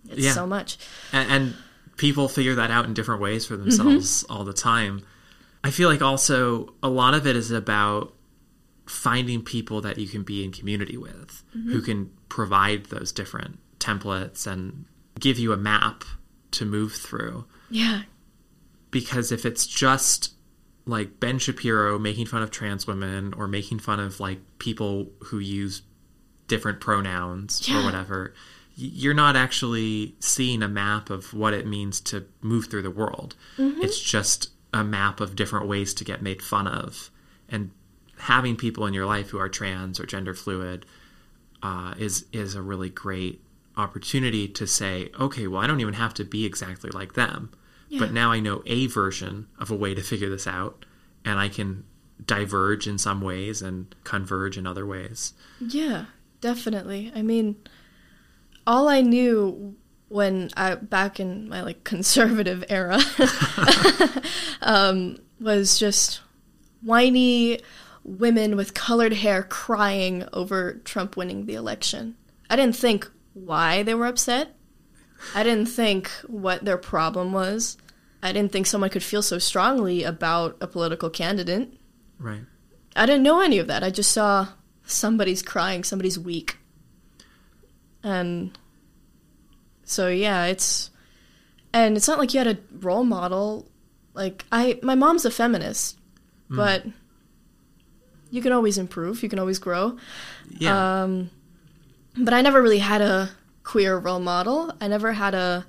It's 0.09 0.20
Yeah. 0.20 0.32
so 0.32 0.46
much. 0.46 0.78
and, 1.12 1.30
and 1.30 1.54
people 1.96 2.28
figure 2.28 2.54
that 2.54 2.70
out 2.70 2.85
in 2.85 2.94
different 2.94 3.20
ways 3.20 3.46
for 3.46 3.56
themselves 3.56 4.22
mm-hmm. 4.22 4.32
all 4.32 4.44
the 4.44 4.52
time. 4.52 5.02
I 5.64 5.70
feel 5.70 5.88
like 5.88 6.02
also 6.02 6.74
a 6.82 6.88
lot 6.88 7.14
of 7.14 7.26
it 7.26 7.35
is 7.35 7.50
about 7.50 8.14
finding 8.87 9.42
people 9.42 9.80
that 9.80 9.98
you 9.98 10.06
can 10.06 10.22
be 10.22 10.44
in 10.44 10.52
community 10.52 10.96
with 10.96 11.42
mm-hmm. 11.56 11.72
who 11.72 11.82
can 11.82 12.11
provide 12.28 12.87
those 12.87 13.12
different 13.12 13.59
templates 13.80 14.46
and 14.46 14.85
give 15.18 15.38
you 15.38 15.52
a 15.52 15.56
map 15.56 16.04
to 16.52 16.64
move 16.64 16.92
through. 16.92 17.46
Yeah. 17.70 18.02
Because 18.90 19.33
if 19.33 19.44
it's 19.44 19.66
just 19.66 20.33
like 20.87 21.18
Ben 21.20 21.38
Shapiro 21.38 21.99
making 21.99 22.27
fun 22.27 22.42
of 22.42 22.51
trans 22.51 22.87
women 22.87 23.35
or 23.35 23.49
making 23.49 23.81
fun 23.81 23.99
of 24.01 24.20
like 24.20 24.38
people 24.59 25.11
who 25.25 25.38
use 25.38 25.83
different 26.49 26.81
pronouns 26.81 27.61
or 27.68 27.85
whatever, 27.85 28.33
you're 28.77 29.14
not 29.14 29.37
actually 29.37 30.14
seeing 30.20 30.62
a 30.62 30.68
map 30.68 31.11
of 31.11 31.35
what 31.35 31.55
it 31.55 31.66
means 31.66 32.01
to 32.03 32.27
move 32.42 32.66
through 32.66 32.83
the 32.83 32.90
world. 32.90 33.35
It's 33.83 34.01
just 34.01 34.51
a 34.72 34.85
map 34.85 35.20
of 35.20 35.35
different 35.35 35.66
ways 35.66 35.94
to 35.94 36.05
get 36.05 36.22
made 36.22 36.42
fun 36.42 36.66
of. 36.68 37.11
And 37.49 37.70
having 38.18 38.57
people 38.57 38.87
in 38.87 38.94
your 38.94 39.07
life 39.07 39.31
who 39.31 39.38
are 39.38 39.49
trans 39.49 39.99
or 39.99 40.07
gender 40.07 40.35
fluid 40.35 40.87
uh, 41.62 41.94
is 41.99 42.27
is 42.33 42.55
a 42.55 42.62
really 42.62 42.90
great 42.90 43.42
opportunity 43.77 44.46
to 44.49 44.66
say, 44.66 45.11
okay, 45.18 45.46
well, 45.46 45.61
I 45.61 45.66
don't 45.66 45.81
even 45.81 45.94
have 45.94 46.14
to 46.14 46.25
be 46.25 46.44
exactly 46.44 46.90
like 46.90 47.14
them, 47.14 47.51
but 47.99 48.12
now 48.12 48.33
I 48.33 48.40
know 48.40 48.62
a 48.66 48.87
version 48.87 49.46
of 49.59 49.70
a 49.70 49.77
way 49.77 49.94
to 49.94 50.03
figure 50.03 50.31
this 50.31 50.46
out, 50.46 50.85
and 51.25 51.38
I 51.38 51.49
can 51.49 51.85
diverge 52.25 52.87
in 52.87 52.99
some 52.99 53.20
ways 53.20 53.62
and 53.62 53.94
converge 54.05 54.57
in 54.57 54.66
other 54.66 54.87
ways. 54.87 55.35
Yeah, 55.61 56.07
definitely. 56.40 57.12
I 57.14 57.22
mean, 57.22 57.57
all 58.66 58.88
I 58.88 59.01
knew 59.01 59.77
when 60.09 60.51
I 60.57 60.77
back 60.77 61.18
in 61.18 61.49
my 61.49 61.62
like 61.62 61.85
conservative 61.85 62.64
era 62.68 62.99
um, 64.62 65.18
was 65.40 65.79
just 65.79 66.20
whiny 66.83 67.61
women 68.05 68.57
with 68.57 68.75
colored 68.75 69.12
hair 69.12 69.42
crying 69.42 70.25
over 70.33 70.75
Trump 70.85 71.16
winning 71.16 71.46
the 71.46 71.55
election. 71.55 72.16
I 72.49 72.57
didn't 72.57 72.77
think 72.77 73.11
why 73.35 73.83
they 73.83 73.94
were 73.94 74.07
upset. 74.07 74.55
I 75.35 75.42
didn't 75.42 75.66
think 75.66 76.09
what 76.26 76.64
their 76.64 76.79
problem 76.79 77.33
was. 77.33 77.76
I 78.22 78.33
didn't 78.33 78.52
think 78.52 78.66
someone 78.66 78.90
could 78.90 79.02
feel 79.02 79.22
so 79.22 79.38
strongly 79.38 80.02
about 80.02 80.57
a 80.61 80.66
political 80.66 81.11
candidate. 81.11 81.72
Right. 82.18 82.42
I 82.94 83.07
didn't 83.07 83.22
know 83.22 83.40
any 83.40 83.59
of 83.59 83.66
that. 83.66 83.85
I 83.85 83.90
just 83.90 84.12
saw 84.12 84.48
somebody's 84.85 85.42
crying, 85.42 85.85
somebody's 85.85 86.18
weak. 86.18 86.57
And 88.02 88.57
so 89.85 90.09
yeah, 90.09 90.46
it's 90.46 90.90
and 91.72 91.96
it's 91.96 92.09
not 92.09 92.18
like 92.18 92.33
you 92.33 92.38
had 92.38 92.46
a 92.46 92.59
role 92.81 93.05
model. 93.05 93.68
Like 94.14 94.44
I 94.50 94.79
my 94.83 94.94
mom's 94.94 95.24
a 95.24 95.31
feminist, 95.31 95.98
but 96.48 96.85
you 98.31 98.40
can 98.40 98.52
always 98.52 98.79
improve, 98.79 99.22
you 99.22 99.29
can 99.29 99.38
always 99.38 99.59
grow. 99.59 99.98
Yeah. 100.59 101.02
Um 101.02 101.31
but 102.16 102.33
I 102.33 102.40
never 102.40 102.62
really 102.62 102.79
had 102.79 103.02
a 103.02 103.31
queer 103.66 103.98
role 103.98 104.20
model. 104.20 104.72
I 104.81 104.87
never 104.87 105.14
had 105.14 105.35
a 105.35 105.66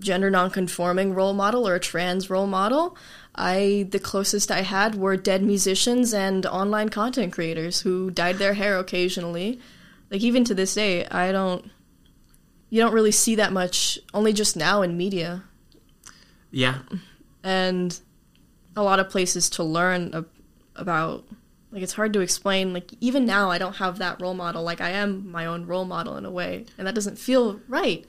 gender 0.00 0.30
nonconforming 0.30 1.14
role 1.14 1.32
model 1.32 1.66
or 1.66 1.76
a 1.76 1.80
trans 1.80 2.28
role 2.28 2.48
model. 2.48 2.96
I 3.36 3.86
the 3.90 4.00
closest 4.00 4.50
I 4.50 4.62
had 4.62 4.96
were 4.96 5.16
dead 5.16 5.42
musicians 5.42 6.12
and 6.12 6.44
online 6.44 6.88
content 6.88 7.32
creators 7.32 7.82
who 7.82 8.10
dyed 8.10 8.38
their 8.38 8.54
hair 8.54 8.78
occasionally. 8.80 9.60
Like 10.10 10.22
even 10.22 10.42
to 10.44 10.54
this 10.54 10.74
day, 10.74 11.06
I 11.06 11.30
don't 11.30 11.70
you 12.68 12.82
don't 12.82 12.92
really 12.92 13.12
see 13.12 13.36
that 13.36 13.52
much 13.52 14.00
only 14.12 14.32
just 14.32 14.56
now 14.56 14.82
in 14.82 14.96
media 14.96 15.44
yeah. 16.50 16.78
and 17.44 17.98
a 18.74 18.82
lot 18.82 18.98
of 18.98 19.08
places 19.08 19.48
to 19.50 19.62
learn 19.62 20.10
ab- 20.14 20.28
about 20.74 21.24
like 21.72 21.82
it's 21.82 21.92
hard 21.92 22.12
to 22.14 22.20
explain 22.20 22.72
like 22.72 22.90
even 23.00 23.24
now 23.24 23.50
I 23.50 23.58
don't 23.58 23.76
have 23.76 23.98
that 23.98 24.20
role 24.20 24.34
model 24.34 24.62
like 24.62 24.80
I 24.80 24.90
am 24.90 25.30
my 25.30 25.46
own 25.46 25.66
role 25.66 25.84
model 25.84 26.16
in 26.16 26.24
a 26.24 26.30
way 26.30 26.66
and 26.76 26.86
that 26.86 26.94
doesn't 26.94 27.18
feel 27.18 27.60
right. 27.68 28.04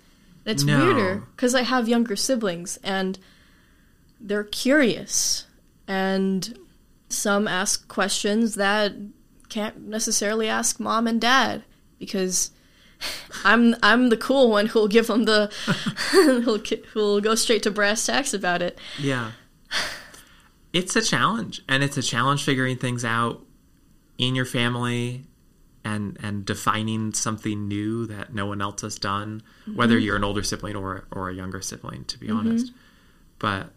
And 0.45 0.51
it's 0.55 0.63
No. 0.63 0.77
weirder 0.79 1.23
cuz 1.37 1.53
I 1.53 1.61
have 1.61 1.87
younger 1.87 2.15
siblings 2.15 2.77
and 2.83 3.19
they're 4.19 4.43
curious 4.43 5.45
and 5.87 6.57
some 7.09 7.47
ask 7.47 7.87
questions 7.87 8.55
that 8.55 8.93
can't 9.49 9.81
necessarily 9.87 10.47
ask 10.47 10.79
mom 10.79 11.07
and 11.07 11.19
dad 11.21 11.63
because 11.99 12.51
I'm 13.43 13.75
I'm 13.83 14.09
the 14.09 14.17
cool 14.17 14.49
one 14.49 14.67
who'll 14.67 14.87
give 14.87 15.07
them 15.07 15.25
the 15.25 15.51
who'll 16.11 16.59
who'll 16.93 17.21
go 17.21 17.35
straight 17.35 17.63
to 17.63 17.71
brass 17.71 18.05
tacks 18.05 18.33
about 18.33 18.61
it. 18.61 18.79
Yeah. 18.99 19.31
It's 20.73 20.95
a 20.95 21.01
challenge, 21.01 21.61
and 21.67 21.83
it's 21.83 21.97
a 21.97 22.01
challenge 22.01 22.43
figuring 22.45 22.77
things 22.77 23.03
out 23.03 23.43
in 24.21 24.35
your 24.35 24.45
family 24.45 25.25
and 25.83 26.17
and 26.21 26.45
defining 26.45 27.11
something 27.11 27.67
new 27.67 28.05
that 28.05 28.33
no 28.33 28.45
one 28.45 28.61
else 28.61 28.81
has 28.81 28.97
done, 28.97 29.41
whether 29.73 29.95
mm-hmm. 29.95 30.05
you're 30.05 30.15
an 30.15 30.23
older 30.23 30.43
sibling 30.43 30.77
or 30.77 31.05
or 31.11 31.29
a 31.29 31.33
younger 31.33 31.59
sibling, 31.59 32.05
to 32.05 32.17
be 32.17 32.27
mm-hmm. 32.27 32.37
honest. 32.37 32.71
But 33.39 33.71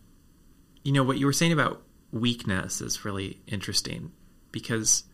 you 0.84 0.92
know 0.92 1.02
what 1.02 1.18
you 1.18 1.26
were 1.26 1.32
saying 1.32 1.52
about 1.52 1.82
weakness 2.12 2.80
is 2.80 3.04
really 3.04 3.40
interesting 3.46 4.12
because 4.52 5.04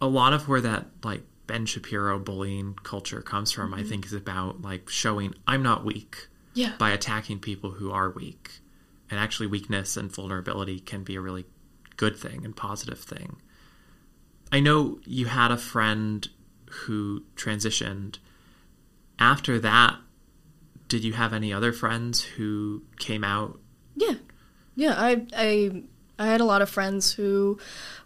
a 0.00 0.06
lot 0.06 0.32
of 0.32 0.48
where 0.48 0.60
that 0.60 0.86
like 1.04 1.22
Ben 1.46 1.64
Shapiro 1.64 2.18
bullying 2.18 2.74
culture 2.82 3.22
comes 3.22 3.52
from, 3.52 3.72
I 3.72 3.78
mm-hmm. 3.78 3.88
think, 3.88 4.06
is 4.06 4.12
about 4.12 4.60
like 4.60 4.88
showing 4.88 5.34
I'm 5.46 5.62
not 5.62 5.84
weak 5.84 6.26
Yeah. 6.54 6.72
by 6.78 6.90
attacking 6.90 7.38
people 7.38 7.70
who 7.70 7.92
are 7.92 8.10
weak. 8.10 8.50
And 9.08 9.18
actually, 9.18 9.48
weakness 9.48 9.96
and 9.96 10.12
vulnerability 10.12 10.78
can 10.80 11.02
be 11.02 11.16
a 11.16 11.20
really 11.20 11.44
good 11.96 12.16
thing 12.16 12.44
and 12.44 12.54
positive 12.54 13.00
thing. 13.00 13.40
I 14.52 14.60
know 14.60 14.98
you 15.04 15.26
had 15.26 15.50
a 15.50 15.56
friend 15.56 16.26
who 16.70 17.22
transitioned. 17.36 18.18
After 19.18 19.58
that, 19.58 19.96
did 20.88 21.04
you 21.04 21.12
have 21.12 21.32
any 21.32 21.52
other 21.52 21.72
friends 21.72 22.22
who 22.22 22.82
came 22.98 23.22
out? 23.22 23.58
Yeah, 23.96 24.14
yeah. 24.74 24.94
I 24.96 25.26
I 25.36 25.82
I 26.18 26.26
had 26.26 26.40
a 26.40 26.44
lot 26.44 26.62
of 26.62 26.70
friends 26.70 27.12
who 27.12 27.58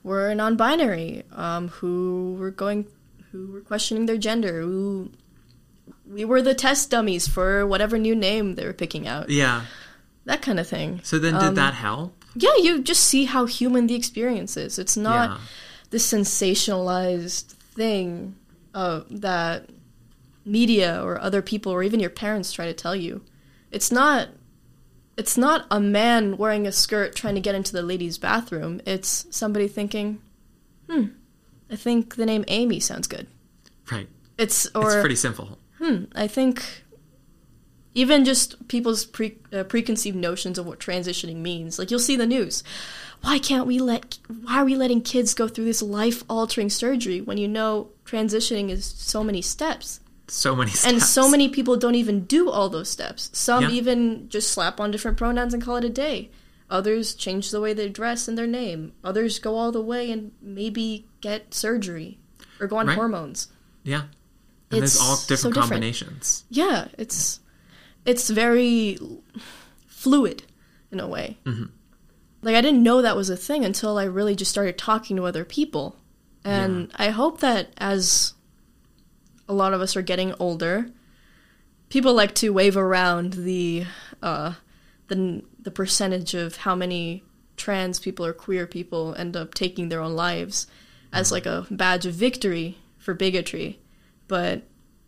were 0.02 0.34
non-binary, 0.34 1.22
um, 1.32 1.68
who 1.68 2.36
were 2.38 2.50
going, 2.50 2.86
who 3.30 3.46
were 3.52 3.60
questioning 3.60 4.06
their 4.06 4.18
gender. 4.18 4.60
Who 4.62 5.10
we 6.06 6.24
were 6.24 6.42
the 6.42 6.54
test 6.54 6.90
dummies 6.90 7.26
for 7.28 7.66
whatever 7.66 7.96
new 7.96 8.14
name 8.14 8.56
they 8.56 8.66
were 8.66 8.72
picking 8.74 9.06
out. 9.08 9.30
Yeah. 9.30 9.64
That 10.26 10.42
kind 10.42 10.58
of 10.60 10.66
thing. 10.68 11.00
So 11.04 11.18
then, 11.18 11.34
did 11.34 11.42
Um, 11.42 11.54
that 11.54 11.74
help? 11.74 12.24
Yeah, 12.34 12.56
you 12.56 12.82
just 12.82 13.04
see 13.04 13.24
how 13.26 13.46
human 13.46 13.86
the 13.86 13.94
experience 13.94 14.56
is. 14.56 14.78
It's 14.78 14.96
not 14.96 15.30
Yeah. 15.30 15.38
This 15.94 16.12
sensationalized 16.12 17.52
thing 17.76 18.34
uh, 18.74 19.02
that 19.08 19.70
media 20.44 21.00
or 21.04 21.20
other 21.20 21.40
people 21.40 21.70
or 21.70 21.84
even 21.84 22.00
your 22.00 22.10
parents 22.10 22.50
try 22.50 22.66
to 22.66 22.74
tell 22.74 22.96
you. 22.96 23.22
It's 23.70 23.92
not. 23.92 24.30
It's 25.16 25.38
not 25.38 25.66
a 25.70 25.78
man 25.78 26.36
wearing 26.36 26.66
a 26.66 26.72
skirt 26.72 27.14
trying 27.14 27.36
to 27.36 27.40
get 27.40 27.54
into 27.54 27.70
the 27.70 27.82
ladies' 27.82 28.18
bathroom. 28.18 28.80
It's 28.84 29.26
somebody 29.30 29.68
thinking, 29.68 30.20
"Hmm, 30.90 31.04
I 31.70 31.76
think 31.76 32.16
the 32.16 32.26
name 32.26 32.44
Amy 32.48 32.80
sounds 32.80 33.06
good." 33.06 33.28
Right. 33.88 34.08
It's 34.36 34.66
or 34.74 34.86
it's 34.86 35.00
pretty 35.00 35.14
simple. 35.14 35.60
hmm, 35.78 36.06
I 36.16 36.26
think 36.26 36.83
even 37.94 38.24
just 38.24 38.66
people's 38.68 39.04
pre, 39.04 39.36
uh, 39.52 39.64
preconceived 39.64 40.16
notions 40.16 40.58
of 40.58 40.66
what 40.66 40.80
transitioning 40.80 41.36
means. 41.36 41.78
Like 41.78 41.90
you'll 41.90 42.00
see 42.00 42.16
the 42.16 42.26
news. 42.26 42.62
Why 43.22 43.38
can't 43.38 43.66
we 43.66 43.78
let? 43.78 44.18
Why 44.42 44.58
are 44.58 44.64
we 44.64 44.76
letting 44.76 45.00
kids 45.00 45.32
go 45.34 45.48
through 45.48 45.64
this 45.64 45.80
life-altering 45.82 46.70
surgery 46.70 47.20
when 47.20 47.38
you 47.38 47.48
know 47.48 47.90
transitioning 48.04 48.70
is 48.70 48.84
so 48.84 49.24
many 49.24 49.40
steps? 49.42 50.00
So 50.28 50.56
many 50.56 50.70
steps. 50.70 50.92
And 50.92 51.02
so 51.02 51.28
many 51.28 51.48
people 51.48 51.76
don't 51.76 51.94
even 51.94 52.24
do 52.24 52.50
all 52.50 52.68
those 52.68 52.88
steps. 52.88 53.30
Some 53.32 53.64
Yeah. 53.64 53.70
even 53.70 54.28
just 54.28 54.50
slap 54.52 54.80
on 54.80 54.90
different 54.90 55.16
pronouns 55.18 55.54
and 55.54 55.62
call 55.62 55.76
it 55.76 55.84
a 55.84 55.88
day. 55.90 56.30
Others 56.70 57.14
change 57.14 57.50
the 57.50 57.60
way 57.60 57.74
they 57.74 57.88
dress 57.90 58.26
and 58.26 58.36
their 58.36 58.46
name. 58.46 58.92
Others 59.04 59.38
go 59.38 59.56
all 59.56 59.70
the 59.70 59.82
way 59.82 60.10
and 60.10 60.32
maybe 60.42 61.06
get 61.20 61.52
surgery 61.54 62.18
or 62.58 62.66
go 62.66 62.76
on 62.76 62.86
Right. 62.86 62.94
hormones. 62.96 63.48
Yeah. 63.84 64.04
And 64.70 64.80
there's 64.80 64.94
It's 64.94 65.00
all 65.00 65.16
so 65.16 65.28
different 65.28 65.54
different. 65.54 65.70
combinations. 65.70 66.44
Yeah, 66.50 66.88
it's 66.98 67.40
it's 68.04 68.30
very 68.30 68.98
fluid 69.86 70.42
in 70.90 71.00
a 71.00 71.08
way. 71.08 71.38
Mm-hmm. 71.44 71.66
Like 72.42 72.56
I 72.56 72.60
didn't 72.60 72.82
know 72.82 73.02
that 73.02 73.16
was 73.16 73.30
a 73.30 73.36
thing 73.36 73.64
until 73.64 73.96
I 73.96 74.04
really 74.04 74.36
just 74.36 74.50
started 74.50 74.76
talking 74.76 75.16
to 75.16 75.24
other 75.24 75.44
people, 75.44 75.96
and 76.44 76.90
I 76.96 77.08
hope 77.08 77.40
that 77.40 77.68
as 77.78 78.34
a 79.48 79.54
lot 79.54 79.72
of 79.72 79.80
us 79.80 79.96
are 79.96 80.02
getting 80.02 80.34
older, 80.38 80.90
people 81.88 82.12
like 82.12 82.34
to 82.36 82.50
wave 82.50 82.76
around 82.76 83.32
the 83.32 83.86
uh, 84.22 84.54
the 85.08 85.42
the 85.58 85.70
percentage 85.70 86.34
of 86.34 86.56
how 86.56 86.74
many 86.74 87.22
trans 87.56 87.98
people 87.98 88.26
or 88.26 88.32
queer 88.32 88.66
people 88.66 89.14
end 89.16 89.36
up 89.36 89.54
taking 89.54 89.88
their 89.88 90.00
own 90.00 90.14
lives 90.14 90.66
as 91.12 91.30
like 91.30 91.46
a 91.46 91.66
badge 91.70 92.04
of 92.04 92.12
victory 92.12 92.76
for 92.98 93.14
bigotry. 93.14 93.80
But 94.28 94.64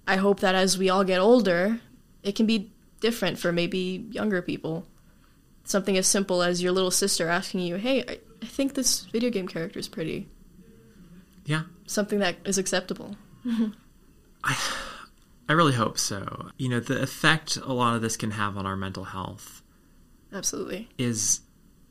I 0.06 0.16
hope 0.16 0.40
that 0.40 0.54
as 0.54 0.78
we 0.78 0.88
all 0.88 1.04
get 1.04 1.20
older, 1.20 1.80
it 2.22 2.36
can 2.36 2.46
be 2.46 2.72
different 3.00 3.38
for 3.38 3.52
maybe 3.52 4.06
younger 4.10 4.42
people. 4.42 4.86
Something 5.64 5.96
as 5.96 6.06
simple 6.06 6.42
as 6.42 6.62
your 6.62 6.72
little 6.72 6.90
sister 6.90 7.28
asking 7.28 7.60
you, 7.60 7.76
"Hey, 7.76 8.02
I, 8.02 8.18
I 8.42 8.46
think 8.46 8.74
this 8.74 9.00
video 9.06 9.30
game 9.30 9.48
character 9.48 9.78
is 9.78 9.88
pretty." 9.88 10.28
Yeah. 11.44 11.62
Something 11.86 12.18
that 12.20 12.36
is 12.44 12.58
acceptable. 12.58 13.16
I 15.48 15.52
really 15.52 15.74
hope 15.74 15.98
so. 15.98 16.50
You 16.56 16.68
know, 16.68 16.80
the 16.80 17.00
effect 17.00 17.56
a 17.56 17.72
lot 17.72 17.94
of 17.94 18.02
this 18.02 18.16
can 18.16 18.32
have 18.32 18.56
on 18.56 18.66
our 18.66 18.76
mental 18.76 19.04
health 19.04 19.62
Absolutely. 20.32 20.88
is 20.98 21.40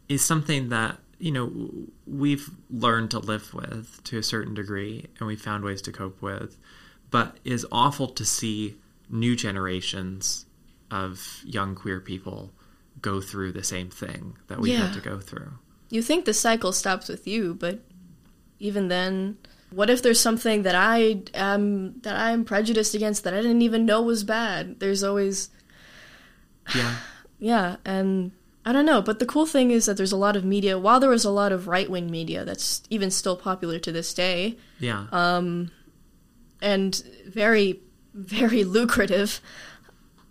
is 0.10 0.24
something 0.24 0.70
that 0.70 1.00
you 1.20 1.32
know 1.32 1.70
we've 2.06 2.50
learned 2.70 3.12
to 3.12 3.20
live 3.20 3.54
with 3.54 4.04
to 4.04 4.18
a 4.18 4.24
certain 4.24 4.54
degree 4.54 5.08
and 5.20 5.28
we 5.28 5.36
found 5.36 5.64
ways 5.64 5.82
to 5.82 5.92
cope 5.92 6.22
with 6.22 6.58
but 7.10 7.38
is 7.46 7.66
awful 7.72 8.08
to 8.08 8.26
see 8.26 8.76
new 9.10 9.36
generations 9.36 10.45
of 11.04 11.42
young 11.46 11.76
queer 11.76 12.00
people 12.00 12.52
go 13.02 13.20
through 13.22 13.52
the 13.52 13.64
same 13.64 13.90
thing 13.90 14.38
that 14.48 14.60
we 14.60 14.72
Yeah. 14.72 14.86
had 14.86 14.94
to 14.94 15.02
go 15.02 15.20
through 15.20 15.52
You 15.90 16.02
think 16.02 16.26
the 16.26 16.34
cycle 16.34 16.72
stops 16.72 17.08
with 17.10 17.28
you, 17.28 17.54
but 17.54 17.80
even 18.60 18.88
then, 18.88 19.38
what 19.70 19.90
if 19.90 20.02
there's 20.02 20.20
something 20.20 20.64
that 20.64 20.74
I 20.76 21.22
am 21.34 22.00
that 22.02 22.16
I'm 22.16 22.44
prejudiced 22.46 22.96
against 22.96 23.24
that 23.24 23.34
I 23.34 23.42
didn't 23.42 23.62
even 23.62 23.86
know 23.86 24.02
was 24.02 24.24
bad? 24.24 24.80
There's 24.80 25.04
always 25.04 25.50
yeah 26.76 26.96
Yeah, 27.40 27.76
and 27.86 28.32
I 28.66 28.72
don't 28.72 28.86
know, 28.86 29.02
but 29.02 29.20
the 29.20 29.26
cool 29.26 29.46
thing 29.46 29.70
is 29.72 29.86
that 29.86 29.98
there's 29.98 30.14
a 30.14 30.18
lot 30.18 30.36
of 30.36 30.44
media. 30.46 30.80
While 30.80 31.00
there 31.00 31.10
was 31.10 31.26
a 31.26 31.30
lot 31.30 31.52
of 31.52 31.68
right 31.68 31.90
wing 31.90 32.10
media 32.10 32.44
that's 32.46 32.82
even 32.90 33.12
still 33.12 33.36
popular 33.36 33.78
to 33.80 33.92
this 33.92 34.14
day, 34.14 34.58
yeah 34.80 35.06
um, 35.12 35.70
and 36.62 36.96
very, 37.28 37.82
very 38.16 38.64
lucrative, 38.78 39.42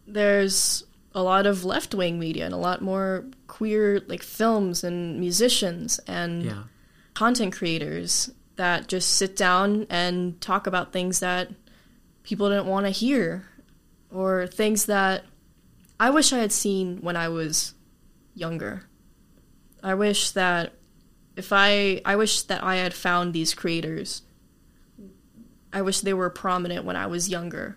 there's 0.06 0.84
a 1.14 1.22
lot 1.22 1.46
of 1.46 1.64
left 1.64 1.94
wing 1.94 2.18
media 2.18 2.44
and 2.44 2.54
a 2.54 2.58
lot 2.58 2.82
more 2.82 3.24
queer 3.46 4.00
like 4.08 4.22
films 4.22 4.82
and 4.82 5.20
musicians 5.20 5.98
and 6.06 6.44
yeah 6.44 6.62
content 7.14 7.52
creators 7.52 8.30
that 8.56 8.88
just 8.88 9.16
sit 9.16 9.36
down 9.36 9.86
and 9.88 10.40
talk 10.40 10.66
about 10.66 10.92
things 10.92 11.20
that 11.20 11.48
people 12.22 12.48
didn't 12.48 12.66
want 12.66 12.86
to 12.86 12.90
hear 12.90 13.46
or 14.12 14.46
things 14.46 14.86
that 14.86 15.24
I 15.98 16.10
wish 16.10 16.32
I 16.32 16.38
had 16.38 16.52
seen 16.52 16.98
when 16.98 17.16
I 17.16 17.28
was 17.28 17.74
younger. 18.34 18.84
I 19.82 19.94
wish 19.94 20.30
that 20.32 20.74
if 21.36 21.52
I 21.52 22.00
I 22.04 22.16
wish 22.16 22.42
that 22.42 22.62
I 22.62 22.76
had 22.76 22.94
found 22.94 23.32
these 23.32 23.54
creators. 23.54 24.22
I 25.72 25.82
wish 25.82 26.00
they 26.00 26.14
were 26.14 26.30
prominent 26.30 26.84
when 26.84 26.94
I 26.94 27.06
was 27.06 27.28
younger. 27.28 27.76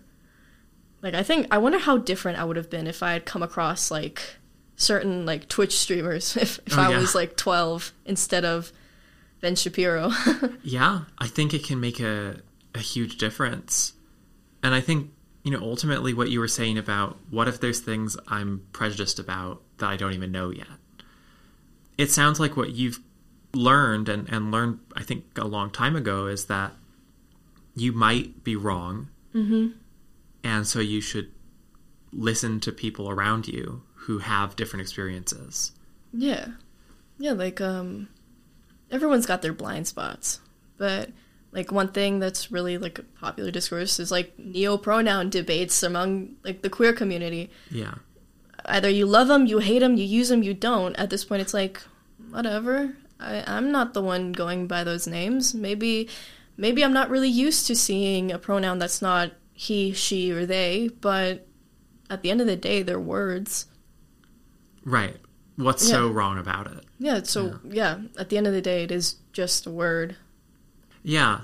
Like 1.02 1.14
I 1.14 1.22
think 1.22 1.46
I 1.50 1.58
wonder 1.58 1.78
how 1.78 1.96
different 1.98 2.38
I 2.38 2.44
would 2.44 2.56
have 2.56 2.70
been 2.70 2.86
if 2.86 3.02
I 3.02 3.12
had 3.12 3.24
come 3.24 3.42
across 3.42 3.90
like 3.90 4.36
certain 4.76 5.24
like 5.26 5.48
Twitch 5.48 5.76
streamers 5.78 6.36
if, 6.40 6.58
if 6.66 6.76
Oh, 6.78 6.82
I 6.82 6.90
yeah. 6.90 6.98
was 6.98 7.14
like 7.14 7.36
12 7.36 7.92
instead 8.04 8.44
of 8.44 8.72
Ben 9.40 9.54
Shapiro. 9.56 10.10
Yeah, 10.62 11.02
I 11.18 11.26
think 11.28 11.54
it 11.54 11.64
can 11.64 11.80
make 11.80 12.00
a, 12.00 12.40
a 12.74 12.80
huge 12.80 13.16
difference. 13.18 13.94
And 14.62 14.74
I 14.74 14.80
think, 14.80 15.10
you 15.44 15.50
know, 15.52 15.60
ultimately 15.60 16.12
what 16.12 16.30
you 16.30 16.40
were 16.40 16.48
saying 16.48 16.76
about 16.78 17.16
what 17.30 17.48
if 17.48 17.60
there's 17.60 17.80
things 17.80 18.16
I'm 18.26 18.66
prejudiced 18.72 19.18
about 19.18 19.62
that 19.78 19.88
I 19.88 19.96
don't 19.96 20.12
even 20.12 20.32
know 20.32 20.50
yet? 20.50 20.66
It 21.96 22.10
sounds 22.10 22.38
like 22.38 22.56
what 22.56 22.70
you've 22.72 23.00
learned 23.54 24.08
and, 24.08 24.28
and 24.28 24.50
learned, 24.52 24.80
I 24.94 25.02
think, 25.04 25.24
a 25.38 25.46
long 25.46 25.70
time 25.70 25.96
ago 25.96 26.26
is 26.26 26.46
that 26.46 26.72
you 27.74 27.92
might 27.92 28.44
be 28.44 28.56
wrong. 28.56 29.08
Mm-hmm. 29.34 29.68
And 30.44 30.66
so 30.66 30.80
you 30.80 31.00
should 31.00 31.32
listen 32.12 32.60
to 32.60 32.72
people 32.72 33.10
around 33.10 33.48
you 33.48 33.82
who 33.94 34.18
have 34.18 34.56
different 34.56 34.82
experiences. 34.82 35.72
Yeah. 36.12 36.48
Yeah, 37.18 37.32
like 37.32 37.60
um 37.60 38.08
everyone's 38.90 39.26
got 39.26 39.42
their 39.42 39.52
blind 39.52 39.86
spots. 39.86 40.40
But 40.76 41.10
like 41.52 41.72
one 41.72 41.88
thing 41.88 42.18
that's 42.18 42.50
really 42.50 42.78
like 42.78 42.98
a 42.98 43.02
popular 43.02 43.50
discourse 43.50 43.98
is 43.98 44.10
like 44.10 44.38
neo 44.38 44.76
pronoun 44.76 45.30
debates 45.30 45.82
among 45.82 46.36
like 46.44 46.62
the 46.62 46.70
queer 46.70 46.92
community. 46.92 47.50
Yeah. 47.70 47.94
Either 48.64 48.88
you 48.88 49.06
love 49.06 49.28
them, 49.28 49.46
you 49.46 49.58
hate 49.58 49.80
them, 49.80 49.96
you 49.96 50.04
use 50.04 50.28
them, 50.28 50.42
you 50.42 50.54
don't. 50.54 50.94
At 50.96 51.10
this 51.10 51.24
point 51.24 51.42
it's 51.42 51.54
like 51.54 51.82
whatever. 52.30 52.96
I 53.20 53.44
I'm 53.46 53.72
not 53.72 53.94
the 53.94 54.02
one 54.02 54.32
going 54.32 54.66
by 54.66 54.84
those 54.84 55.06
names. 55.06 55.54
Maybe 55.54 56.08
maybe 56.56 56.84
I'm 56.84 56.92
not 56.92 57.10
really 57.10 57.28
used 57.28 57.66
to 57.66 57.74
seeing 57.74 58.30
a 58.30 58.38
pronoun 58.38 58.78
that's 58.78 59.02
not 59.02 59.32
he, 59.60 59.92
she 59.92 60.30
or 60.30 60.46
they, 60.46 60.88
but 61.00 61.44
at 62.08 62.22
the 62.22 62.30
end 62.30 62.40
of 62.40 62.46
the 62.46 62.54
day 62.56 62.80
they're 62.84 63.00
words. 63.00 63.66
Right. 64.84 65.16
What's 65.56 65.84
so 65.86 66.08
wrong 66.08 66.38
about 66.38 66.68
it? 66.68 66.84
Yeah, 67.00 67.22
so 67.24 67.58
yeah, 67.64 67.98
at 68.16 68.28
the 68.28 68.38
end 68.38 68.46
of 68.46 68.52
the 68.52 68.62
day 68.62 68.84
it 68.84 68.92
is 68.92 69.16
just 69.32 69.66
a 69.66 69.70
word. 69.70 70.14
Yeah. 71.02 71.40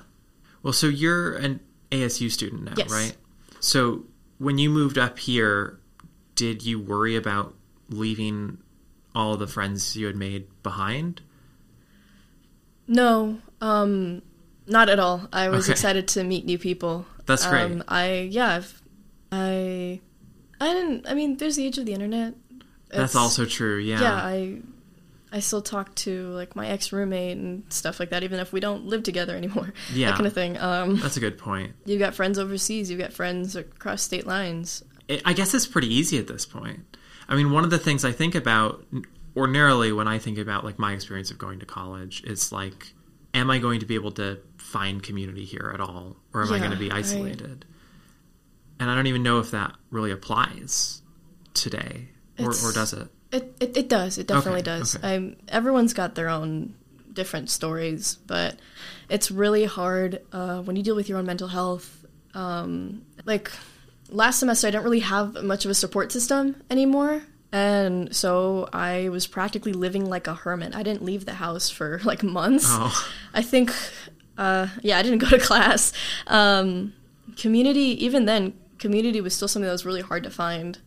Well, 0.63 0.73
so 0.73 0.87
you're 0.87 1.35
an 1.35 1.59
ASU 1.91 2.31
student 2.31 2.63
now, 2.63 2.75
Yes. 2.77 2.93
right? 2.93 3.17
So 3.59 4.05
when 4.39 4.59
you 4.59 4.71
moved 4.71 4.97
up 4.97 5.19
here, 5.19 5.81
did 6.37 6.63
you 6.65 6.79
worry 6.79 7.17
about 7.17 7.55
leaving 7.89 8.59
all 9.13 9.37
the 9.37 9.49
friends 9.49 9.97
you 9.97 10.07
had 10.07 10.15
made 10.17 10.47
behind? 10.63 11.21
No, 12.87 13.39
um, 13.61 14.23
not 14.69 14.89
at 14.89 15.01
all. 15.01 15.29
I 15.33 15.49
was 15.49 15.65
Okay. 15.65 15.73
excited 15.73 16.07
to 16.09 16.23
meet 16.23 16.45
new 16.45 16.59
people. 16.59 17.07
That's 17.27 17.47
great. 17.47 17.63
Um, 17.63 17.85
I 17.89 18.29
yeah, 18.31 18.57
I've, 18.57 18.83
I, 19.33 20.01
I 20.61 20.73
didn't. 20.73 21.09
I 21.09 21.15
mean, 21.15 21.37
there's 21.37 21.57
the 21.57 21.67
age 21.67 21.79
of 21.79 21.87
the 21.87 21.93
internet. 21.93 22.35
That's 22.91 23.17
also 23.17 23.45
true. 23.45 23.79
Yeah. 23.79 24.01
yeah. 24.01 24.15
I, 24.15 24.61
I 25.33 25.41
still 25.41 25.63
talk 25.63 25.95
to 25.97 26.29
like 26.29 26.55
my 26.55 26.69
ex 26.69 26.93
roommate 26.93 27.37
and 27.37 27.65
stuff 27.73 27.99
like 27.99 28.11
that, 28.11 28.23
even 28.23 28.39
if 28.39 28.53
we 28.53 28.61
don't 28.61 28.87
live 28.87 29.03
together 29.03 29.35
anymore. 29.37 29.73
Yeah. 29.93 30.11
that 30.11 30.17
kind 30.17 30.27
of 30.27 30.33
thing. 30.33 30.59
Um, 30.59 30.97
That's 31.01 31.17
a 31.17 31.21
good 31.21 31.39
point. 31.39 31.73
you've 31.87 31.99
got 31.99 32.15
friends 32.15 32.39
overseas. 32.39 32.91
You've 32.91 33.01
got 33.01 33.13
friends 33.13 33.57
across 33.57 34.03
state 34.03 34.27
lines. 34.27 34.85
it, 35.09 35.23
I 35.25 35.33
guess 35.33 35.53
it's 35.55 35.67
pretty 35.67 35.93
easy 35.93 36.19
at 36.19 36.29
this 36.29 36.47
point. 36.47 36.97
I 37.29 37.35
mean, 37.35 37.51
one 37.51 37.65
of 37.65 37.71
the 37.71 37.79
things 37.79 38.05
I 38.05 38.13
think 38.13 38.35
about 38.35 38.85
ordinarily 39.37 39.91
when 39.93 40.07
I 40.07 40.19
think 40.19 40.39
about 40.39 40.65
like 40.65 40.79
my 40.79 40.93
experience 40.93 41.31
of 41.33 41.39
going 41.39 41.59
to 41.59 41.67
college 41.67 42.23
is 42.25 42.53
like, 42.53 42.93
am 43.35 43.51
I 43.51 43.59
going 43.59 43.81
to 43.81 43.87
be 43.87 43.95
able 43.97 44.13
to 44.13 44.39
find 44.57 45.03
community 45.03 45.45
here 45.45 45.71
at 45.75 45.81
all, 45.81 46.17
or 46.33 46.43
am 46.43 46.53
I 46.53 46.59
going 46.59 46.71
to 46.71 46.77
be 46.77 46.91
isolated? 46.91 47.65
And 48.81 48.91
I 48.91 48.95
don't 48.95 49.07
even 49.07 49.23
know 49.23 49.39
if 49.41 49.51
that 49.51 49.75
really 49.91 50.11
applies 50.11 51.03
today, 51.53 52.09
or, 52.39 52.51
or 52.51 52.73
does 52.73 52.93
it? 52.93 53.09
It, 53.33 53.57
it 53.61 53.77
it 53.77 53.89
does. 53.89 54.19
It 54.19 54.27
definitely 54.27 54.61
Okay, 54.61 54.79
does. 54.79 54.97
okay. 54.97 55.15
I'm, 55.15 55.37
everyone's 55.49 55.93
got 55.93 56.15
their 56.15 56.29
own 56.29 56.75
different 57.13 57.51
stories, 57.51 58.17
but 58.27 58.59
it's 59.09 59.31
really 59.31 59.65
hard 59.65 60.21
uh, 60.33 60.63
when 60.63 60.77
you 60.77 60.83
deal 60.83 60.97
with 60.97 61.09
your 61.09 61.19
own 61.19 61.27
mental 61.27 61.49
health. 61.49 62.05
Um, 62.35 63.05
like 63.25 63.51
last 64.09 64.41
semester, 64.41 64.67
I 64.67 64.71
didn't 64.71 64.85
really 64.85 65.01
have 65.01 65.43
much 65.45 65.65
of 65.65 65.71
a 65.71 65.75
support 65.75 66.11
system 66.13 66.63
anymore. 66.71 67.23
And 67.55 68.13
so 68.15 68.69
I 68.73 69.11
was 69.11 69.29
practically 69.29 69.73
living 69.73 70.07
like 70.07 70.27
a 70.27 70.35
hermit. 70.35 70.75
I 70.75 70.83
didn't 70.83 71.05
leave 71.05 71.25
the 71.25 71.35
house 71.35 71.71
for 71.71 72.01
like 72.03 72.25
months. 72.25 72.67
Oh, 72.69 73.09
I 73.33 73.43
think, 73.43 73.73
uh, 74.37 74.67
yeah, 74.83 74.99
I 74.99 75.03
didn't 75.03 75.19
go 75.19 75.29
to 75.29 75.39
class. 75.51 75.93
Um, 76.27 76.95
community, 77.37 78.05
even 78.05 78.25
then, 78.25 78.55
community 78.81 79.21
was 79.21 79.35
still 79.37 79.47
something 79.47 79.67
that 79.67 79.73
was 79.73 79.87
really 79.87 80.01
hard 80.01 80.25
to 80.25 80.31
find. 80.31 80.81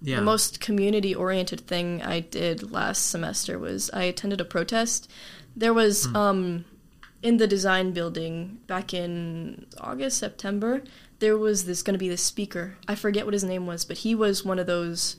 yeah. 0.00 0.14
The 0.14 0.22
most 0.22 0.60
community 0.60 1.12
oriented 1.12 1.62
thing 1.62 2.00
I 2.02 2.20
did 2.20 2.70
last 2.70 3.10
semester 3.10 3.58
was 3.58 3.90
I 3.92 4.04
attended 4.04 4.40
a 4.40 4.44
protest. 4.44 5.10
There 5.56 5.74
was 5.74 6.06
um 6.14 6.64
in 7.20 7.38
the 7.38 7.48
design 7.48 7.90
building 7.90 8.60
back 8.68 8.94
in 8.94 9.66
August, 9.80 10.18
September, 10.18 10.82
there 11.18 11.36
was 11.36 11.64
this 11.64 11.82
going 11.82 11.94
to 11.94 11.98
be 11.98 12.08
this 12.08 12.22
speaker. 12.22 12.76
I 12.86 12.94
forget 12.94 13.24
what 13.24 13.34
his 13.34 13.44
name 13.44 13.66
was, 13.66 13.84
but 13.84 13.98
he 13.98 14.14
was 14.14 14.44
one 14.44 14.60
of 14.60 14.66
those 14.66 15.16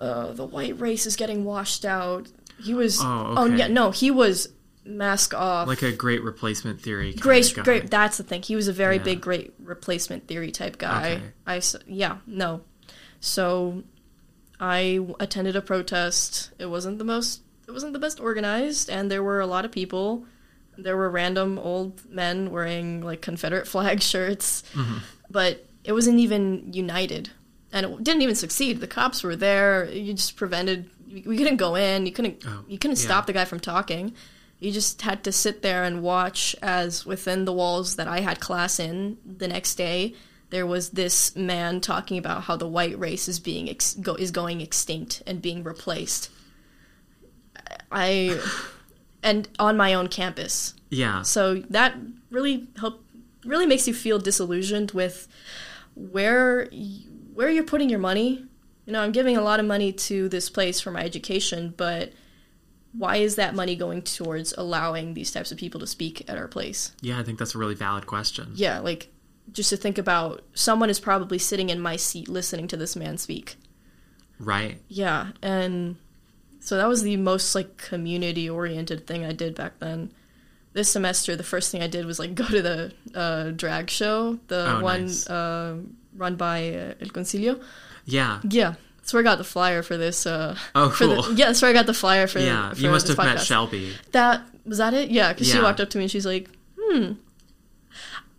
uh 0.00 0.32
the 0.32 0.44
white 0.46 0.78
race 0.80 1.06
is 1.06 1.16
getting 1.16 1.44
washed 1.44 1.84
out. 1.84 2.28
He 2.62 2.74
was 2.74 3.00
Oh, 3.00 3.34
oh 3.36 3.44
yeah, 3.46 3.68
no, 3.68 3.90
he 3.90 4.10
was 4.10 4.48
mask 4.84 5.34
off. 5.34 5.66
like 5.68 5.82
a 5.82 5.92
great 5.92 6.22
replacement 6.22 6.80
theory. 6.80 7.12
Great, 7.14 7.52
great. 7.64 7.90
That's 7.90 8.16
the 8.18 8.22
thing. 8.24 8.42
He 8.42 8.54
was 8.56 8.68
a 8.68 8.72
very 8.72 8.96
Yeah. 8.96 9.02
big, 9.02 9.20
great 9.20 9.52
replacement 9.58 10.28
theory 10.28 10.50
type 10.52 10.78
guy. 10.78 11.14
Okay. 11.14 11.22
I 11.46 11.62
yeah 11.86 12.18
no, 12.26 12.62
so 13.20 13.82
I 14.60 15.06
attended 15.20 15.56
a 15.56 15.60
protest. 15.62 16.50
It 16.58 16.66
wasn't 16.66 16.98
the 16.98 17.04
most. 17.04 17.42
It 17.68 17.72
wasn't 17.72 17.92
the 17.92 17.98
best 17.98 18.20
organized, 18.20 18.88
and 18.88 19.10
there 19.10 19.22
were 19.22 19.40
a 19.40 19.46
lot 19.46 19.64
of 19.64 19.72
people. 19.72 20.24
There 20.78 20.96
were 20.96 21.10
random 21.10 21.58
old 21.58 22.08
men 22.08 22.50
wearing 22.50 23.02
like 23.02 23.20
Confederate 23.22 23.66
flag 23.74 24.00
shirts, 24.02 24.62
Mm-hmm. 24.74 24.98
but 25.30 25.66
it 25.84 25.92
wasn't 25.92 26.18
even 26.20 26.72
united, 26.72 27.30
and 27.72 27.86
it 27.86 28.04
didn't 28.04 28.22
even 28.22 28.34
succeed. 28.34 28.80
The 28.80 28.86
cops 28.86 29.22
were 29.22 29.36
there. 29.36 29.90
You 29.90 30.14
just 30.14 30.36
prevented. 30.36 30.90
We 31.08 31.36
couldn't 31.36 31.56
go 31.56 31.74
in. 31.74 32.06
You 32.06 32.12
couldn't. 32.12 32.42
Oh, 32.46 32.64
you 32.68 32.78
couldn't 32.78 32.98
yeah. 32.98 33.04
stop 33.04 33.26
the 33.26 33.32
guy 33.32 33.44
from 33.44 33.60
talking. 33.60 34.14
You 34.58 34.72
just 34.72 35.02
had 35.02 35.24
to 35.24 35.32
sit 35.32 35.62
there 35.62 35.84
and 35.84 36.02
watch 36.02 36.56
as 36.62 37.04
within 37.04 37.44
the 37.44 37.52
walls 37.52 37.96
that 37.96 38.08
I 38.08 38.20
had 38.20 38.40
class 38.40 38.80
in 38.80 39.18
the 39.24 39.48
next 39.48 39.74
day, 39.74 40.14
there 40.50 40.66
was 40.66 40.90
this 40.90 41.36
man 41.36 41.80
talking 41.80 42.16
about 42.16 42.44
how 42.44 42.56
the 42.56 42.68
white 42.68 42.98
race 42.98 43.28
is 43.28 43.38
being 43.38 43.68
ex- 43.68 43.94
go- 43.94 44.14
is 44.14 44.30
going 44.30 44.60
extinct 44.60 45.22
and 45.26 45.42
being 45.42 45.62
replaced. 45.62 46.30
I 47.90 48.40
and 49.22 49.48
on 49.58 49.76
my 49.76 49.94
own 49.94 50.08
campus. 50.08 50.74
Yeah. 50.88 51.22
So 51.22 51.56
that 51.70 51.94
really 52.30 52.68
help 52.78 53.04
really 53.44 53.66
makes 53.66 53.86
you 53.86 53.94
feel 53.94 54.18
disillusioned 54.18 54.92
with 54.92 55.28
where 55.94 56.68
where 57.36 57.46
are 57.48 57.50
you're 57.50 57.64
putting 57.64 57.88
your 57.90 57.98
money. 57.98 58.44
You 58.86 58.92
know, 58.92 59.00
I'm 59.00 59.12
giving 59.12 59.36
a 59.36 59.40
lot 59.42 59.58
of 59.60 59.66
money 59.66 59.92
to 59.92 60.28
this 60.28 60.48
place 60.48 60.80
for 60.80 60.90
my 60.90 61.02
education, 61.02 61.74
but 61.76 62.12
why 62.92 63.16
is 63.16 63.36
that 63.36 63.54
money 63.54 63.76
going 63.76 64.02
towards 64.02 64.54
allowing 64.56 65.14
these 65.14 65.30
types 65.32 65.50
of 65.52 65.58
people 65.58 65.80
to 65.80 65.86
speak 65.86 66.28
at 66.30 66.38
our 66.38 66.48
place? 66.48 66.92
Yeah, 67.00 67.18
I 67.18 67.22
think 67.24 67.38
that's 67.38 67.54
a 67.54 67.58
really 67.58 67.74
valid 67.74 68.06
question. 68.06 68.52
Yeah, 68.54 68.78
like 68.78 69.08
just 69.52 69.70
to 69.70 69.76
think 69.76 69.98
about 69.98 70.42
someone 70.54 70.88
is 70.90 70.98
probably 71.00 71.38
sitting 71.38 71.68
in 71.68 71.80
my 71.80 71.96
seat 71.96 72.28
listening 72.28 72.68
to 72.68 72.76
this 72.76 72.96
man 72.96 73.18
speak. 73.18 73.56
Right. 74.38 74.80
Yeah, 74.88 75.28
and 75.42 75.96
so 76.60 76.76
that 76.76 76.88
was 76.88 77.02
the 77.02 77.16
most 77.16 77.54
like 77.54 77.76
community 77.76 78.48
oriented 78.48 79.06
thing 79.06 79.24
I 79.24 79.32
did 79.32 79.54
back 79.54 79.78
then. 79.78 80.12
This 80.74 80.90
semester, 80.90 81.36
the 81.36 81.42
first 81.42 81.72
thing 81.72 81.82
I 81.82 81.86
did 81.86 82.06
was 82.06 82.18
like 82.18 82.34
go 82.36 82.46
to 82.46 82.62
the 82.62 82.92
uh, 83.14 83.50
drag 83.50 83.90
show, 83.90 84.38
the 84.48 84.76
Oh, 84.78 84.80
one 84.80 85.02
nice. 85.06 85.28
uh, 85.28 85.76
run 86.16 86.36
by 86.36 86.68
uh, 86.74 86.94
El 87.00 87.08
Concilio. 87.08 87.62
Yeah. 88.04 88.40
Yeah, 88.48 88.74
that's 88.98 89.12
where 89.12 89.20
I 89.20 89.24
got 89.24 89.38
the 89.38 89.44
flyer 89.44 89.82
for 89.82 89.96
this. 89.96 90.26
Uh, 90.26 90.56
Oh, 90.74 90.90
for 90.90 91.06
the- 91.06 91.22
cool. 91.22 91.32
yeah, 91.34 91.46
that's 91.46 91.60
where 91.62 91.70
I 91.70 91.74
got 91.74 91.86
the 91.86 91.94
flyer 91.94 92.26
for. 92.26 92.38
Yeah. 92.40 92.72
for 92.72 92.80
You 92.80 92.90
must 92.90 93.08
have 93.08 93.18
met. 93.18 93.40
Shelby. 93.40 93.94
That 94.12 94.42
was 94.64 94.78
that 94.78 94.94
it? 94.94 95.10
Yeah, 95.10 95.32
because 95.32 95.50
she 95.50 95.60
walked 95.60 95.80
up 95.80 95.90
to 95.90 95.98
me 95.98 96.04
and 96.04 96.10
she's 96.10 96.26
like, 96.26 96.48
"Hmm, 96.80 97.12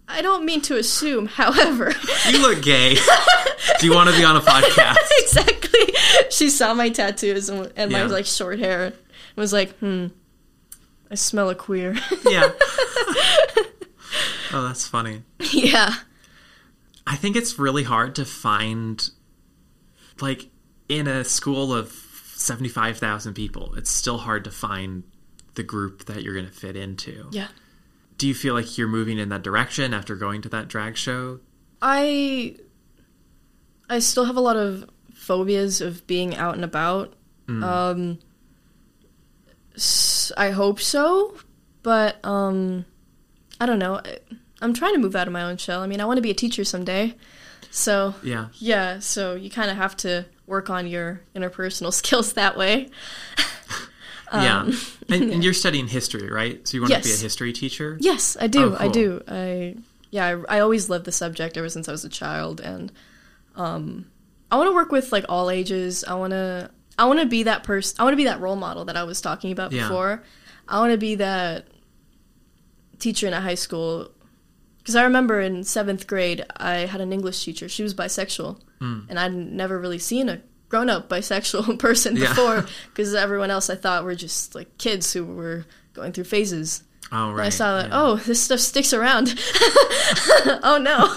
I 0.08 0.22
don't 0.22 0.46
mean 0.46 0.62
to 0.62 0.78
assume, 0.78 1.26
however." 1.42 1.94
You 2.30 2.42
look 2.42 2.62
gay. 2.62 2.96
Do 3.80 3.86
you 3.88 3.94
want 3.94 4.10
to 4.10 4.16
be 4.18 4.24
on 4.24 4.36
a 4.36 4.42
podcast? 4.42 4.96
exactly. 5.20 5.94
She 6.32 6.50
saw 6.50 6.74
my 6.74 6.90
tattoos 6.90 7.50
and, 7.50 7.72
and 7.76 7.92
my 7.92 8.04
like 8.04 8.26
short 8.26 8.60
hair 8.60 8.86
and 8.86 8.96
was 9.36 9.54
like, 9.54 9.78
"Hmm, 9.80 10.08
I 11.12 11.16
smell 11.16 11.50
a 11.50 11.56
queer. 11.56 11.96
Yeah. 12.26 12.52
oh, 14.54 14.64
that's 14.68 14.88
funny. 14.88 15.24
yeah. 15.52 15.94
I 17.08 17.16
think 17.16 17.36
it's 17.36 17.58
really 17.58 17.84
hard 17.84 18.16
to 18.16 18.26
find, 18.26 19.10
like, 20.22 20.50
in 20.90 21.08
a 21.08 21.24
school 21.24 21.74
of 21.74 21.90
75,000 22.36 23.34
people, 23.34 23.74
it's 23.76 23.90
still 23.90 24.18
hard 24.20 24.44
to 24.44 24.52
find 24.52 25.04
the 25.56 25.64
group 25.64 26.06
that 26.06 26.22
you're 26.22 26.34
going 26.34 26.46
to 26.46 26.52
fit 26.52 26.76
into. 26.76 27.28
Yeah. 27.32 27.48
Do 28.18 28.28
you 28.28 28.34
feel 28.36 28.54
like 28.54 28.78
you're 28.78 28.88
moving 28.88 29.18
in 29.20 29.30
that 29.30 29.42
direction 29.44 29.94
after 29.94 30.16
going 30.16 30.42
to 30.44 30.50
that 30.50 30.68
drag 30.68 30.98
show? 30.98 31.40
I 31.82 32.58
I 33.90 34.00
still 34.00 34.26
have 34.26 34.36
a 34.36 34.42
lot 34.42 34.58
of 34.58 34.90
phobias 35.14 35.82
of 35.82 36.06
being 36.08 36.36
out 36.36 36.56
and 36.56 36.64
about. 36.66 37.14
Um 37.48 38.20
s- 39.76 40.32
I 40.36 40.50
hope 40.52 40.80
so, 40.82 41.36
but 41.84 42.24
um 42.26 42.86
I 43.62 43.66
don't 43.66 43.80
know. 43.80 44.02
I'm 44.62 44.74
trying 44.74 44.94
to 44.94 45.00
move 45.00 45.16
out 45.16 45.28
of 45.28 45.34
my 45.34 45.44
own 45.44 45.58
shell. 45.58 45.82
I 45.82 45.88
mean, 45.88 46.02
I 46.02 46.06
want 46.06 46.18
to 46.18 46.22
be 46.22 46.32
a 46.32 46.36
teacher 46.36 46.64
someday. 46.64 47.16
So, 47.70 48.16
Yeah. 48.24 48.48
yeah, 48.56 49.00
so 49.00 49.36
you 49.36 49.50
kind 49.50 49.70
of 49.70 49.78
have 49.78 49.96
to 49.98 50.26
work 50.48 50.70
on 50.70 50.88
your 50.88 51.22
interpersonal 51.36 51.94
skills 52.02 52.34
that 52.34 52.58
way. 52.58 52.90
yeah. 54.34 54.70
And, 55.10 55.32
and 55.32 55.44
you're 55.44 55.54
studying 55.54 55.88
history, 55.88 56.30
right? 56.30 56.66
So 56.68 56.76
you 56.78 56.82
want 56.82 56.94
to 56.94 57.02
be 57.02 57.12
a 57.12 57.16
Um, 57.16 57.20
history 57.22 57.54
teacher? 57.54 57.98
Yes, 58.00 58.36
I 58.40 58.48
do. 58.48 58.74
Oh, 58.74 58.78
I 58.80 58.88
do. 58.88 59.22
I 59.28 59.76
yeah, 60.10 60.26
I, 60.50 60.58
I 60.58 60.60
always 60.62 60.90
loved 60.90 61.06
the 61.06 61.12
subject 61.12 61.58
ever 61.58 61.70
since 61.70 61.88
I 61.90 61.92
was 61.92 62.06
a 62.06 62.10
child, 62.10 62.62
and 62.62 62.92
um, 63.56 64.06
I 64.50 64.56
want 64.58 64.70
to 64.70 64.74
work 64.74 64.90
with 64.92 65.12
like 65.12 65.26
all 65.30 65.50
ages. 65.50 66.04
I 66.06 66.14
want 66.16 66.32
to 66.32 66.72
I 66.98 67.06
want 67.06 67.20
to 67.20 67.26
be 67.26 67.44
that 67.44 67.64
person. 67.64 67.96
I 68.00 68.04
want 68.04 68.14
to 68.14 68.18
be 68.18 68.24
that 68.26 68.40
role 68.40 68.56
model 68.56 68.86
that 68.86 68.96
I 68.98 69.04
was 69.04 69.20
talking 69.22 69.52
about 69.52 69.72
Yeah. 69.74 69.84
before. 69.84 70.24
I 70.68 70.80
want 70.80 70.92
to 70.94 70.98
be 70.98 71.16
that 71.16 71.68
teacher 73.00 73.28
in 73.28 73.34
a 73.34 73.42
high 73.42 73.56
school 73.56 74.12
because 74.88 74.96
I 74.96 75.04
remember 75.04 75.42
in 75.42 75.66
seventh 75.66 76.08
grade 76.08 76.46
I 76.56 76.86
had 76.86 77.02
an 77.02 77.12
English 77.12 77.44
teacher. 77.44 77.68
She 77.68 77.84
was 77.84 77.94
bisexual, 77.94 78.58
Hmm. 78.80 79.00
and 79.10 79.20
I'd 79.20 79.34
never 79.36 79.78
really 79.78 80.00
seen 80.00 80.30
a 80.30 80.40
grown 80.70 80.90
up 80.90 81.10
bisexual 81.10 81.78
person 81.88 82.16
Yeah. 82.16 82.30
before 82.30 82.66
because 82.94 83.14
everyone 83.14 83.52
else 83.52 83.70
I 83.70 83.76
thought 83.76 84.06
were 84.06 84.16
just 84.16 84.56
like 84.56 84.78
kids 84.78 85.12
who 85.12 85.26
were 85.26 85.66
going 85.94 86.14
through 86.14 86.24
phases. 86.24 86.84
Oh, 87.12 87.30
And 87.30 87.38
right. 87.38 87.46
I 87.48 87.50
saw 87.50 87.78
that, 87.82 87.90
yeah. 87.90 88.02
oh, 88.02 88.16
this 88.16 88.42
stuff 88.42 88.60
sticks 88.62 88.94
around. 88.94 89.36
oh 90.64 90.80
no. 90.82 91.14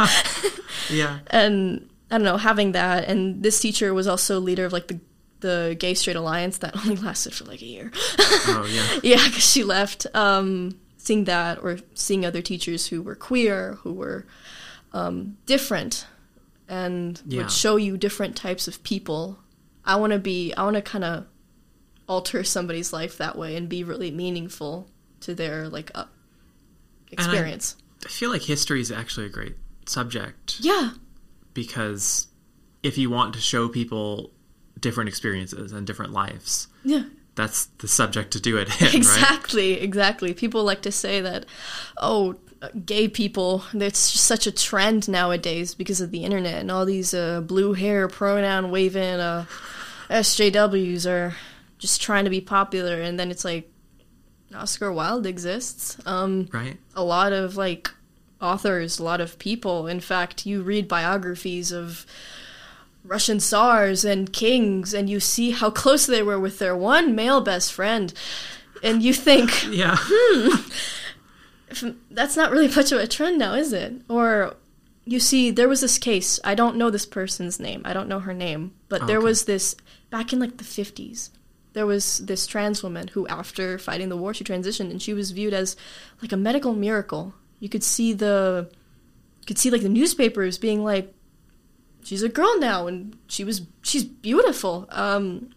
Yeah. 0.88 1.20
and 1.28 1.88
I 2.10 2.16
don't 2.18 2.24
know, 2.24 2.36
having 2.38 2.72
that 2.72 3.04
and 3.08 3.42
this 3.42 3.60
teacher 3.60 3.94
was 3.94 4.06
also 4.08 4.40
leader 4.40 4.64
of 4.64 4.72
like 4.72 4.88
the 4.88 4.98
the 5.40 5.74
gay 5.78 5.94
straight 5.94 6.16
alliance 6.16 6.58
that 6.58 6.76
only 6.76 6.96
lasted 6.96 7.32
for 7.32 7.44
like 7.44 7.62
a 7.62 7.66
year. 7.66 7.90
Oh, 8.18 8.66
yeah. 8.70 9.00
yeah, 9.02 9.24
cuz 9.30 9.42
she 9.50 9.64
left 9.64 10.06
um 10.14 10.76
seeing 11.02 11.24
that 11.24 11.58
or 11.62 11.78
seeing 11.94 12.24
other 12.26 12.42
teachers 12.42 12.86
who 12.88 13.00
were 13.02 13.14
queer, 13.14 13.74
who 13.82 13.92
were 13.92 14.26
um 14.92 15.36
different 15.46 16.06
and 16.68 17.20
Yeah. 17.26 17.42
would 17.42 17.50
show 17.52 17.76
you 17.76 17.96
different 17.96 18.36
types 18.36 18.68
of 18.68 18.82
people. 18.82 19.38
I 19.84 19.96
want 19.96 20.12
to 20.12 20.18
be 20.18 20.52
I 20.54 20.62
want 20.64 20.76
to 20.76 20.82
kind 20.82 21.04
of 21.04 21.26
alter 22.08 22.42
somebody's 22.44 22.92
life 22.92 23.18
that 23.18 23.36
way 23.38 23.56
and 23.56 23.68
be 23.68 23.82
really 23.84 24.10
meaningful 24.10 24.88
to 25.20 25.34
their 25.34 25.68
like 25.68 25.90
uh, 25.94 26.04
experience. 27.12 27.76
I 28.04 28.08
feel 28.08 28.30
like 28.30 28.42
history 28.42 28.80
is 28.80 28.90
actually 28.90 29.26
a 29.26 29.30
great 29.30 29.56
subject 29.86 30.58
yeah. 30.60 30.90
because 31.54 32.26
if 32.82 32.96
you 32.98 33.10
want 33.10 33.34
to 33.34 33.40
show 33.40 33.68
people 33.68 34.32
different 34.80 35.08
experiences 35.08 35.72
and 35.72 35.86
different 35.86 36.12
lives, 36.12 36.68
Yeah. 36.84 37.04
That's 37.40 37.66
the 37.78 37.88
subject 37.88 38.32
to 38.32 38.40
do 38.40 38.58
it 38.58 38.68
in, 38.80 38.86
right? 38.86 38.94
Exactly, 38.94 39.80
exactly. 39.80 40.34
People 40.34 40.62
like 40.64 40.82
to 40.82 40.92
say 40.92 41.20
that, 41.20 41.46
oh, 41.98 42.36
gay 42.84 43.08
people, 43.08 43.64
it's 43.72 44.12
just 44.12 44.24
such 44.24 44.46
a 44.46 44.52
trend 44.52 45.08
nowadays 45.08 45.74
because 45.74 46.00
of 46.00 46.10
the 46.10 46.24
internet 46.24 46.60
and 46.60 46.70
all 46.70 46.84
these 46.84 47.14
uh, 47.14 47.40
blue 47.40 47.72
hair 47.72 48.06
pronoun 48.08 48.70
waving 48.70 49.18
uh, 49.20 49.46
SJWs 50.10 51.10
are 51.10 51.34
just 51.78 52.02
trying 52.02 52.24
to 52.24 52.30
be 52.30 52.40
popular. 52.40 53.00
And 53.00 53.18
then 53.18 53.30
it's 53.30 53.44
like, 53.44 53.70
Oscar 54.54 54.92
Wilde 54.92 55.26
exists. 55.26 55.96
Um, 56.06 56.48
Right? 56.52 56.76
a 56.94 57.04
lot 57.04 57.32
of 57.32 57.56
like 57.56 57.90
authors, 58.40 58.98
a 58.98 59.04
lot 59.04 59.20
of 59.20 59.38
people. 59.38 59.86
In 59.86 60.00
fact, 60.00 60.44
you 60.44 60.62
read 60.62 60.88
biographies 60.88 61.72
of 61.72 62.04
Russian 63.04 63.38
tsars 63.40 64.04
and 64.04 64.32
kings, 64.32 64.92
and 64.94 65.08
you 65.08 65.20
see 65.20 65.50
how 65.52 65.70
close 65.70 66.06
they 66.06 66.22
were 66.22 66.38
with 66.38 66.58
their 66.58 66.76
one 66.76 67.14
male 67.14 67.40
best 67.40 67.72
friend, 67.72 68.12
and 68.82 69.02
you 69.02 69.12
think 69.14 69.50
Yeah. 69.70 69.96
Hmm, 69.98 71.90
that's 72.10 72.36
not 72.36 72.50
really 72.50 72.68
much 72.68 72.92
of 72.92 72.98
a 73.00 73.06
trend 73.06 73.38
now, 73.38 73.54
is 73.54 73.72
it? 73.72 73.94
Or 74.08 74.54
you 75.04 75.20
see, 75.20 75.50
there 75.50 75.68
was 75.68 75.80
this 75.80 75.98
case. 75.98 76.40
I 76.44 76.54
don't 76.54 76.76
know 76.76 76.90
this 76.90 77.06
person's 77.06 77.60
name. 77.60 77.82
I 77.84 77.92
don't 77.92 78.08
know 78.08 78.20
her 78.20 78.34
name, 78.34 78.72
but 78.88 79.02
oh, 79.02 79.06
there 79.06 79.18
Okay. 79.18 79.24
was 79.24 79.44
this 79.44 79.76
back 80.10 80.32
in 80.32 80.38
like 80.40 80.56
the 80.58 80.64
fifties. 80.64 81.30
There 81.72 81.86
was 81.86 82.18
this 82.18 82.46
trans 82.48 82.82
woman 82.82 83.08
who, 83.08 83.28
after 83.28 83.78
fighting 83.78 84.08
the 84.08 84.16
war, 84.16 84.34
she 84.34 84.42
transitioned, 84.44 84.90
and 84.90 85.00
she 85.00 85.14
was 85.14 85.30
viewed 85.30 85.54
as 85.54 85.76
like 86.20 86.32
a 86.32 86.36
medical 86.36 86.74
miracle. 86.74 87.34
You 87.60 87.68
could 87.68 87.84
see 87.84 88.12
the, 88.12 88.68
you 89.40 89.46
could 89.46 89.58
see 89.58 89.70
like 89.70 89.82
the 89.82 89.88
newspapers 89.88 90.58
being 90.58 90.82
like, 90.82 91.14
"She's 92.04 92.22
a 92.22 92.28
girl 92.28 92.58
now," 92.58 92.86
and 92.86 93.16
she 93.28 93.44
was 93.44 93.62
she's 93.82 94.04
beautiful. 94.04 94.86
Um, 94.90 95.50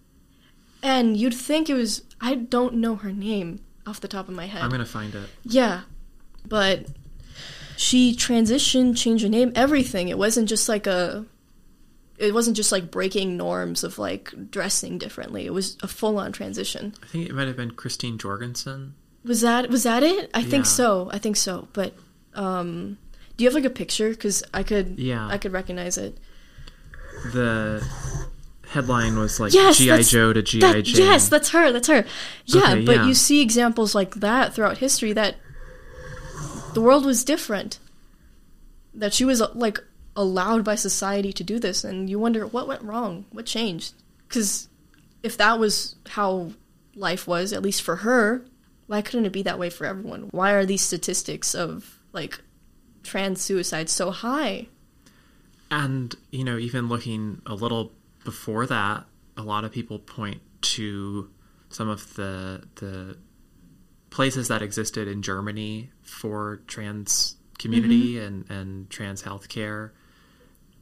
and 0.81 1.17
you'd 1.17 1.33
think 1.33 1.69
it 1.69 1.73
was. 1.73 2.03
I 2.21 2.35
don't 2.35 2.75
know 2.75 2.95
her 2.95 3.11
name 3.11 3.61
off 3.85 3.99
the 4.01 4.07
top 4.07 4.27
of 4.27 4.35
my 4.35 4.45
head. 4.45 4.61
I'm 4.61 4.69
going 4.69 4.79
to 4.79 4.85
find 4.85 5.13
it. 5.15 5.29
Yeah, 5.43 5.81
but 6.47 6.85
she 7.77 8.15
transitioned, 8.15 8.97
changed 8.97 9.23
her 9.23 9.29
name, 9.29 9.51
everything. 9.55 10.09
It 10.09 10.17
wasn't 10.17 10.49
just 10.49 10.69
like 10.69 10.87
a. 10.87 11.25
It 12.17 12.33
wasn't 12.33 12.55
just 12.55 12.71
like 12.71 12.91
breaking 12.91 13.37
norms 13.37 13.83
of 13.83 13.97
like 13.97 14.51
dressing 14.51 14.97
differently. 14.97 15.45
It 15.45 15.53
was 15.53 15.77
a 15.81 15.87
full 15.87 16.19
on 16.19 16.31
transition. 16.31 16.93
I 17.01 17.07
think 17.07 17.29
it 17.29 17.33
might 17.33 17.47
have 17.47 17.57
been 17.57 17.71
Christine 17.71 18.17
Jorgensen. 18.17 18.93
Was 19.25 19.41
that 19.41 19.69
was 19.69 19.83
that 19.83 20.03
it? 20.03 20.29
I 20.33 20.43
think 20.43 20.65
so. 20.65 21.09
I 21.11 21.17
think 21.17 21.37
so. 21.37 21.67
But 21.73 21.93
um, 22.35 22.97
do 23.35 23.43
you 23.43 23.49
have 23.49 23.55
like 23.55 23.65
a 23.65 23.69
picture? 23.69 24.09
Because 24.09 24.43
I 24.53 24.63
could. 24.63 24.99
Yeah. 24.99 25.27
I 25.27 25.37
could 25.37 25.53
recognize 25.53 25.97
it. 25.97 26.17
The 27.32 27.86
headline 28.67 29.17
was 29.17 29.39
like 29.39 29.53
Yes, 29.53 29.78
G.I. 29.78 30.01
Joe 30.01 30.34
to 30.34 30.41
G.I. 30.41 30.82
Jane. 30.82 30.95
yes, 31.05 31.30
that's 31.30 31.49
her. 31.49 31.71
That's 31.71 31.88
her. 31.88 32.05
Yeah, 32.45 32.71
Okay, 32.74 32.86
but 32.86 32.95
yeah. 32.97 33.07
you 33.07 33.13
see 33.13 33.41
examples 33.41 33.93
like 33.95 34.15
that 34.15 34.53
throughout 34.53 34.80
history 34.80 35.13
that 35.13 35.36
the 36.74 36.82
world 36.82 37.05
was 37.05 37.24
different. 37.24 37.80
That 38.95 39.13
she 39.13 39.26
was 39.26 39.41
like 39.53 39.80
allowed 40.15 40.63
by 40.63 40.76
society 40.76 41.34
to 41.34 41.43
do 41.43 41.59
this, 41.59 41.84
and 41.84 42.09
you 42.09 42.19
wonder 42.19 42.45
what 42.45 42.67
went 42.67 42.82
wrong, 42.84 43.26
what 43.32 43.45
changed. 43.45 43.93
Because 44.28 44.67
if 45.24 45.38
that 45.38 45.59
was 45.59 45.95
how 46.09 46.51
life 46.95 47.28
was, 47.28 47.53
at 47.53 47.61
least 47.63 47.82
for 47.82 47.97
her, 47.97 48.45
why 48.88 49.01
couldn't 49.01 49.26
it 49.26 49.32
be 49.34 49.43
that 49.43 49.57
way 49.59 49.69
for 49.69 49.86
everyone? 49.86 50.28
Why 50.32 50.51
are 50.51 50.65
these 50.65 50.82
statistics 50.82 51.55
of 51.55 51.99
like 52.11 52.39
trans 53.03 53.41
suicide 53.41 53.89
so 53.89 54.11
high? 54.11 54.67
And, 55.74 56.15
you 56.30 56.43
know, 56.43 56.59
even 56.59 56.88
looking 56.88 57.41
a 57.47 57.55
little 57.55 57.93
before 58.24 58.67
that, 58.67 59.05
a 59.36 59.41
lot 59.41 59.63
of 59.63 59.71
people 59.71 59.97
point 59.97 60.39
to 60.61 61.32
some 61.69 61.89
of 61.89 62.13
the 62.13 62.61
the 62.76 63.17
places 64.11 64.49
that 64.49 64.61
existed 64.61 65.07
in 65.07 65.24
Germany 65.24 65.89
for 66.03 66.61
trans 66.67 67.38
community 67.57 68.19
and, 68.19 68.47
and 68.51 68.88
trans 68.91 69.24
healthcare. 69.24 69.89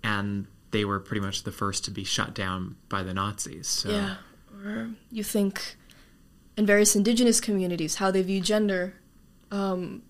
And 0.03 0.47
they 0.71 0.83
were 0.83 0.99
pretty 0.99 1.21
much 1.21 1.43
the 1.43 1.53
first 1.53 1.85
to 1.85 1.91
be 1.91 2.03
shut 2.03 2.33
down 2.33 2.75
by 2.89 3.01
the 3.01 3.13
Nazis. 3.13 3.67
So 3.67 3.89
Yeah. 3.91 4.15
Or 4.61 4.89
you 5.09 5.23
think 5.23 5.77
in 6.57 6.65
various 6.65 6.97
indigenous 6.97 7.39
communities 7.39 7.95
how 7.95 8.11
they 8.11 8.21
view 8.23 8.41
gender 8.41 8.95
um, 9.51 10.03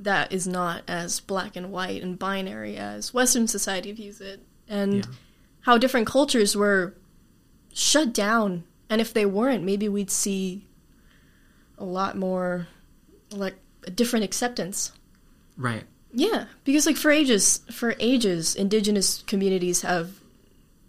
that 0.00 0.32
is 0.32 0.46
not 0.46 0.82
as 0.86 1.20
black 1.20 1.56
and 1.56 1.72
white 1.72 2.02
and 2.02 2.18
binary 2.18 2.76
as 2.76 3.12
Western 3.12 3.46
society 3.48 3.92
views 3.92 4.20
it. 4.20 4.40
And 4.68 4.94
Yeah. 4.94 5.02
how 5.62 5.78
different 5.78 6.06
cultures 6.06 6.54
were 6.56 6.94
shut 7.72 8.12
down. 8.12 8.64
And 8.90 9.00
if 9.00 9.12
they 9.12 9.26
weren't, 9.26 9.64
maybe 9.64 9.88
we'd 9.88 10.10
see 10.10 10.66
a 11.76 11.84
lot 11.84 12.16
more 12.16 12.68
like 13.30 13.56
a 13.84 13.90
different 13.90 14.24
acceptance. 14.24 14.92
Right. 15.56 15.84
Yeah, 16.12 16.46
because 16.64 16.86
like 16.86 16.96
for 16.96 17.10
ages, 17.10 17.60
for 17.70 17.94
ages, 17.98 18.54
indigenous 18.54 19.22
communities 19.26 19.82
have 19.82 20.12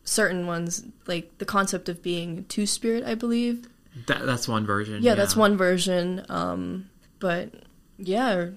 certain 0.03 0.47
ones 0.47 0.83
like 1.07 1.37
the 1.39 1.45
concept 1.45 1.89
of 1.89 2.01
being 2.01 2.45
two 2.45 2.65
spirit, 2.65 3.03
I 3.05 3.15
believe. 3.15 3.67
That, 4.07 4.25
that's 4.25 4.47
one 4.47 4.65
version. 4.65 5.03
Yeah, 5.03 5.15
that's 5.15 5.35
one 5.35 5.57
version. 5.57 6.25
Um, 6.29 6.89
but 7.19 7.53
yeah, 7.97 8.47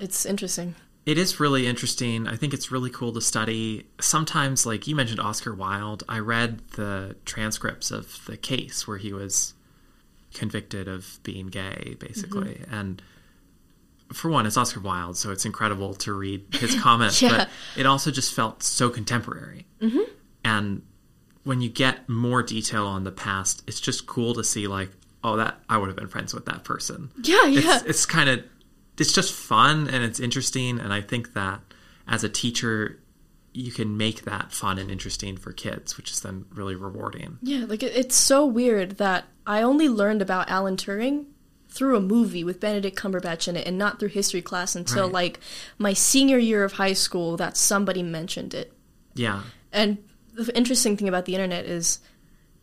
it's 0.00 0.24
interesting. 0.26 0.74
It 1.06 1.16
is 1.18 1.40
really 1.40 1.66
interesting. 1.66 2.26
I 2.28 2.36
think 2.36 2.52
it's 2.52 2.70
really 2.70 2.90
cool 2.90 3.12
to 3.14 3.20
study. 3.20 3.86
Sometimes, 4.00 4.66
like 4.66 4.86
you 4.86 4.94
mentioned 4.94 5.18
Oscar 5.20 5.54
Wilde, 5.54 6.02
I 6.08 6.18
read 6.18 6.60
the 6.76 7.16
transcripts 7.24 7.90
of 7.90 8.24
the 8.26 8.36
case 8.36 8.86
where 8.86 8.98
he 8.98 9.12
was 9.12 9.54
convicted 10.34 10.88
of 10.88 11.18
being 11.22 11.46
gay, 11.48 11.96
basically. 11.98 12.54
Mm-hmm. 12.54 12.74
And 12.74 13.02
for 14.12 14.28
one, 14.30 14.44
it's 14.46 14.56
Oscar 14.56 14.80
Wilde, 14.80 15.16
so 15.16 15.30
it's 15.32 15.44
incredible 15.44 15.94
to 15.94 16.12
read 16.12 16.44
his 16.52 16.74
comments, 16.80 17.20
Yeah. 17.22 17.30
but 17.30 17.48
it 17.76 17.86
also 17.86 18.10
just 18.10 18.34
felt 18.34 18.62
so 18.62 18.90
contemporary. 18.90 19.66
Mm-hmm. 19.80 20.02
And 20.44 20.82
when 21.44 21.60
you 21.62 21.68
get 21.70 22.08
more 22.08 22.42
detail 22.42 22.86
on 22.86 23.04
the 23.04 23.10
past, 23.12 23.62
it's 23.66 23.80
just 23.80 24.06
cool 24.06 24.34
to 24.34 24.44
see, 24.44 24.66
like, 24.66 24.90
oh, 25.24 25.36
that 25.36 25.58
I 25.68 25.78
would 25.78 25.88
have 25.88 25.96
been 25.96 26.08
friends 26.08 26.34
with 26.34 26.44
that 26.44 26.64
person. 26.64 27.10
Yeah, 27.22 27.46
yeah. 27.46 27.76
It's, 27.76 27.84
it's 27.84 28.06
kind 28.06 28.28
of, 28.28 28.44
it's 29.00 29.12
just 29.12 29.32
fun 29.32 29.88
and 29.88 30.04
it's 30.04 30.20
interesting. 30.20 30.78
And 30.78 30.92
I 30.92 31.00
think 31.00 31.32
that 31.34 31.60
as 32.06 32.22
a 32.24 32.28
teacher, 32.28 33.00
you 33.52 33.72
can 33.72 33.96
make 33.96 34.22
that 34.24 34.52
fun 34.52 34.78
and 34.78 34.90
interesting 34.90 35.36
for 35.36 35.52
kids, 35.52 35.96
which 35.96 36.10
is 36.12 36.20
then 36.20 36.44
really 36.54 36.76
rewarding. 36.76 37.38
Yeah, 37.42 37.64
like 37.66 37.82
it, 37.82 37.96
it's 37.96 38.14
so 38.14 38.46
weird 38.46 38.98
that 38.98 39.24
I 39.46 39.62
only 39.62 39.88
learned 39.88 40.22
about 40.22 40.48
Alan 40.50 40.76
Turing 40.76 41.26
through 41.68 41.96
a 41.96 42.00
movie 42.00 42.44
with 42.44 42.60
Benedict 42.60 42.96
Cumberbatch 42.98 43.46
in 43.48 43.56
it 43.56 43.66
and 43.66 43.78
not 43.78 43.98
through 43.98 44.08
history 44.08 44.42
class 44.42 44.74
until 44.76 45.04
Right. 45.04 45.12
like 45.12 45.40
my 45.78 45.92
senior 45.92 46.38
year 46.38 46.64
of 46.64 46.72
high 46.72 46.92
school 46.92 47.36
that 47.36 47.56
somebody 47.56 48.02
mentioned 48.02 48.54
it. 48.54 48.72
Yeah. 49.14 49.42
And 49.72 49.98
the 50.32 50.56
interesting 50.56 50.96
thing 50.96 51.08
about 51.08 51.24
the 51.26 51.34
internet 51.34 51.64
is 51.66 52.00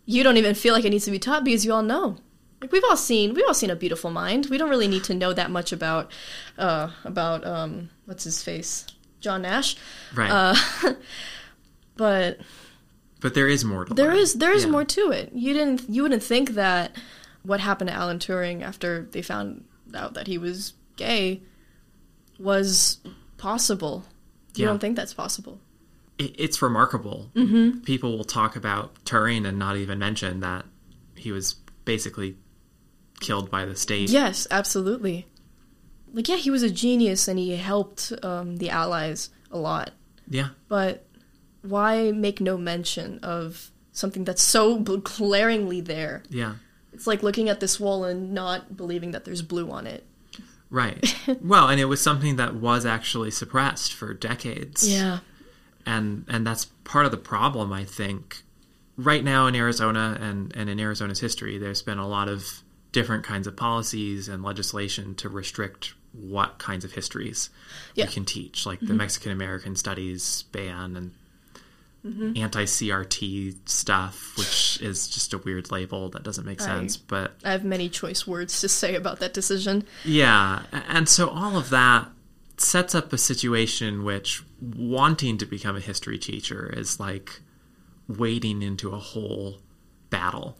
you 0.06 0.24
don't 0.24 0.38
even 0.38 0.56
feel 0.56 0.74
like 0.74 0.86
it 0.86 0.90
needs 0.90 1.06
to 1.06 1.12
be 1.12 1.20
taught 1.20 1.44
because 1.46 1.66
you 1.66 1.74
all 1.74 1.84
know. 1.84 2.18
Like 2.62 2.72
we've 2.72 2.84
all 2.90 2.98
seen 2.98 3.34
we've 3.34 3.46
all 3.48 3.54
seen 3.54 3.70
a 3.70 3.76
beautiful 3.76 4.10
mind. 4.10 4.48
We 4.50 4.58
don't 4.58 4.70
really 4.70 4.88
need 4.88 5.04
to 5.06 5.14
know 5.14 5.32
that 5.34 5.52
much 5.52 5.72
about 5.72 6.12
uh 6.58 6.90
about 7.04 7.46
um 7.46 7.90
what's 8.06 8.24
his 8.24 8.42
face? 8.44 8.86
John 9.20 9.42
Nash. 9.44 9.76
Right. 10.16 10.32
Uh 10.32 10.56
but 11.98 12.40
but 13.20 13.34
there 13.34 13.48
is 13.48 13.64
more 13.66 13.86
to 13.86 13.94
There 13.94 14.12
is 14.14 14.36
there 14.36 14.54
is 14.54 14.66
Yeah. 14.66 14.72
more 14.72 14.86
to 14.86 15.12
it. 15.12 15.32
You 15.34 15.54
didn't 15.54 15.90
you 15.90 16.02
wouldn't 16.04 16.24
think 16.24 16.52
that 16.52 16.96
what 17.44 17.60
happened 17.60 17.90
to 17.90 17.94
Alan 17.96 18.20
Turing 18.20 18.62
after 18.62 19.08
they 19.12 19.22
found 19.22 19.64
out 19.96 20.14
that 20.16 20.28
he 20.28 20.38
was 20.38 20.74
gay 20.96 21.42
was 22.40 23.00
possible. 23.38 24.04
You 24.56 24.64
Yeah. 24.64 24.68
don't 24.70 24.80
think 24.80 24.96
that's 24.96 25.14
possible. 25.14 25.60
it, 26.18 26.34
it's 26.40 26.62
remarkable. 26.62 27.30
Mm-hmm. 27.36 27.82
People 27.82 28.18
will 28.18 28.24
talk 28.26 28.56
about 28.56 28.96
Turing 29.06 29.48
and 29.48 29.60
not 29.60 29.78
even 29.78 30.00
mention 30.00 30.40
that 30.42 30.66
he 31.16 31.32
was 31.32 31.54
basically 31.86 32.36
killed 33.20 33.50
by 33.50 33.66
the 33.66 33.76
state. 33.76 34.10
Yes, 34.10 34.48
absolutely. 34.52 35.28
Like 36.14 36.28
yeah, 36.28 36.38
he 36.38 36.50
was 36.50 36.64
a 36.64 36.70
genius 36.70 37.28
and 37.28 37.38
he 37.38 37.56
helped 37.56 38.14
um, 38.24 38.58
the 38.58 38.70
Allies 38.70 39.30
a 39.52 39.58
lot. 39.58 39.92
Yeah. 40.30 40.50
But 40.68 41.06
why 41.62 42.12
make 42.12 42.42
no 42.42 42.58
mention 42.58 43.20
of 43.20 43.72
something 43.92 44.24
that's 44.24 44.42
so 44.42 44.80
bl- 44.80 44.98
glaringly 44.98 45.82
there? 45.82 46.24
Yeah. 46.30 46.56
It's 46.94 47.08
like 47.08 47.24
looking 47.24 47.50
at 47.50 47.60
this 47.60 47.80
wall 47.80 48.06
and 48.06 48.34
not 48.34 48.76
believing 48.76 49.12
that 49.12 49.26
there's 49.26 49.42
blue 49.42 49.70
on 49.70 49.86
it. 49.86 50.06
Right. 50.70 51.16
well, 51.42 51.70
and 51.70 51.80
it 51.80 51.86
was 51.86 52.02
something 52.02 52.38
that 52.38 52.56
was 52.56 52.86
actually 52.86 53.32
suppressed 53.32 53.94
for 53.94 54.14
decades. 54.14 54.88
Yeah. 54.88 55.20
And 55.86 56.26
and 56.28 56.46
that's 56.46 56.66
part 56.84 57.06
of 57.06 57.12
the 57.12 57.18
problem, 57.18 57.72
I 57.72 57.86
think. 57.86 58.44
Right 58.98 59.24
now 59.24 59.46
in 59.46 59.56
Arizona 59.56 60.18
and, 60.20 60.54
and 60.56 60.70
in 60.70 60.80
Arizona's 60.80 61.20
history, 61.20 61.60
there's 61.60 61.84
been 61.84 62.00
a 62.00 62.08
lot 62.08 62.28
of 62.28 62.64
different 62.98 63.24
kinds 63.24 63.46
of 63.48 63.56
policies 63.56 64.28
and 64.28 64.44
legislation 64.44 65.14
to 65.16 65.30
restrict 65.30 65.94
what 66.14 66.58
kinds 66.58 66.84
of 66.84 66.92
histories 66.94 67.50
Yeah. 67.94 68.06
Mm-hmm. 68.06 68.10
we 68.10 68.14
can 68.14 68.26
teach, 68.26 68.66
like 68.66 68.80
the 68.80 68.94
Mexican 68.94 69.32
American 69.32 69.76
Studies 69.76 70.44
ban 70.52 70.96
and 70.98 71.12
anti 72.38 72.64
CRT 72.64 73.58
stuff, 73.66 74.34
which 74.38 74.82
is 74.82 75.08
just 75.10 75.34
a 75.34 75.38
weird 75.38 75.72
label 75.72 76.10
that 76.10 76.24
doesn't 76.24 76.46
make 76.46 76.62
I- 76.62 76.66
sense. 76.66 76.96
But 76.98 77.36
I 77.44 77.52
have 77.52 77.64
many 77.66 77.90
choice 77.90 78.26
words 78.26 78.62
to 78.62 78.70
say 78.70 78.96
about 78.96 79.20
that 79.20 79.34
decision. 79.34 79.84
yeah, 80.06 80.64
and 80.72 81.08
so 81.10 81.28
all 81.30 81.58
of 81.58 81.70
that 81.70 82.08
sets 82.58 82.96
up 82.96 83.14
a 83.14 83.18
situation 83.18 83.88
in 83.88 84.04
which 84.04 84.42
wanting 84.62 85.38
to 85.38 85.46
become 85.46 85.76
a 85.76 85.80
history 85.80 86.18
teacher 86.18 86.74
is 86.76 87.00
like 87.00 87.42
wading 88.08 88.62
into 88.64 88.90
a 88.92 88.98
whole 88.98 89.58
battle. 90.10 90.58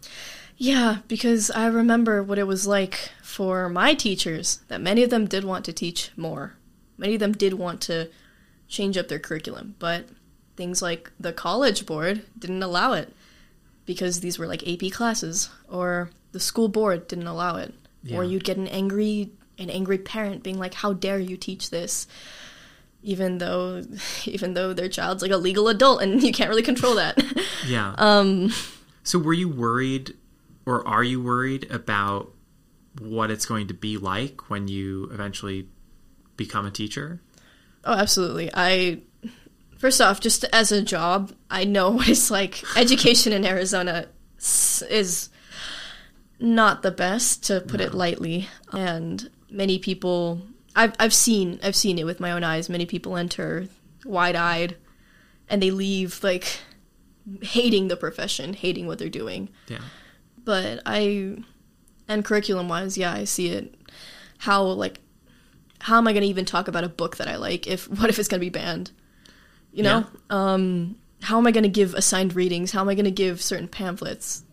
Yeah, 0.58 0.98
because 1.08 1.52
I 1.52 1.68
remember 1.68 2.24
what 2.24 2.40
it 2.40 2.48
was 2.48 2.66
like 2.66 3.12
for 3.22 3.70
my 3.70 3.94
teachers, 3.94 4.62
that 4.68 4.82
many 4.82 5.04
of 5.04 5.12
them 5.12 5.28
did 5.28 5.44
want 5.44 5.66
to 5.66 5.74
teach 5.74 6.12
more. 6.18 6.56
Many 6.98 7.14
of 7.14 7.20
them 7.20 7.34
did 7.34 7.54
want 7.54 7.80
to 7.82 8.10
change 8.68 8.98
up 8.98 9.08
their 9.08 9.20
curriculum, 9.20 9.76
but 9.78 10.08
things 10.56 10.82
like 10.82 11.12
the 11.20 11.32
college 11.32 11.86
board 11.86 12.24
didn't 12.38 12.64
allow 12.64 12.94
it 12.94 13.14
because 13.86 14.20
these 14.20 14.40
were 14.40 14.48
like 14.48 14.68
AP 14.68 14.92
classes, 14.92 15.50
or 15.70 16.10
the 16.32 16.40
school 16.40 16.68
board 16.68 17.08
didn't 17.08 17.28
allow 17.28 17.56
it. 17.58 17.74
Or 18.12 18.24
you'd 18.24 18.44
get 18.46 18.58
an 18.58 18.68
angry 18.68 19.32
an 19.60 19.70
angry 19.70 19.98
parent 19.98 20.42
being 20.42 20.58
like, 20.58 20.74
"How 20.76 20.94
dare 20.94 21.20
you 21.20 21.36
teach 21.36 21.70
this?" 21.72 22.08
Even 23.04 23.38
though 23.38 23.84
even 24.26 24.54
though 24.54 24.74
their 24.74 24.90
child's 24.90 25.22
like 25.22 25.32
a 25.32 25.38
legal 25.38 25.68
adult 25.68 26.02
and 26.02 26.24
you 26.24 26.32
can't 26.32 26.50
really 26.50 26.64
control 26.64 26.96
that. 26.96 27.22
Yeah. 27.68 27.94
um 27.98 28.52
so 29.04 29.20
were 29.20 29.34
you 29.34 29.50
worried 29.50 30.16
or 30.68 30.88
are 30.88 31.04
you 31.04 31.22
worried 31.22 31.72
about 31.72 32.34
what 33.00 33.32
it's 33.32 33.46
going 33.46 33.68
to 33.68 33.74
be 33.74 33.98
like 33.98 34.50
when 34.50 34.68
you 34.68 35.10
eventually 35.14 35.68
become 36.36 36.66
a 36.66 36.72
teacher? 36.72 37.22
Oh, 37.86 37.94
absolutely. 37.94 38.52
I 38.54 39.00
first 39.78 40.02
off, 40.02 40.20
just 40.20 40.44
as 40.52 40.72
a 40.72 40.82
job, 40.82 41.32
I 41.50 41.64
know 41.64 41.92
what 41.98 42.10
it's 42.10 42.30
like. 42.30 42.64
Education 42.76 43.32
in 43.32 43.46
Arizona 43.46 44.08
is 44.38 45.30
not 46.40 46.82
the 46.82 46.92
best, 46.92 47.46
to 47.46 47.62
put 47.62 47.82
it 47.82 47.94
lightly, 47.94 48.48
and 48.72 49.30
many 49.50 49.80
people. 49.80 50.42
I've 50.76 50.94
I've 51.00 51.14
seen 51.14 51.60
I've 51.64 51.76
seen 51.76 51.98
it 51.98 52.06
with 52.06 52.20
my 52.20 52.32
own 52.32 52.44
eyes. 52.44 52.70
Many 52.70 52.86
people 52.86 53.18
enter 53.18 53.68
wide 54.06 54.36
eyed, 54.36 54.76
and 55.50 55.62
they 55.62 55.72
leave 55.72 56.24
like 56.24 56.60
hating 57.42 57.88
the 57.88 57.98
profession, 57.98 58.54
hating 58.54 58.86
what 58.88 59.00
they're 59.00 59.10
doing 59.10 59.50
Yeah. 59.68 59.80
But 60.48 60.80
I 60.86 61.36
and 62.08 62.24
curriculum 62.24 62.70
wise, 62.70 62.98
yeah, 62.98 63.12
I 63.12 63.26
see 63.26 63.50
it. 63.50 63.76
How 64.38 64.64
like 64.64 65.02
how 65.82 65.98
am 65.98 66.08
I 66.08 66.14
going 66.14 66.24
to 66.24 66.30
even 66.30 66.46
talk 66.46 66.70
about 66.70 66.86
a 66.86 66.90
book 66.90 67.18
that 67.18 67.28
I 67.28 67.36
like 67.36 67.68
if 67.68 67.88
what 68.00 68.10
if 68.10 68.18
it's 68.18 68.30
going 68.30 68.40
to 68.40 68.46
be 68.46 68.50
banned? 68.50 68.92
You 69.74 69.84
know? 69.84 70.06
Um 70.30 70.96
how 71.22 71.38
am 71.38 71.48
I 71.48 71.52
going 71.52 71.64
to 71.64 71.70
give 71.70 71.94
assigned 71.96 72.34
readings? 72.34 72.72
How 72.72 72.80
am 72.80 72.88
I 72.88 72.96
going 72.96 73.06
to 73.06 73.12
give 73.12 73.42
certain 73.42 73.68
pamphlets? 73.68 74.44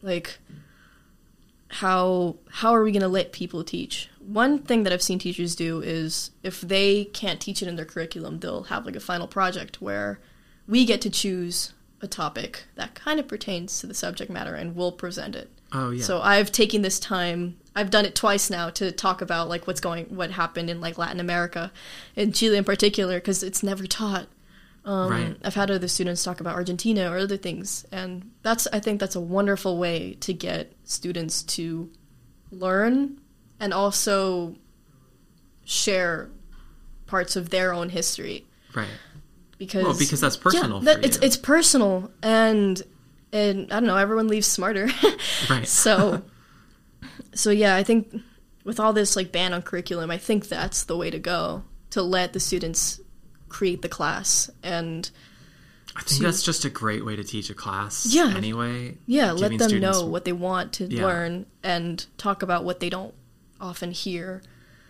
Like 0.00 0.38
how 1.68 2.36
how 2.48 2.74
are 2.74 2.82
we 2.82 2.90
going 2.90 3.02
to 3.02 3.08
let 3.08 3.32
people 3.32 3.62
teach? 3.64 4.08
One 4.18 4.60
thing 4.60 4.84
that 4.84 4.94
I've 4.94 5.02
seen 5.02 5.18
teachers 5.18 5.54
do 5.54 5.82
is 5.82 6.30
if 6.42 6.62
they 6.62 7.04
can't 7.04 7.38
teach 7.38 7.60
it 7.60 7.68
in 7.68 7.76
their 7.76 7.84
curriculum, 7.84 8.38
they'll 8.38 8.64
have 8.64 8.86
like 8.86 8.96
a 8.96 9.00
final 9.00 9.26
project 9.26 9.82
where 9.82 10.20
we 10.66 10.86
get 10.86 11.02
to 11.02 11.10
choose 11.10 11.74
a 12.02 12.08
topic 12.08 12.64
that 12.74 12.94
kind 12.94 13.18
of 13.20 13.28
pertains 13.28 13.78
to 13.80 13.86
the 13.86 13.94
subject 13.94 14.30
matter 14.30 14.54
and 14.54 14.74
we'll 14.76 14.92
present 14.92 15.36
it. 15.36 15.50
Oh 15.72 15.90
yeah. 15.90 16.02
So 16.02 16.20
I've 16.20 16.52
taken 16.52 16.82
this 16.82 17.00
time. 17.00 17.56
I've 17.74 17.90
done 17.90 18.04
it 18.04 18.14
twice 18.14 18.50
now 18.50 18.68
to 18.70 18.92
talk 18.92 19.22
about 19.22 19.48
like 19.48 19.66
what's 19.66 19.80
going, 19.80 20.06
what 20.14 20.32
happened 20.32 20.68
in 20.68 20.80
like 20.80 20.98
Latin 20.98 21.20
America, 21.20 21.72
in 22.16 22.32
Chile 22.32 22.58
in 22.58 22.64
particular, 22.64 23.18
because 23.18 23.42
it's 23.42 23.62
never 23.62 23.86
taught. 23.86 24.26
Um, 24.84 25.10
Right. 25.10 25.36
I've 25.44 25.54
had 25.54 25.70
other 25.70 25.86
students 25.88 26.24
talk 26.24 26.40
about 26.40 26.56
Argentina 26.56 27.10
or 27.10 27.18
other 27.18 27.36
things, 27.36 27.86
and 27.92 28.32
that's 28.42 28.66
I 28.72 28.80
think 28.80 28.98
that's 28.98 29.14
a 29.14 29.20
wonderful 29.20 29.78
way 29.78 30.14
to 30.20 30.34
get 30.34 30.72
students 30.84 31.44
to 31.44 31.88
learn 32.50 33.20
and 33.60 33.72
also 33.72 34.56
share 35.64 36.28
parts 37.06 37.36
of 37.36 37.50
their 37.50 37.72
own 37.72 37.90
history 37.90 38.44
right. 38.74 38.88
Because 39.66 39.84
Well, 39.84 39.96
because 39.98 40.20
that's 40.20 40.36
personal 40.36 40.78
Yeah, 40.82 40.94
that, 40.94 41.04
it's 41.04 41.16
it's 41.18 41.36
personal 41.36 42.10
and 42.22 42.80
and 43.32 43.72
I 43.72 43.80
don't 43.80 43.86
know. 43.86 43.96
Everyone 43.96 44.28
leaves 44.28 44.46
smarter. 44.46 44.88
Right. 45.50 45.66
so 45.66 46.22
so 47.34 47.50
yeah, 47.50 47.76
I 47.76 47.82
think 47.82 48.14
with 48.64 48.78
all 48.80 48.92
this 48.92 49.16
like 49.16 49.32
ban 49.32 49.52
on 49.54 49.62
curriculum, 49.62 50.10
I 50.10 50.18
think 50.18 50.48
that's 50.48 50.84
the 50.84 50.96
way 50.96 51.10
to 51.10 51.18
go 51.18 51.62
to 51.90 52.02
let 52.02 52.32
the 52.32 52.40
students 52.40 53.00
create 53.48 53.82
the 53.82 53.88
class 53.88 54.50
and 54.62 55.10
I 55.94 56.00
think 56.02 56.18
to- 56.18 56.22
that's 56.24 56.42
just 56.42 56.64
a 56.64 56.70
great 56.70 57.04
way 57.04 57.16
to 57.16 57.24
teach 57.24 57.50
a 57.50 57.54
class. 57.54 58.06
Yeah. 58.06 58.32
Anyway. 58.36 58.96
yeah, 59.06 59.32
let 59.32 59.50
them 59.58 59.68
students- 59.68 59.98
know 60.00 60.06
what 60.06 60.24
they 60.24 60.32
want 60.32 60.72
to 60.74 60.86
Yeah. 60.86 61.04
learn 61.06 61.46
and 61.62 62.04
talk 62.18 62.42
about 62.42 62.64
what 62.64 62.80
they 62.80 62.88
don't 62.88 63.14
often 63.60 63.90
hear 63.92 64.42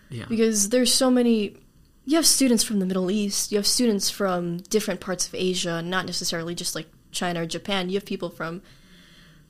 Yeah. 0.09 0.25
because 0.29 0.69
there's 0.69 0.93
so 0.93 1.11
many 1.11 1.57
you 2.05 2.15
have 2.17 2.25
students 2.25 2.63
from 2.63 2.79
the 2.79 2.85
Middle 2.85 3.09
East, 3.09 3.51
you 3.51 3.57
have 3.57 3.67
students 3.67 4.09
from 4.09 4.57
different 4.57 4.99
parts 4.99 5.27
of 5.27 5.35
Asia, 5.35 5.81
not 5.81 6.05
necessarily 6.05 6.53
just 6.55 6.75
like 6.75 6.87
China 7.11 7.41
or 7.41 7.45
Japan. 7.45 7.89
You 7.89 7.95
have 7.95 8.05
people 8.05 8.29
from 8.29 8.61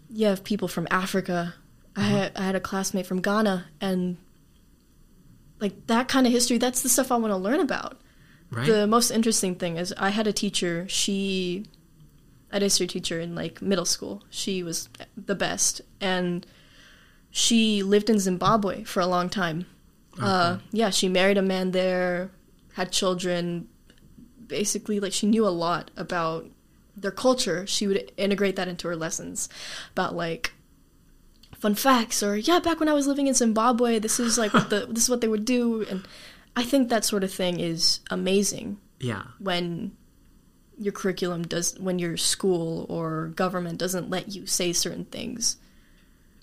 you 0.09 0.27
have 0.27 0.43
people 0.43 0.67
from 0.67 0.87
Africa. 0.91 1.55
I 1.95 2.01
had, 2.01 2.31
I 2.35 2.43
had 2.43 2.55
a 2.55 2.59
classmate 2.59 3.05
from 3.05 3.21
Ghana 3.21 3.65
and 3.81 4.17
like 5.59 5.87
that 5.87 6.07
kind 6.07 6.27
of 6.27 6.33
history, 6.33 6.57
that's 6.57 6.81
the 6.81 6.89
stuff 6.89 7.11
I 7.11 7.17
want 7.17 7.31
to 7.31 7.37
learn 7.37 7.59
about. 7.59 8.01
right. 8.51 8.67
The 8.67 8.85
most 8.85 9.11
interesting 9.11 9.55
thing 9.55 9.77
is 9.77 9.93
I 9.97 10.09
had 10.09 10.27
a 10.27 10.33
teacher, 10.33 10.87
she 10.87 11.65
a 12.51 12.59
history 12.59 12.85
teacher 12.85 13.19
in 13.19 13.33
like 13.33 13.61
middle 13.61 13.85
school. 13.85 14.23
She 14.29 14.61
was 14.61 14.89
the 15.17 15.35
best 15.35 15.81
and 15.99 16.45
she 17.31 17.81
lived 17.81 18.09
in 18.09 18.19
Zimbabwe 18.19 18.83
for 18.83 18.99
a 18.99 19.07
long 19.07 19.29
time. 19.29 19.65
Uh, 20.21 20.59
yeah, 20.71 20.91
she 20.91 21.09
married 21.09 21.39
a 21.39 21.41
man 21.41 21.71
there, 21.71 22.29
had 22.73 22.91
children. 22.91 23.67
Basically, 24.47 24.99
like 24.99 25.13
she 25.13 25.25
knew 25.25 25.47
a 25.47 25.49
lot 25.49 25.89
about 25.97 26.45
their 26.95 27.11
culture. 27.11 27.65
She 27.65 27.87
would 27.87 28.11
integrate 28.17 28.55
that 28.57 28.67
into 28.67 28.87
her 28.87 28.95
lessons 28.95 29.49
about 29.93 30.15
like 30.15 30.53
fun 31.57 31.75
facts 31.75 32.21
or 32.21 32.35
yeah, 32.35 32.59
back 32.59 32.79
when 32.79 32.89
I 32.89 32.93
was 32.93 33.07
living 33.07 33.27
in 33.27 33.33
Zimbabwe, 33.33 33.97
this 33.99 34.19
is 34.19 34.37
like 34.37 34.53
what 34.53 34.69
the 34.69 34.85
this 34.89 35.03
is 35.03 35.09
what 35.09 35.21
they 35.21 35.27
would 35.27 35.45
do, 35.45 35.83
and 35.89 36.05
I 36.55 36.63
think 36.63 36.89
that 36.89 37.05
sort 37.05 37.23
of 37.23 37.33
thing 37.33 37.59
is 37.59 38.01
amazing 38.11 38.77
Yeah. 38.99 39.23
when 39.39 39.95
your 40.77 40.91
curriculum 40.91 41.43
does 41.43 41.79
when 41.79 41.97
your 41.99 42.17
school 42.17 42.85
or 42.89 43.27
government 43.35 43.79
doesn't 43.79 44.09
let 44.09 44.35
you 44.35 44.45
say 44.45 44.73
certain 44.73 45.05
things. 45.05 45.57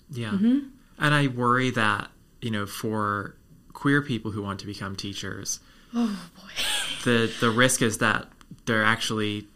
Yeah. 0.09 0.31
Mm-hmm. 0.31 0.59
And 0.99 1.13
I 1.15 1.27
worry 1.27 1.69
that, 1.71 2.09
you 2.41 2.51
know, 2.51 2.65
for 2.65 3.35
queer 3.73 4.01
people 4.01 4.31
who 4.31 4.41
want 4.41 4.59
to 4.59 4.65
become 4.65 4.95
teachers, 4.95 5.59
Oh 5.93 6.19
boy. 6.35 6.63
the 7.03 7.31
the 7.39 7.49
risk 7.49 7.81
is 7.81 7.97
that 7.99 8.27
they're 8.65 8.83
actually 8.83 9.47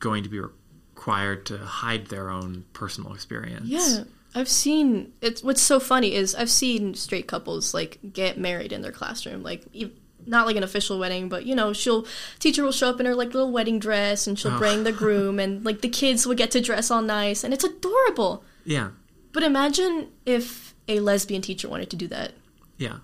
going 0.00 0.22
to 0.24 0.28
be 0.28 0.40
required 0.40 1.46
to 1.46 1.58
hide 1.58 2.06
their 2.06 2.30
own 2.30 2.64
personal 2.72 3.12
experience. 3.14 3.66
Yeah, 3.66 4.04
I've 4.34 4.48
seen 4.48 5.12
it's 5.20 5.42
what's 5.42 5.62
so 5.62 5.78
funny 5.80 6.14
is 6.14 6.34
I've 6.34 6.50
seen 6.50 6.94
straight 6.94 7.26
couples 7.26 7.74
like 7.74 7.98
get 8.12 8.38
married 8.38 8.72
in 8.72 8.82
their 8.82 8.92
classroom, 8.92 9.42
like 9.42 9.64
e- 9.72 9.90
not 10.26 10.46
like 10.46 10.56
an 10.56 10.62
official 10.62 10.98
wedding, 10.98 11.28
but 11.28 11.46
you 11.46 11.54
know, 11.54 11.72
she'll 11.72 12.06
teacher 12.38 12.62
will 12.64 12.72
show 12.72 12.90
up 12.90 13.00
in 13.00 13.06
her 13.06 13.14
like 13.14 13.32
little 13.34 13.52
wedding 13.52 13.78
dress 13.78 14.26
and 14.26 14.38
she'll 14.38 14.52
Oh. 14.54 14.58
bring 14.58 14.84
the 14.84 14.92
groom 15.04 15.38
and 15.38 15.64
like 15.64 15.80
the 15.80 15.88
kids 15.88 16.26
will 16.26 16.34
get 16.34 16.50
to 16.52 16.60
dress 16.60 16.90
all 16.90 17.02
nice 17.02 17.44
and 17.44 17.54
it's 17.54 17.64
adorable. 17.64 18.44
Yeah. 18.64 18.90
But 19.32 19.42
imagine 19.44 20.08
if 20.26 20.74
a 20.88 21.00
lesbian 21.00 21.42
teacher 21.42 21.68
wanted 21.68 21.90
to 21.90 21.96
do 21.96 22.08
that. 22.08 22.32
Yeah. 22.76 22.98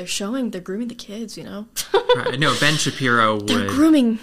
They're 0.00 0.06
showing, 0.06 0.50
they're 0.50 0.62
grooming 0.62 0.88
the 0.88 0.94
kids, 0.94 1.36
you 1.36 1.44
know. 1.44 1.66
Right. 2.16 2.40
No, 2.40 2.56
Ben 2.58 2.76
Shapiro 2.76 3.38
they're 3.40 3.58
would 3.58 3.68
grooming. 3.68 4.18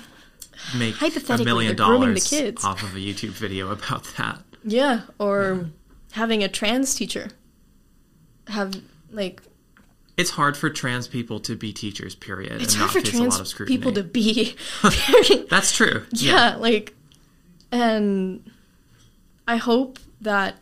make 0.75 0.95
hypothetically, 0.95 1.43
a 1.43 1.45
million 1.45 1.75
they're 1.75 1.85
dollars 1.85 2.27
kids. 2.27 2.65
off 2.65 2.81
of 2.81 2.95
a 2.95 2.97
YouTube 2.97 3.29
video 3.29 3.69
about 3.71 4.03
that. 4.17 4.39
Yeah, 4.63 5.01
or 5.19 5.69
having 6.13 6.43
a 6.43 6.47
trans 6.47 6.95
teacher 6.95 7.27
have 8.47 8.73
like 9.11 9.43
It's 10.17 10.31
hard 10.31 10.57
for 10.57 10.71
trans 10.71 11.07
people 11.07 11.39
to 11.41 11.55
be 11.55 11.71
teachers, 11.71 12.15
period, 12.15 12.59
it's 12.59 12.73
hard 12.73 12.87
not 12.87 12.93
for 12.93 13.01
face 13.11 13.19
a 13.19 13.23
lot 13.23 13.39
of 13.39 13.47
trans 13.47 13.67
people 13.69 13.91
to 13.91 14.01
be. 14.03 14.55
That's 15.51 15.75
true. 15.75 16.05
yeah, 16.11 16.55
like, 16.55 16.95
and 17.71 18.49
I 19.47 19.57
hope 19.57 19.99
that 20.21 20.55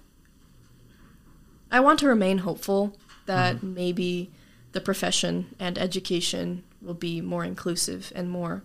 I 1.71 1.79
want 1.79 1.99
to 1.99 2.07
remain 2.07 2.39
hopeful 2.39 2.97
that 3.27 3.55
Mm-hmm. 3.55 3.73
maybe 3.73 4.29
the 4.75 4.81
profession 4.81 5.55
and 5.57 5.77
education 5.77 6.61
will 6.81 6.93
be 6.93 7.21
more 7.21 7.45
inclusive 7.45 8.11
and 8.13 8.29
more, 8.29 8.61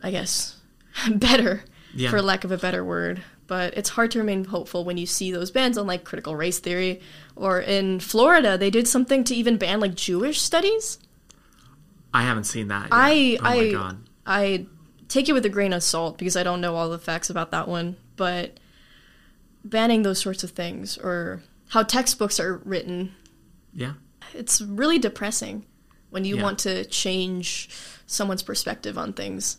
I 0.00 0.10
guess, 0.12 0.56
better, 1.10 1.64
Yeah. 1.92 2.10
for 2.10 2.22
lack 2.22 2.44
of 2.44 2.52
a 2.52 2.56
better 2.56 2.84
word. 2.84 3.22
But 3.48 3.74
it's 3.76 3.90
hard 3.90 4.12
to 4.12 4.20
remain 4.20 4.44
hopeful 4.44 4.84
when 4.84 4.96
you 4.96 5.04
see 5.04 5.32
those 5.32 5.50
bans 5.50 5.76
on 5.76 5.86
like 5.88 6.04
critical 6.04 6.36
race 6.36 6.60
theory, 6.60 7.00
or 7.36 7.60
in 7.60 7.98
Florida 8.00 8.56
they 8.56 8.70
did 8.70 8.86
something 8.88 9.24
to 9.24 9.34
even 9.34 9.56
ban 9.58 9.80
like 9.80 9.96
Jewish 9.96 10.40
studies. 10.40 10.98
I 12.14 12.22
haven't 12.22 12.44
seen 12.44 12.68
that. 12.68 12.84
Yet. 12.84 12.88
I 12.92 13.36
oh 13.40 13.42
my 13.42 13.50
I 13.56 13.72
god. 13.72 14.08
I 14.24 14.66
take 15.08 15.28
it 15.28 15.32
with 15.32 15.44
a 15.44 15.50
grain 15.50 15.72
of 15.72 15.82
salt 15.82 16.16
because 16.16 16.36
I 16.36 16.42
don't 16.44 16.60
know 16.60 16.76
all 16.76 16.88
the 16.88 16.98
facts 16.98 17.28
about 17.28 17.50
that 17.50 17.66
one, 17.68 17.96
but 18.16 18.58
banning 19.64 20.02
those 20.04 20.20
sorts 20.20 20.44
of 20.44 20.52
things 20.52 20.96
or 20.96 21.42
how 21.70 21.82
textbooks 21.82 22.38
are 22.38 22.58
written, 22.64 23.12
Yeah. 23.74 23.94
It's 24.34 24.60
really 24.60 24.98
depressing 24.98 25.64
when 26.10 26.24
you 26.24 26.36
Yeah. 26.36 26.42
want 26.42 26.58
to 26.60 26.84
change 26.86 27.68
someone's 28.06 28.42
perspective 28.42 28.96
on 28.98 29.12
things 29.12 29.58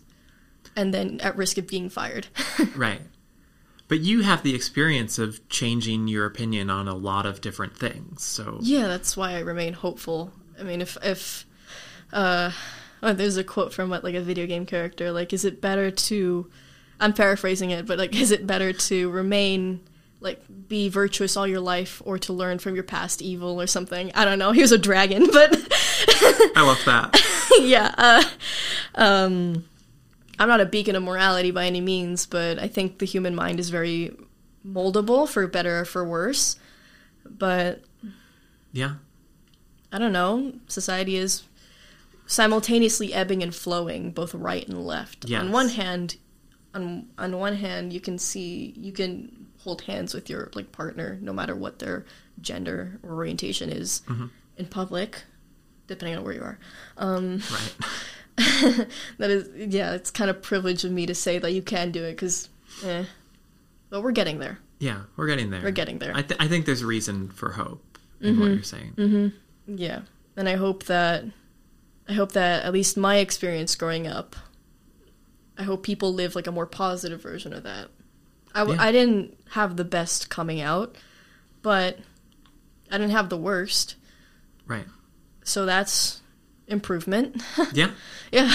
and 0.75 0.93
then 0.93 1.19
at 1.21 1.35
risk 1.37 1.57
of 1.57 1.67
being 1.67 1.89
fired. 1.89 2.27
Right. 2.75 3.01
But 3.87 3.99
you 3.99 4.21
have 4.21 4.41
the 4.41 4.55
experience 4.55 5.19
of 5.19 5.47
changing 5.47 6.07
your 6.07 6.25
opinion 6.25 6.69
on 6.71 6.87
a 6.87 6.95
lot 6.95 7.25
of 7.27 7.39
different 7.41 7.77
things. 7.77 8.23
So 8.23 8.57
yeah, 8.61 8.87
that's 8.87 9.15
why 9.15 9.33
I 9.35 9.39
remain 9.39 9.73
hopeful. 9.73 10.31
I 10.59 10.63
mean, 10.63 10.81
if 10.81 10.97
if 11.03 11.45
uh 12.11 12.51
oh, 13.03 13.13
there's 13.13 13.37
a 13.37 13.43
quote 13.43 13.73
from 13.73 13.89
what 13.89 14.03
like 14.03 14.15
a 14.15 14.21
video 14.21 14.47
game 14.47 14.65
character 14.65 15.11
like 15.11 15.33
is 15.33 15.45
it 15.45 15.61
better 15.61 15.91
to 15.91 16.49
I'm 16.99 17.13
paraphrasing 17.13 17.69
it, 17.71 17.85
but 17.85 17.97
like 17.99 18.15
is 18.19 18.31
it 18.31 18.47
better 18.47 18.73
to 18.73 19.09
remain 19.11 19.81
like 20.19 20.41
be 20.67 20.89
virtuous 20.89 21.37
all 21.37 21.47
your 21.47 21.59
life 21.59 22.01
or 22.05 22.17
to 22.19 22.33
learn 22.33 22.59
from 22.59 22.75
your 22.75 22.83
past 22.83 23.21
evil 23.21 23.61
or 23.61 23.67
something? 23.67 24.11
I 24.15 24.25
don't 24.25 24.39
know. 24.39 24.51
He 24.55 24.61
was 24.61 24.71
a 24.71 24.77
dragon, 24.77 25.27
but 25.31 25.53
I 26.55 26.63
love 26.65 26.81
that. 26.85 27.21
yeah, 27.61 27.93
uh, 27.97 28.23
um, 28.95 29.65
I'm 30.39 30.47
not 30.47 30.61
a 30.61 30.65
beacon 30.65 30.95
of 30.95 31.03
morality 31.03 31.51
by 31.51 31.65
any 31.65 31.81
means, 31.81 32.25
but 32.25 32.59
I 32.59 32.67
think 32.67 32.99
the 32.99 33.05
human 33.05 33.35
mind 33.35 33.59
is 33.59 33.69
very 33.69 34.15
moldable 34.67 35.27
for 35.27 35.47
better 35.47 35.79
or 35.81 35.85
for 35.85 36.03
worse. 36.03 36.57
But 37.25 37.83
yeah. 38.71 38.95
I 39.91 39.97
don't 39.97 40.11
know, 40.11 40.53
society 40.67 41.15
is 41.15 41.43
simultaneously 42.27 43.13
ebbing 43.13 43.43
and 43.43 43.53
flowing, 43.53 44.11
both 44.11 44.33
right 44.33 44.67
and 44.67 44.85
left. 44.85 45.29
Yes. 45.29 45.41
On 45.41 45.51
one 45.51 45.69
hand, 45.69 46.17
on 46.73 47.07
on 47.17 47.37
one 47.37 47.55
hand, 47.55 47.93
you 47.93 47.99
can 47.99 48.17
see 48.17 48.73
you 48.75 48.91
can 48.91 49.44
hold 49.65 49.81
hands 49.81 50.13
with 50.13 50.29
your 50.29 50.49
like 50.55 50.71
partner, 50.71 51.17
no 51.21 51.33
matter 51.33 51.55
what 51.55 51.79
their 51.79 52.05
gender 52.39 52.99
or 53.03 53.15
orientation 53.15 53.69
is, 53.69 54.01
Mm-hmm. 54.07 54.27
in 54.57 54.65
public, 54.67 55.23
depending 55.87 56.17
on 56.17 56.23
where 56.23 56.33
you 56.33 56.41
are. 56.41 56.57
Right. 56.97 57.75
That 59.17 59.29
is, 59.29 59.49
yeah, 59.73 59.93
it's 59.93 60.11
kind 60.11 60.29
of 60.29 60.41
privilege 60.41 60.83
of 60.83 60.91
me 60.91 61.05
to 61.05 61.15
say 61.15 61.39
that 61.39 61.51
you 61.51 61.61
can 61.61 61.91
do 61.91 62.03
it 62.03 62.11
because, 62.11 62.49
eh. 62.83 63.05
But 63.89 64.01
we're 64.01 64.11
getting 64.11 64.39
there. 64.39 64.59
Yeah, 64.79 65.03
we're 65.15 65.27
getting 65.27 65.51
there. 65.51 65.61
We're 65.61 65.71
getting 65.71 65.99
there. 65.99 66.11
I, 66.13 66.21
th- 66.21 66.39
I 66.39 66.47
think 66.49 66.65
there's 66.65 66.83
reason 66.83 67.29
for 67.29 67.53
hope 67.53 67.97
in 68.19 68.37
what 68.39 68.47
you're 68.51 68.63
saying. 68.63 68.93
Mm-hmm. 68.97 69.77
Yeah, 69.77 70.01
and 70.35 70.49
I 70.49 70.55
hope 70.57 70.83
that 70.85 71.23
I 72.09 72.13
hope 72.13 72.33
that 72.33 72.65
at 72.65 72.73
least 72.73 72.97
my 72.97 73.17
experience 73.17 73.73
growing 73.75 74.05
up, 74.05 74.35
I 75.57 75.63
hope 75.63 75.81
people 75.83 76.13
live 76.13 76.35
like 76.35 76.45
a 76.47 76.51
more 76.51 76.65
positive 76.67 77.21
version 77.21 77.53
of 77.53 77.63
that. 77.63 77.87
I, 78.55 78.59
w- 78.59 78.75
Yeah. 78.79 78.83
I 78.83 78.91
didn't 78.91 79.37
have 79.51 79.75
the 79.77 79.85
best 79.85 80.29
coming 80.31 80.61
out, 80.61 80.95
but 81.61 81.99
I 82.89 82.97
didn't 82.97 83.11
have 83.11 83.29
the 83.29 83.37
worst, 83.37 83.95
Right. 84.65 84.85
so 85.43 85.65
that's 85.67 86.21
improvement. 86.67 87.43
Yeah. 87.73 87.91
yeah, 88.31 88.49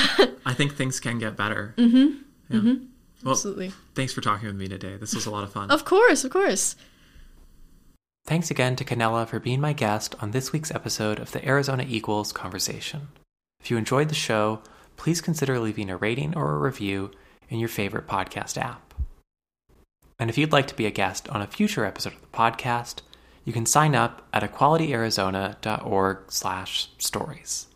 I 0.45 0.55
think 0.55 0.75
things 0.75 0.99
can 0.99 1.19
get 1.21 1.37
better. 1.37 1.75
Mm-hmm. 1.79 2.17
Yeah. 2.67 2.75
Well, 3.23 3.33
absolutely. 3.35 3.73
thanks 3.95 4.13
for 4.15 4.21
talking 4.23 4.47
with 4.49 4.57
me 4.57 4.67
today. 4.67 4.97
This 4.97 5.15
was 5.15 5.27
a 5.27 5.31
lot 5.31 5.45
of 5.45 5.53
fun. 5.53 5.71
Of 5.71 5.85
course, 5.85 6.25
of 6.25 6.31
course. 6.33 6.75
Thanks 8.27 8.51
again 8.51 8.77
to 8.77 8.85
Canella 8.85 9.27
for 9.29 9.39
being 9.41 9.61
my 9.61 9.73
guest 9.73 10.15
on 10.21 10.31
this 10.31 10.53
week's 10.53 10.71
episode 10.71 11.19
of 11.19 11.33
the 11.33 11.47
Arizona 11.47 11.85
Equals 11.87 12.33
Conversation. 12.33 13.09
If 13.61 13.71
you 13.71 13.77
enjoyed 13.77 14.09
the 14.09 14.15
show, 14.15 14.63
please 14.97 15.21
consider 15.21 15.59
leaving 15.59 15.91
a 15.91 15.97
rating 15.97 16.37
or 16.37 16.55
a 16.55 16.59
review 16.59 17.11
in 17.49 17.59
your 17.59 17.69
favorite 17.69 18.07
podcast 18.07 18.57
app. 18.57 18.95
And 20.21 20.29
if 20.29 20.37
you'd 20.37 20.53
like 20.53 20.67
to 20.67 20.77
be 20.77 20.85
a 20.85 20.91
guest 20.91 21.31
on 21.31 21.41
a 21.41 21.47
future 21.47 21.87
episode 21.87 22.13
of 22.13 22.21
the 22.21 22.27
podcast, 22.27 22.97
you 23.47 23.55
can 23.55 23.65
sign 23.65 23.95
up 23.95 24.29
at 24.35 24.43
equalityarizona.org 24.43 26.19
slash 26.29 26.91
stories. 26.99 27.67